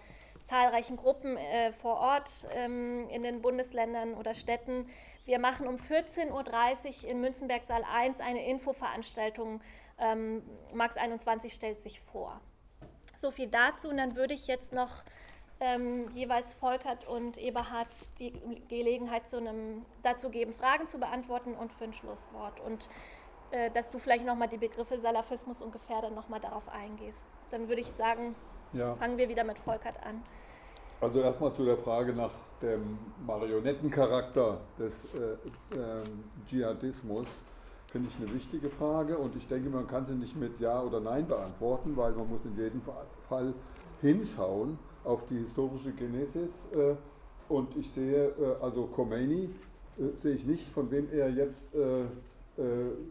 [0.44, 4.86] zahlreichen Gruppen äh, vor Ort ähm, in den Bundesländern oder Städten,
[5.31, 9.61] wir machen um 14.30 Uhr in Münzenberg Saal 1 eine Infoveranstaltung.
[10.01, 10.43] Ähm,
[10.74, 12.40] Max 21 stellt sich vor.
[13.16, 13.89] So viel dazu.
[13.89, 15.05] Und dann würde ich jetzt noch
[15.60, 18.32] ähm, jeweils Volkert und Eberhard die
[18.68, 22.59] Gelegenheit zu einem, dazu geben, Fragen zu beantworten und für ein Schlusswort.
[22.60, 22.89] Und
[23.51, 27.27] äh, dass du vielleicht nochmal die Begriffe Salafismus und Gefährder nochmal darauf eingehst.
[27.51, 28.35] Dann würde ich sagen,
[28.72, 28.94] ja.
[28.94, 30.22] fangen wir wieder mit Volkert an.
[31.01, 35.32] Also erstmal zu der Frage nach dem Marionettencharakter des äh,
[35.77, 36.02] äh,
[36.47, 37.43] Dschihadismus
[37.90, 41.00] finde ich eine wichtige Frage und ich denke, man kann sie nicht mit Ja oder
[41.00, 42.80] Nein beantworten, weil man muss in jedem
[43.28, 43.52] Fall
[44.00, 46.50] hinschauen auf die historische Genesis.
[46.72, 46.94] Äh,
[47.48, 49.44] und ich sehe, äh, also Khomeini
[49.98, 51.72] äh, sehe ich nicht, von wem er jetzt,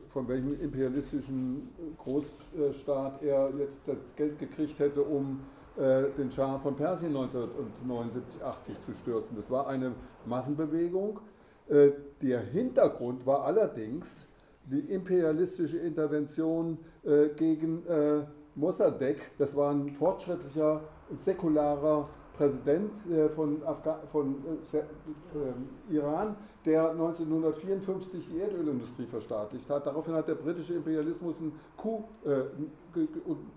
[0.09, 5.39] von welchem imperialistischen Großstaat er jetzt das Geld gekriegt hätte, um
[5.75, 9.35] den Schah von Persien 1979, 80 zu stürzen.
[9.35, 9.93] Das war eine
[10.27, 11.19] Massenbewegung.
[11.67, 14.28] Der Hintergrund war allerdings
[14.71, 16.77] die imperialistische Intervention
[17.37, 17.83] gegen
[18.55, 19.19] Mossadegh.
[19.37, 20.81] Das war ein fortschrittlicher
[21.13, 22.07] säkularer
[22.39, 24.35] Präsident äh, von, Afga von
[24.71, 29.85] äh, äh, Iran, der 1954 die Erdölindustrie verstaatlicht hat.
[29.85, 32.43] Daraufhin hat der britische Imperialismus einen Coup äh,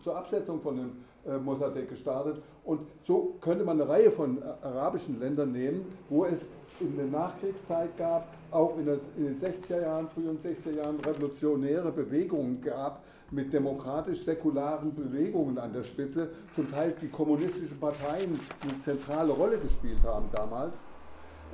[0.02, 0.90] zur Absetzung von dem äh,
[1.38, 2.42] Mossadegh gestartet.
[2.64, 6.50] Und so könnte man eine Reihe von äh, arabischen Ländern nehmen, wo es
[6.80, 13.02] in der Nachkriegszeit gab, auch in, den 60er Jahren, frühen 60er Jahren revolutionäre Bewegungen gab,
[13.30, 20.02] mit demokratisch-säkularen Bewegungen an der Spitze, zum Teil die kommunistischen Parteien eine zentrale Rolle gespielt
[20.04, 20.86] haben damals.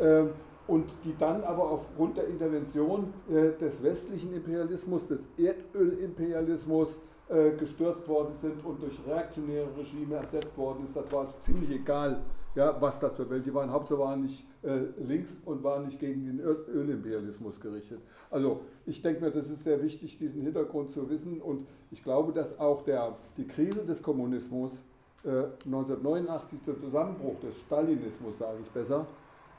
[0.00, 0.30] Ähm,
[0.66, 6.98] und die dann aber aufgrund der Intervention äh, des westlichen Imperialismus, des Erdölimperialismus
[7.28, 10.96] äh, gestürzt worden sind und durch reaktionäre Regime ersetzt worden ist.
[10.96, 12.22] Das war ziemlich egal,
[12.54, 13.70] ja, was das für welche waren.
[13.70, 18.00] Hauptsache waren nicht äh, links und waren nicht gegen den Öl Ölimperialismus gerichtet.
[18.30, 22.32] Also ich denke mir, das ist sehr wichtig, diesen Hintergrund zu wissen und ich glaube,
[22.32, 24.82] dass auch der, die Krise des Kommunismus
[25.24, 25.28] äh,
[25.66, 29.06] 1989, der Zusammenbruch des Stalinismus, sage ich besser,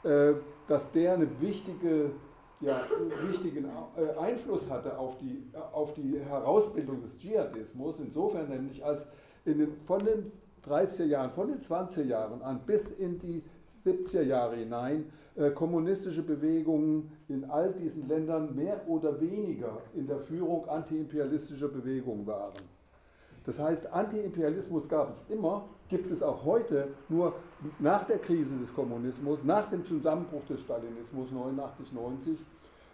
[0.04, 0.34] äh,
[0.68, 2.12] dass der eine wichtige
[2.62, 2.82] ja,
[3.30, 9.08] wichtigen äh, Einfluss hatte auf die, auf die Herausbildung des Dschihadismus, insofern nämlich als
[9.46, 10.32] in den, von den
[10.66, 13.44] 30er Jahren, von den 20er Jahren an bis in die
[13.86, 15.06] 70er Jahre hinein
[15.36, 22.28] äh, kommunistische Bewegungen in all diesen Ländern mehr oder weniger in der Führung antiimperialistischer Bewegungen
[22.28, 22.54] waren.
[23.46, 27.34] Das heißt, Antiimperialismus gab es immer, gibt es auch heute, nur
[27.80, 32.40] nach der Krise des Kommunismus, nach dem Zusammenbruch des Stalinismus 89, 90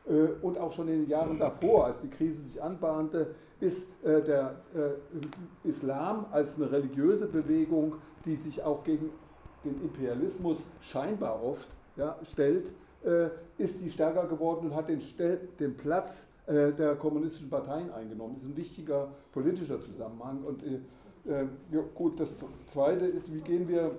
[0.07, 0.11] äh,
[0.41, 4.55] und auch schon in den Jahren davor, als die Krise sich anbahnte, ist äh, der
[4.73, 7.95] äh, Islam als eine religiöse Bewegung,
[8.25, 9.09] die sich auch gegen
[9.63, 12.71] den Imperialismus scheinbar oft ja, stellt,
[13.59, 14.99] ist die stärker geworden und hat den,
[15.59, 18.33] den Platz der kommunistischen Parteien eingenommen.
[18.35, 20.43] Das ist ein wichtiger politischer Zusammenhang.
[20.43, 20.63] Und
[21.25, 22.37] ja, gut, das
[22.71, 23.91] Zweite ist, wie gehen wir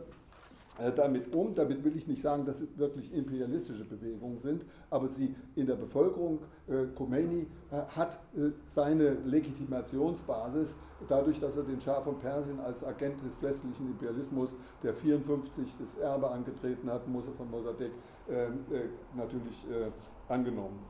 [0.94, 1.54] damit um.
[1.54, 5.76] Damit will ich nicht sagen, dass es wirklich imperialistische Bewegungen sind, aber sie in der
[5.76, 10.78] Bevölkerung, äh, Khomeini äh, hat äh, seine Legitimationsbasis
[11.08, 15.98] dadurch, dass er den Schah von Persien als Agent des westlichen Imperialismus, der 54 das
[15.98, 17.92] Erbe angetreten hat, von Mossadegh,
[19.14, 19.66] natürlich
[20.26, 20.80] angenommen.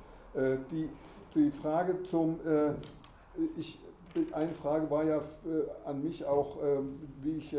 [0.70, 0.88] Die,
[1.34, 2.38] die Frage zum,
[3.56, 3.80] ich,
[4.32, 5.20] eine Frage war ja
[5.84, 7.56] an mich auch, ähm, wie ich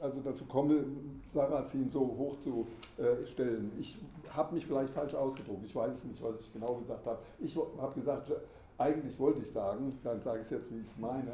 [0.00, 0.84] also dazu komme,
[1.32, 2.66] Sarrazin so hoch zu
[2.98, 3.72] äh, stellen.
[3.78, 3.98] Ich
[4.30, 7.18] habe mich vielleicht falsch ausgedruckt, ich weiß es nicht, was ich genau gesagt habe.
[7.38, 8.32] Ich habe gesagt,
[8.78, 11.32] eigentlich wollte ich sagen, dann sage ich es jetzt, wie ich es meine,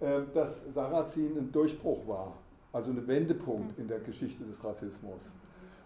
[0.00, 2.34] äh, dass Sarrazin ein Durchbruch war,
[2.72, 5.32] also ein Wendepunkt in der Geschichte des Rassismus.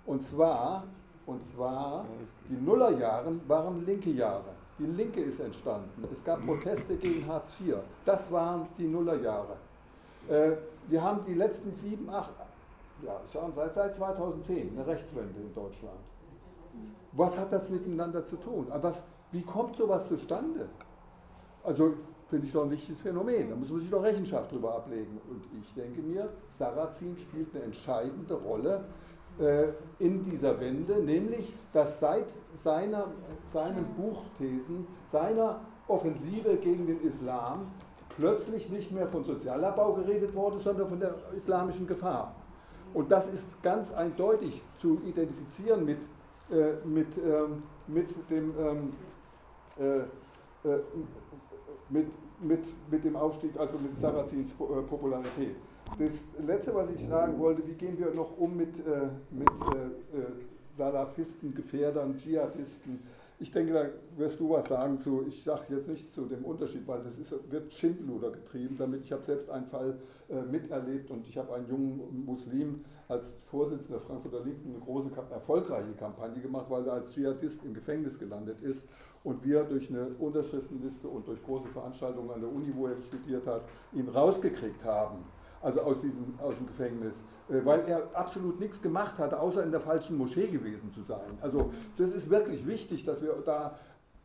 [0.07, 0.85] Und zwar,
[1.27, 2.05] und zwar
[2.49, 4.64] die Nullerjahre waren linke Jahre.
[4.79, 6.03] Die Linke ist entstanden.
[6.13, 7.77] Es gab Proteste gegen Hartz IV.
[8.05, 9.57] Das waren die Nullerjahre.
[10.29, 10.53] Äh,
[10.89, 12.33] wir haben die letzten sieben, acht,
[13.03, 15.99] ja, schon seit, seit 2010 eine Rechtswende in Deutschland.
[17.13, 18.67] Was hat das miteinander zu tun?
[18.81, 20.69] Was, wie kommt sowas zustande?
[21.63, 21.95] Also
[22.29, 23.51] finde ich doch ein wichtiges Phänomen.
[23.51, 25.21] Da muss man sich doch Rechenschaft darüber ablegen.
[25.31, 28.85] Und ich denke mir, Sarrazin spielt eine entscheidende Rolle
[29.99, 33.09] in dieser Wende, nämlich dass seit seiner,
[33.53, 37.67] seinen Buchthesen, seiner Offensive gegen den Islam
[38.17, 42.35] plötzlich nicht mehr von Sozialabbau geredet wurde, sondern von der islamischen Gefahr.
[42.93, 45.99] Und das ist ganz eindeutig zu identifizieren mit,
[46.51, 48.93] äh, mit, ähm, mit dem ähm,
[49.79, 49.99] äh,
[50.69, 50.81] äh,
[51.91, 52.07] mit,
[52.41, 55.57] mit, mit dem Aufstieg, also mit Sarazins äh, Popularität.
[55.99, 60.23] Das Letzte, was ich sagen wollte, wie gehen wir noch um mit, äh, mit äh,
[60.77, 62.99] Salafisten, Gefährdern, Dschihadisten,
[63.41, 63.87] ich denke, da
[64.17, 67.35] wirst du was sagen zu, ich sage jetzt nichts zu dem Unterschied, weil das ist,
[67.51, 69.03] wird Schindluder getrieben damit.
[69.05, 69.99] Ich habe selbst einen Fall
[70.29, 75.11] äh, miterlebt und ich habe einen jungen Muslim als Vorsitzender der Frankfurter Linken eine große,
[75.31, 78.89] erfolgreiche Kampagne gemacht, weil er als Dschihadist im Gefängnis gelandet ist
[79.25, 83.47] und wir durch eine Unterschriftenliste und durch große Veranstaltungen an der Uni, wo er studiert
[83.47, 83.63] hat,
[83.93, 85.19] ihn rausgekriegt haben
[85.65, 89.71] also aus, diesem, aus dem Gefängnis, äh, weil er absolut nichts gemacht hatte, außer in
[89.71, 91.39] der falschen Moschee gewesen zu sein.
[91.41, 93.75] Also das ist wirklich wichtig, dass wir da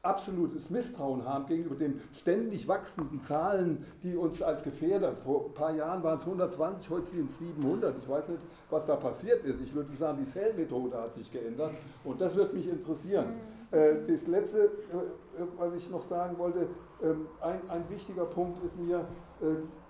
[0.02, 5.74] absolutes Misstrauen haben gegenüber den ständig wachsenden Zahlen, die uns als Gefährder, vor ein paar
[5.74, 7.98] Jahren waren es 120, heute sind es 700.
[8.02, 9.61] Ich weiß nicht, was da passiert ist.
[9.61, 11.72] Ich würde sagen, die Zellmethode hat sich geändert
[12.03, 13.34] und das würde mich interessieren.
[13.72, 16.68] Äh, das Letzte, äh, was ich noch sagen wollte,
[17.03, 19.06] ähm, ein, ein wichtiger Punkt ist mir,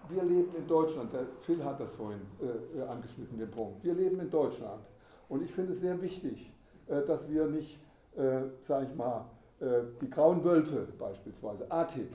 [0.10, 3.84] wir leben in Deutschland, der Phil hat das vorhin äh, angeschnitten, den Punkt.
[3.84, 4.84] Wir leben in Deutschland.
[5.28, 6.52] Und ich finde es sehr wichtig,
[6.88, 7.80] äh, dass wir nicht,
[8.16, 9.26] äh, sage ich mal,
[9.60, 12.12] äh, die Grauen Wölfe beispielsweise, ATIP,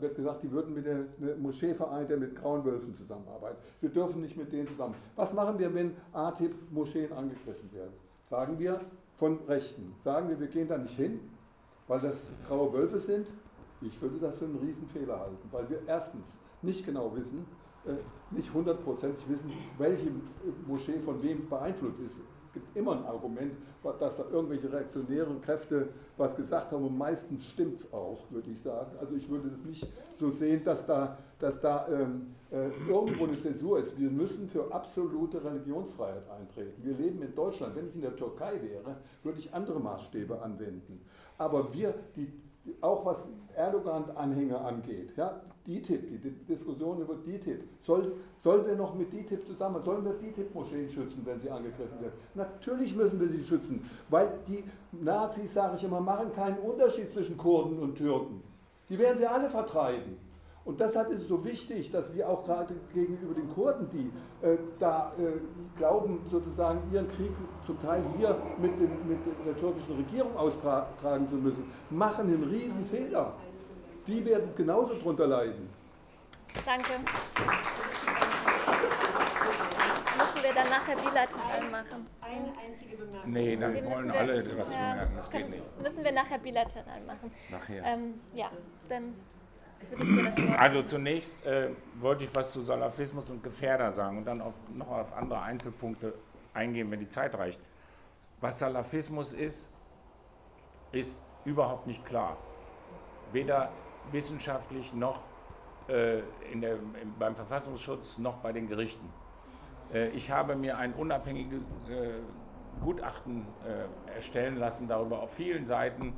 [0.00, 1.04] wird gesagt, die würden mit der
[1.38, 3.58] Moscheeverein, der mit Grauen Wölfen zusammenarbeitet.
[3.80, 4.96] Wir dürfen nicht mit denen zusammen.
[5.14, 7.92] Was machen wir, wenn ATIP-Moscheen angegriffen werden?
[8.28, 8.80] Sagen wir
[9.16, 9.84] von Rechten.
[10.02, 11.20] Sagen wir, wir gehen da nicht hin,
[11.86, 12.16] weil das
[12.48, 13.28] graue Wölfe sind?
[13.80, 17.46] Ich würde das für einen Riesenfehler halten, weil wir erstens nicht genau wissen,
[17.86, 17.94] äh,
[18.30, 20.10] nicht hundertprozentig wissen, welche
[20.66, 22.18] Moschee von wem beeinflusst ist.
[22.18, 23.52] Es gibt immer ein Argument,
[24.00, 28.60] dass da irgendwelche reaktionären Kräfte was gesagt haben und meistens stimmt es auch, würde ich
[28.60, 28.96] sagen.
[28.98, 29.86] Also ich würde es nicht
[30.18, 33.98] so sehen, dass da, dass da ähm, äh, irgendwo eine Zensur ist.
[34.00, 36.82] Wir müssen für absolute Religionsfreiheit eintreten.
[36.82, 37.76] Wir leben in Deutschland.
[37.76, 41.02] Wenn ich in der Türkei wäre, würde ich andere Maßstäbe anwenden.
[41.38, 42.32] Aber wir, die
[42.80, 48.12] auch was Erdogan-Anhänger angeht, ja, DITIB, die Diskussion über DITIB, soll,
[48.42, 52.14] soll wir noch mit DITIB zusammen, sollen wir DITIB-Moscheen schützen, wenn sie angegriffen werden?
[52.34, 57.36] Natürlich müssen wir sie schützen, weil die Nazis, sage ich immer, machen keinen Unterschied zwischen
[57.36, 58.42] Kurden und Türken.
[58.88, 60.16] Die werden sie alle vertreiben.
[60.66, 64.10] Und deshalb ist es so wichtig, dass wir auch gerade gegenüber den Kurden, die
[64.44, 65.38] äh, da äh,
[65.78, 67.30] glauben, sozusagen ihren Krieg
[67.64, 72.84] zum Teil hier mit, dem, mit der türkischen Regierung austragen zu müssen, machen einen riesen
[72.86, 73.34] Fehler.
[74.08, 75.68] Die werden genauso drunter leiden.
[76.64, 76.92] Danke.
[80.16, 82.06] Müssen wir dann nachher bilateral machen?
[82.20, 83.32] Eine einzige Bemerkung.
[83.32, 85.12] Nee, dann Okay, wollen wir- alle was ja, bemerken.
[85.16, 85.82] Das geht können- nicht.
[85.82, 87.30] Müssen wir nachher bilateral machen.
[87.50, 87.84] Nachher.
[87.84, 88.50] Ähm, ja,
[88.88, 89.14] dann
[90.58, 94.90] Also zunächst äh, wollte ich was zu Salafismus und Gefährder sagen und dann auf, noch
[94.90, 96.14] auf andere Einzelpunkte
[96.54, 97.60] eingehen, wenn die Zeit reicht.
[98.40, 99.70] Was Salafismus ist,
[100.92, 102.36] ist überhaupt nicht klar.
[103.32, 103.70] Weder
[104.10, 105.20] wissenschaftlich noch
[105.88, 106.22] äh,
[106.54, 109.08] der, im, beim Verfassungsschutz noch bei den Gerichten.
[109.92, 112.14] Äh, ich habe mir ein unabhängiges äh,
[112.82, 116.14] Gutachten äh, erstellen lassen darüber auf vielen Seiten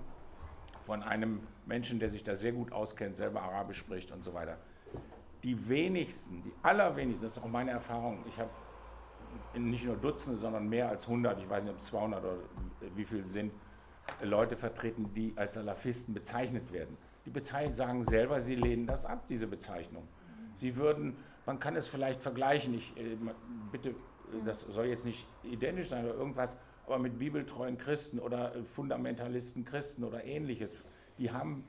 [0.86, 4.56] von einem Menschen, der sich da sehr gut auskennt, selber Arabisch spricht und so weiter.
[5.44, 8.50] Die wenigsten, die allerwenigsten, das ist auch meine Erfahrung, ich habe
[9.54, 12.36] nicht nur Dutzende, sondern mehr als 100, ich weiß nicht, ob es 200 oder
[12.96, 13.52] wie viele sind,
[14.22, 16.96] Leute vertreten, die als Salafisten bezeichnet werden.
[17.26, 20.08] Die bezeichnen, sagen selber, sie lehnen das ab, diese Bezeichnung.
[20.54, 23.16] Sie würden, man kann es vielleicht vergleichen, ich äh,
[23.70, 23.94] bitte, äh,
[24.46, 29.64] das soll jetzt nicht identisch sein oder irgendwas, aber mit bibeltreuen Christen oder äh, Fundamentalisten
[29.66, 30.74] Christen oder ähnliches,
[31.18, 31.64] die haben,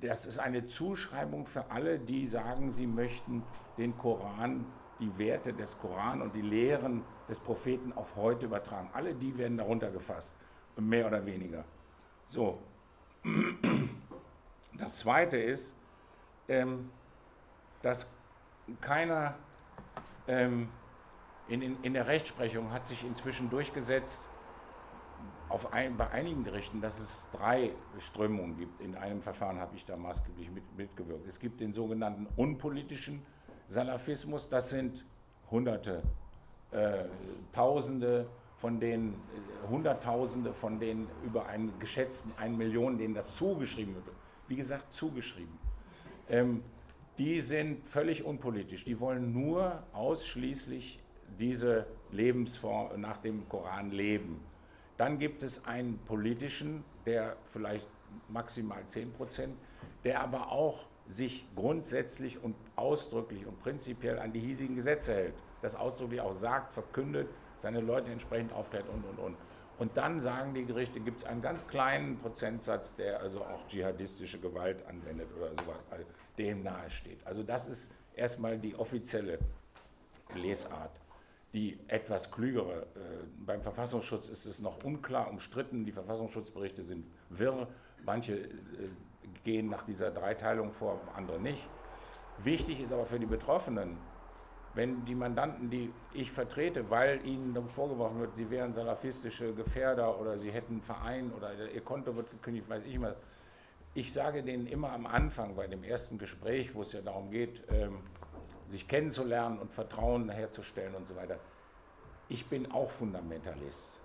[0.00, 3.42] das ist eine Zuschreibung für alle, die sagen, sie möchten
[3.78, 4.66] den Koran,
[5.00, 8.90] die Werte des Koran und die Lehren des Propheten auf heute übertragen.
[8.92, 10.36] Alle die werden darunter gefasst,
[10.76, 11.64] mehr oder weniger.
[12.28, 12.58] So.
[14.78, 15.74] Das Zweite ist,
[16.48, 16.90] ähm,
[17.82, 18.10] dass
[18.80, 19.34] keiner
[20.26, 20.68] ähm,
[21.48, 24.24] in, in, in der Rechtsprechung hat sich inzwischen durchgesetzt,
[25.72, 28.80] ein, bei einigen Gerichten, dass es drei Strömungen gibt.
[28.80, 31.26] In einem Verfahren habe ich da maßgeblich mit, mitgewirkt.
[31.26, 33.22] Es gibt den sogenannten unpolitischen
[33.68, 35.04] Salafismus, das sind
[35.50, 36.02] Hunderte,
[36.70, 37.04] äh,
[37.52, 38.26] Tausende
[38.56, 44.04] von denen, äh, Hunderttausende von denen über einen geschätzten 1 Million, denen das zugeschrieben wird.
[44.48, 45.58] Wie gesagt, zugeschrieben.
[46.28, 46.62] Ähm,
[47.18, 48.84] die sind völlig unpolitisch.
[48.84, 51.00] Die wollen nur ausschließlich
[51.38, 54.40] diese Lebensform nach dem Koran leben.
[54.96, 57.86] Dann gibt es einen politischen, der vielleicht
[58.28, 59.56] maximal 10 Prozent,
[60.04, 65.34] der aber auch sich grundsätzlich und ausdrücklich und prinzipiell an die hiesigen Gesetze hält.
[65.60, 67.28] Das ausdrücklich auch sagt, verkündet,
[67.58, 69.36] seine Leute entsprechend aufklärt und, und, und.
[69.78, 74.38] Und dann sagen die Gerichte, gibt es einen ganz kleinen Prozentsatz, der also auch dschihadistische
[74.38, 76.04] Gewalt anwendet oder sowas, also
[76.38, 77.26] dem nahe steht.
[77.26, 79.38] Also das ist erstmal die offizielle
[80.34, 81.01] Lesart.
[81.52, 87.68] Die etwas klügere, äh, beim Verfassungsschutz ist es noch unklar, umstritten, die Verfassungsschutzberichte sind wirr,
[88.04, 88.48] manche äh,
[89.44, 91.68] gehen nach dieser Dreiteilung vor, andere nicht.
[92.38, 93.98] Wichtig ist aber für die Betroffenen,
[94.74, 100.38] wenn die Mandanten, die ich vertrete, weil ihnen vorgeworfen wird, sie wären salafistische Gefährder oder
[100.38, 103.16] sie hätten einen Verein oder ihr Konto wird gekündigt, weiß ich mal.
[103.94, 107.62] Ich sage denen immer am Anfang bei dem ersten Gespräch, wo es ja darum geht,
[107.68, 107.98] ähm,
[108.72, 111.38] sich kennenzulernen und Vertrauen herzustellen und so weiter.
[112.28, 114.00] Ich bin auch Fundamentalist.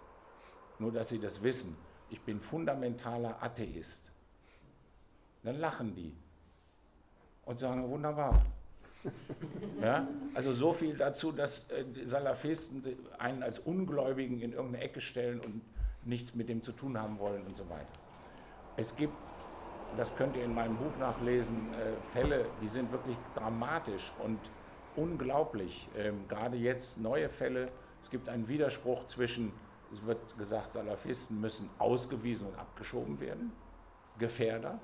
[0.77, 1.75] Nur, dass Sie das wissen.
[2.09, 4.11] Ich bin fundamentaler Atheist.
[5.43, 6.13] Dann lachen die
[7.45, 8.39] und sagen, wunderbar.
[9.81, 10.05] Ja?
[10.33, 12.83] Also so viel dazu, dass äh, Salafisten
[13.19, 15.61] einen als Ungläubigen in irgendeine Ecke stellen und
[16.03, 17.93] nichts mit dem zu tun haben wollen und so weiter.
[18.75, 19.13] Es gibt,
[19.97, 24.39] das könnt ihr in meinem Buch nachlesen, äh, Fälle, die sind wirklich dramatisch und
[24.95, 25.89] unglaublich.
[25.97, 27.71] Ähm, gerade jetzt neue Fälle.
[28.01, 29.51] Es gibt einen Widerspruch zwischen,
[29.91, 33.51] es wird gesagt, Salafisten müssen ausgewiesen und abgeschoben werden,
[34.19, 34.79] Gefährder.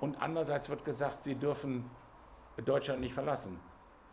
[0.00, 1.90] Und andererseits wird gesagt, sie dürfen
[2.64, 3.58] Deutschland nicht verlassen.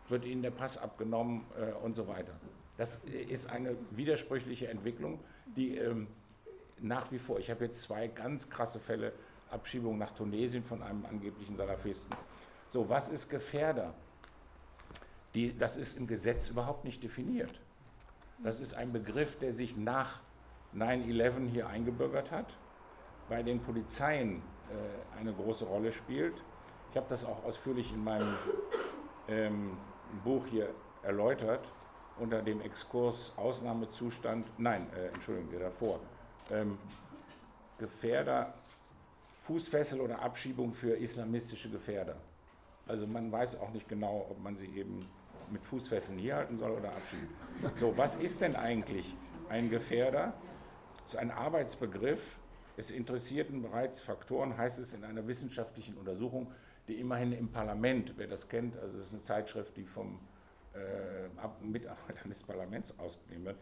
[0.08, 2.34] Wird ihnen der Pass abgenommen äh, und so weiter.
[2.76, 6.08] Das ist eine widersprüchliche Entwicklung, die ähm,
[6.80, 9.12] nach wie vor, ich habe jetzt zwei ganz krasse Fälle,
[9.54, 12.14] Abschiebung nach Tunesien von einem angeblichen Salafisten.
[12.68, 13.94] So, was ist Gefährder?
[15.34, 17.60] Die, das ist im Gesetz überhaupt nicht definiert.
[18.42, 20.20] Das ist ein Begriff, der sich nach
[20.74, 22.54] 9-11 hier eingebürgert hat,
[23.28, 26.42] bei den Polizeien äh, eine große Rolle spielt.
[26.90, 28.34] Ich habe das auch ausführlich in meinem
[29.28, 29.76] ähm,
[30.24, 30.68] Buch hier
[31.02, 31.64] erläutert,
[32.18, 36.00] unter dem Exkurs Ausnahmezustand, nein, äh, Entschuldigung, davor.
[36.50, 36.78] Ähm,
[37.78, 38.54] Gefährder
[39.44, 42.16] Fußfessel oder Abschiebung für islamistische Gefährder.
[42.86, 45.06] Also man weiß auch nicht genau, ob man sie eben
[45.50, 47.28] mit Fußfesseln hier halten soll oder abschieben.
[47.78, 49.14] So, was ist denn eigentlich
[49.48, 50.32] ein Gefährder?
[51.02, 52.38] Das ist ein Arbeitsbegriff.
[52.76, 56.50] Es interessierten bereits Faktoren, heißt es in einer wissenschaftlichen Untersuchung,
[56.88, 60.18] die immerhin im Parlament, wer das kennt, also es ist eine Zeitschrift, die vom
[60.74, 63.56] äh, Mitarbeitern des Parlaments ausgegeben wird,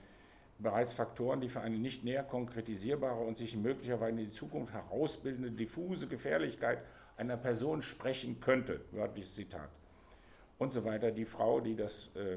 [0.63, 5.51] bereits Faktoren, die für eine nicht näher konkretisierbare und sich möglicherweise in die Zukunft herausbildende
[5.51, 6.83] diffuse Gefährlichkeit
[7.17, 9.69] einer Person sprechen könnte, wörtliches Zitat.
[10.59, 11.11] Und so weiter.
[11.11, 12.35] Die Frau, die das äh,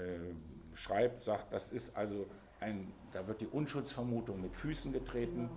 [0.00, 0.34] äh,
[0.74, 2.26] schreibt, sagt, das ist also
[2.60, 5.50] ein, da wird die Unschuldsvermutung mit Füßen getreten.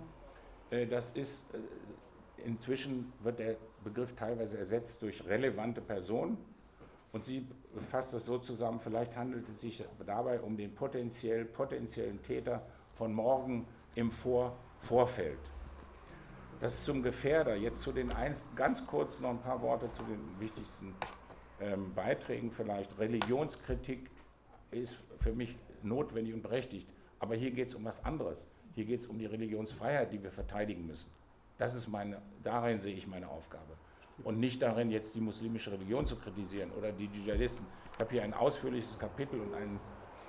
[0.70, 6.36] Äh, das ist, äh, inzwischen wird der Begriff teilweise ersetzt durch relevante Personen.
[7.12, 7.46] Und sie
[7.90, 12.62] fasst das so zusammen, vielleicht handelt es sich dabei um den potenziell, potenziellen Täter
[12.94, 15.38] von morgen im Vor Vorfeld.
[16.60, 17.56] Das zum Gefährder.
[17.56, 20.94] Jetzt zu den eins, ganz kurz noch ein paar Worte zu den wichtigsten
[21.60, 22.98] ähm, Beiträgen vielleicht.
[22.98, 24.10] Religionskritik
[24.70, 26.88] ist für mich notwendig und berechtigt.
[27.18, 28.46] Aber hier geht es um was anderes.
[28.74, 31.10] Hier geht es um die Religionsfreiheit, die wir verteidigen müssen.
[31.58, 33.76] Das ist meine, darin sehe ich meine Aufgabe.
[34.24, 37.66] Und nicht darin, jetzt die muslimische Religion zu kritisieren oder die Dschihadisten.
[37.94, 39.80] Ich habe hier ein ausführliches Kapitel und ein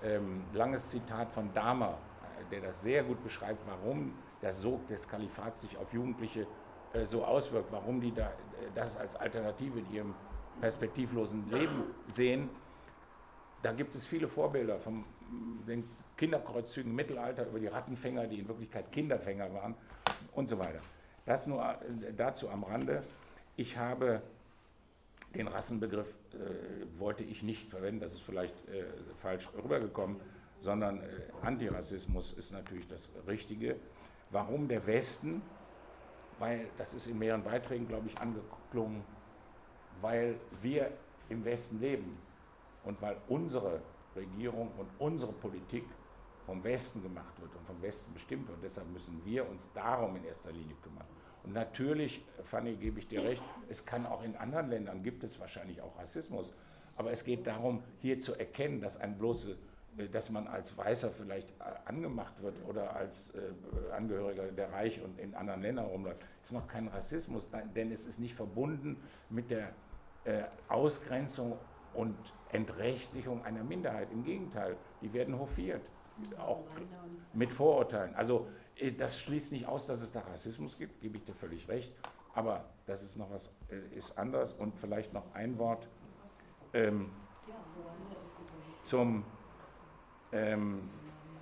[0.04, 5.08] ähm, langes Zitat von Dama, äh, der das sehr gut beschreibt, warum der Sog des
[5.08, 6.48] Kalifats sich auf Jugendliche
[6.94, 8.32] äh, so auswirkt, warum die da, äh,
[8.76, 10.16] das als Alternative in ihrem
[10.60, 12.50] perspektivlosen Leben sehen.
[13.62, 15.06] Da gibt es viele Vorbilder von
[15.68, 15.88] den
[16.18, 19.76] Kinderkreuzzügen im Mittelalter über die Rattenfänger, die in Wirklichkeit Kinderfänger waren
[20.34, 20.82] und so weiter.
[21.26, 23.04] Das nur äh, dazu am Rande.
[23.62, 24.24] Ich habe
[25.36, 28.86] den Rassenbegriff, äh, wollte ich nicht verwenden, das ist vielleicht äh,
[29.18, 30.20] falsch rübergekommen,
[30.62, 31.06] sondern äh,
[31.44, 33.76] Antirassismus ist natürlich das Richtige.
[34.32, 35.44] Warum der Westen?
[36.40, 39.04] Weil, das ist in mehreren Beiträgen, glaube ich, angeklungen,
[40.02, 40.92] weil wir
[41.30, 42.18] im Westen leben
[42.84, 43.80] und weil unsere
[44.16, 45.86] Regierung und unsere Politik
[46.48, 48.58] vom Westen gemacht wird und vom Westen bestimmt wird.
[48.64, 51.06] Deshalb müssen wir uns darum in erster Linie kümmern.
[51.44, 55.40] Und natürlich, Fanny, gebe ich dir recht, es kann auch in anderen Ländern, gibt es
[55.40, 56.54] wahrscheinlich auch Rassismus.
[56.96, 59.58] Aber es geht darum, hier zu erkennen, dass ein bloße
[59.98, 65.02] äh, dass man als Weißer vielleicht äh, angemacht wird oder als äh, Angehöriger der Reich
[65.02, 68.98] und in anderen Ländern rumläuft, ist noch kein Rassismus, denn es ist nicht verbunden
[69.30, 69.74] mit der
[70.68, 71.58] Ausgrenzung
[71.96, 72.16] und
[72.52, 74.08] Entrechtlichung einer Minderheit.
[74.12, 75.82] Im Gegenteil, die werden hofiert,
[76.38, 76.64] auch
[77.34, 78.14] mit Vorurteilen.
[78.14, 78.48] Also
[78.98, 81.94] das schließt nicht aus, dass es da Rassismus gibt, gebe ich dir völlig recht,
[82.34, 83.52] aber das ist noch was,
[83.96, 84.54] ist anders.
[84.54, 85.88] Und vielleicht noch ein Wort
[86.74, 87.12] ähm,
[88.84, 89.24] zum
[90.32, 90.90] ähm,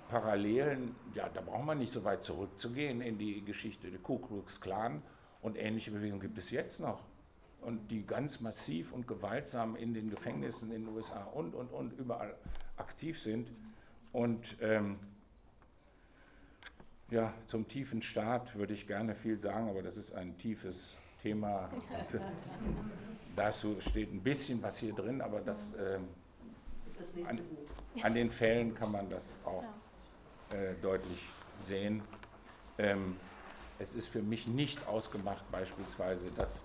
[0.08, 4.60] Parallelen, ja, da braucht man nicht so weit zurückzugehen in die Geschichte der Ku Klux
[4.60, 5.02] Klan
[5.40, 7.04] und ähnliche Bewegungen gibt es jetzt noch.
[7.60, 11.92] Und die ganz massiv und gewaltsam in den Gefängnissen in den USA und, und, und
[11.92, 12.34] überall
[12.76, 13.52] aktiv sind.
[14.12, 14.98] Und ähm,
[17.10, 21.68] ja, zum tiefen Staat würde ich gerne viel sagen, aber das ist ein tiefes Thema.
[23.36, 26.08] Dazu steht ein bisschen was hier drin, aber das, ähm,
[26.98, 27.40] das an,
[28.02, 29.64] an, den Fällen kann man das auch
[30.50, 31.28] äh, deutlich
[31.58, 32.02] sehen.
[32.78, 33.16] Ähm,
[33.78, 36.62] es ist für mich nicht ausgemacht, beispielsweise, dass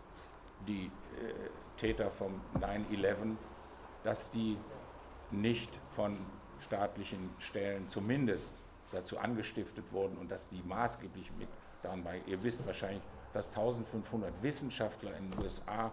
[0.68, 3.36] die äh, Täter vom 9-11,
[4.04, 4.58] dass die
[5.32, 6.18] nicht von
[6.60, 8.56] staatlichen Stellen zumindest
[8.92, 11.48] dazu angestiftet wurden und dass die maßgeblich mit
[11.84, 12.22] daran bei.
[12.28, 13.04] Ihr wisst wahrscheinlich,
[13.34, 15.92] dass 1500 Wissenschaftler in den USA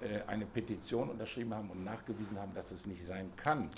[0.00, 3.68] äh, eine Petition unterschrieben haben und nachgewiesen haben, dass es nicht sein kann,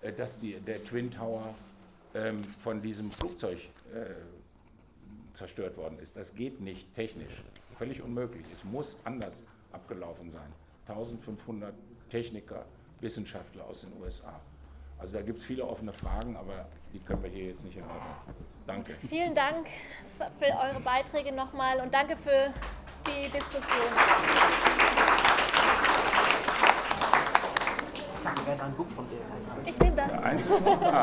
[0.00, 1.54] äh, dass die, der Twin Tower
[2.14, 3.58] ähm, von diesem Flugzeug
[3.92, 4.14] äh,
[5.34, 6.16] zerstört worden ist.
[6.16, 7.42] Das geht nicht technisch.
[7.76, 8.46] Völlig unmöglich.
[8.52, 9.42] Es muss anders
[9.72, 10.52] abgelaufen sein.
[10.88, 11.74] 1500
[12.08, 12.64] Techniker,
[13.00, 14.40] Wissenschaftler aus den USA.
[14.98, 18.16] Also da gibt es viele offene Fragen, aber die können wir hier jetzt nicht erörtern.
[18.66, 18.96] Danke.
[19.08, 19.66] Vielen Dank
[20.38, 22.52] für eure Beiträge nochmal und danke für
[23.06, 23.82] die Diskussion.
[29.64, 30.12] Ich nehme das.
[30.12, 31.02] Ja, eins ist noch da.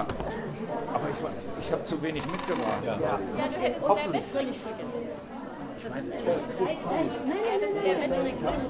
[0.93, 2.83] Aber ich, ich habe zu wenig mitgebracht.
[2.85, 5.07] Ja, ja du hättest mehr mitbringen können.
[5.77, 6.25] Ich weiß nicht.
[6.25, 8.65] Nein, nein, nein.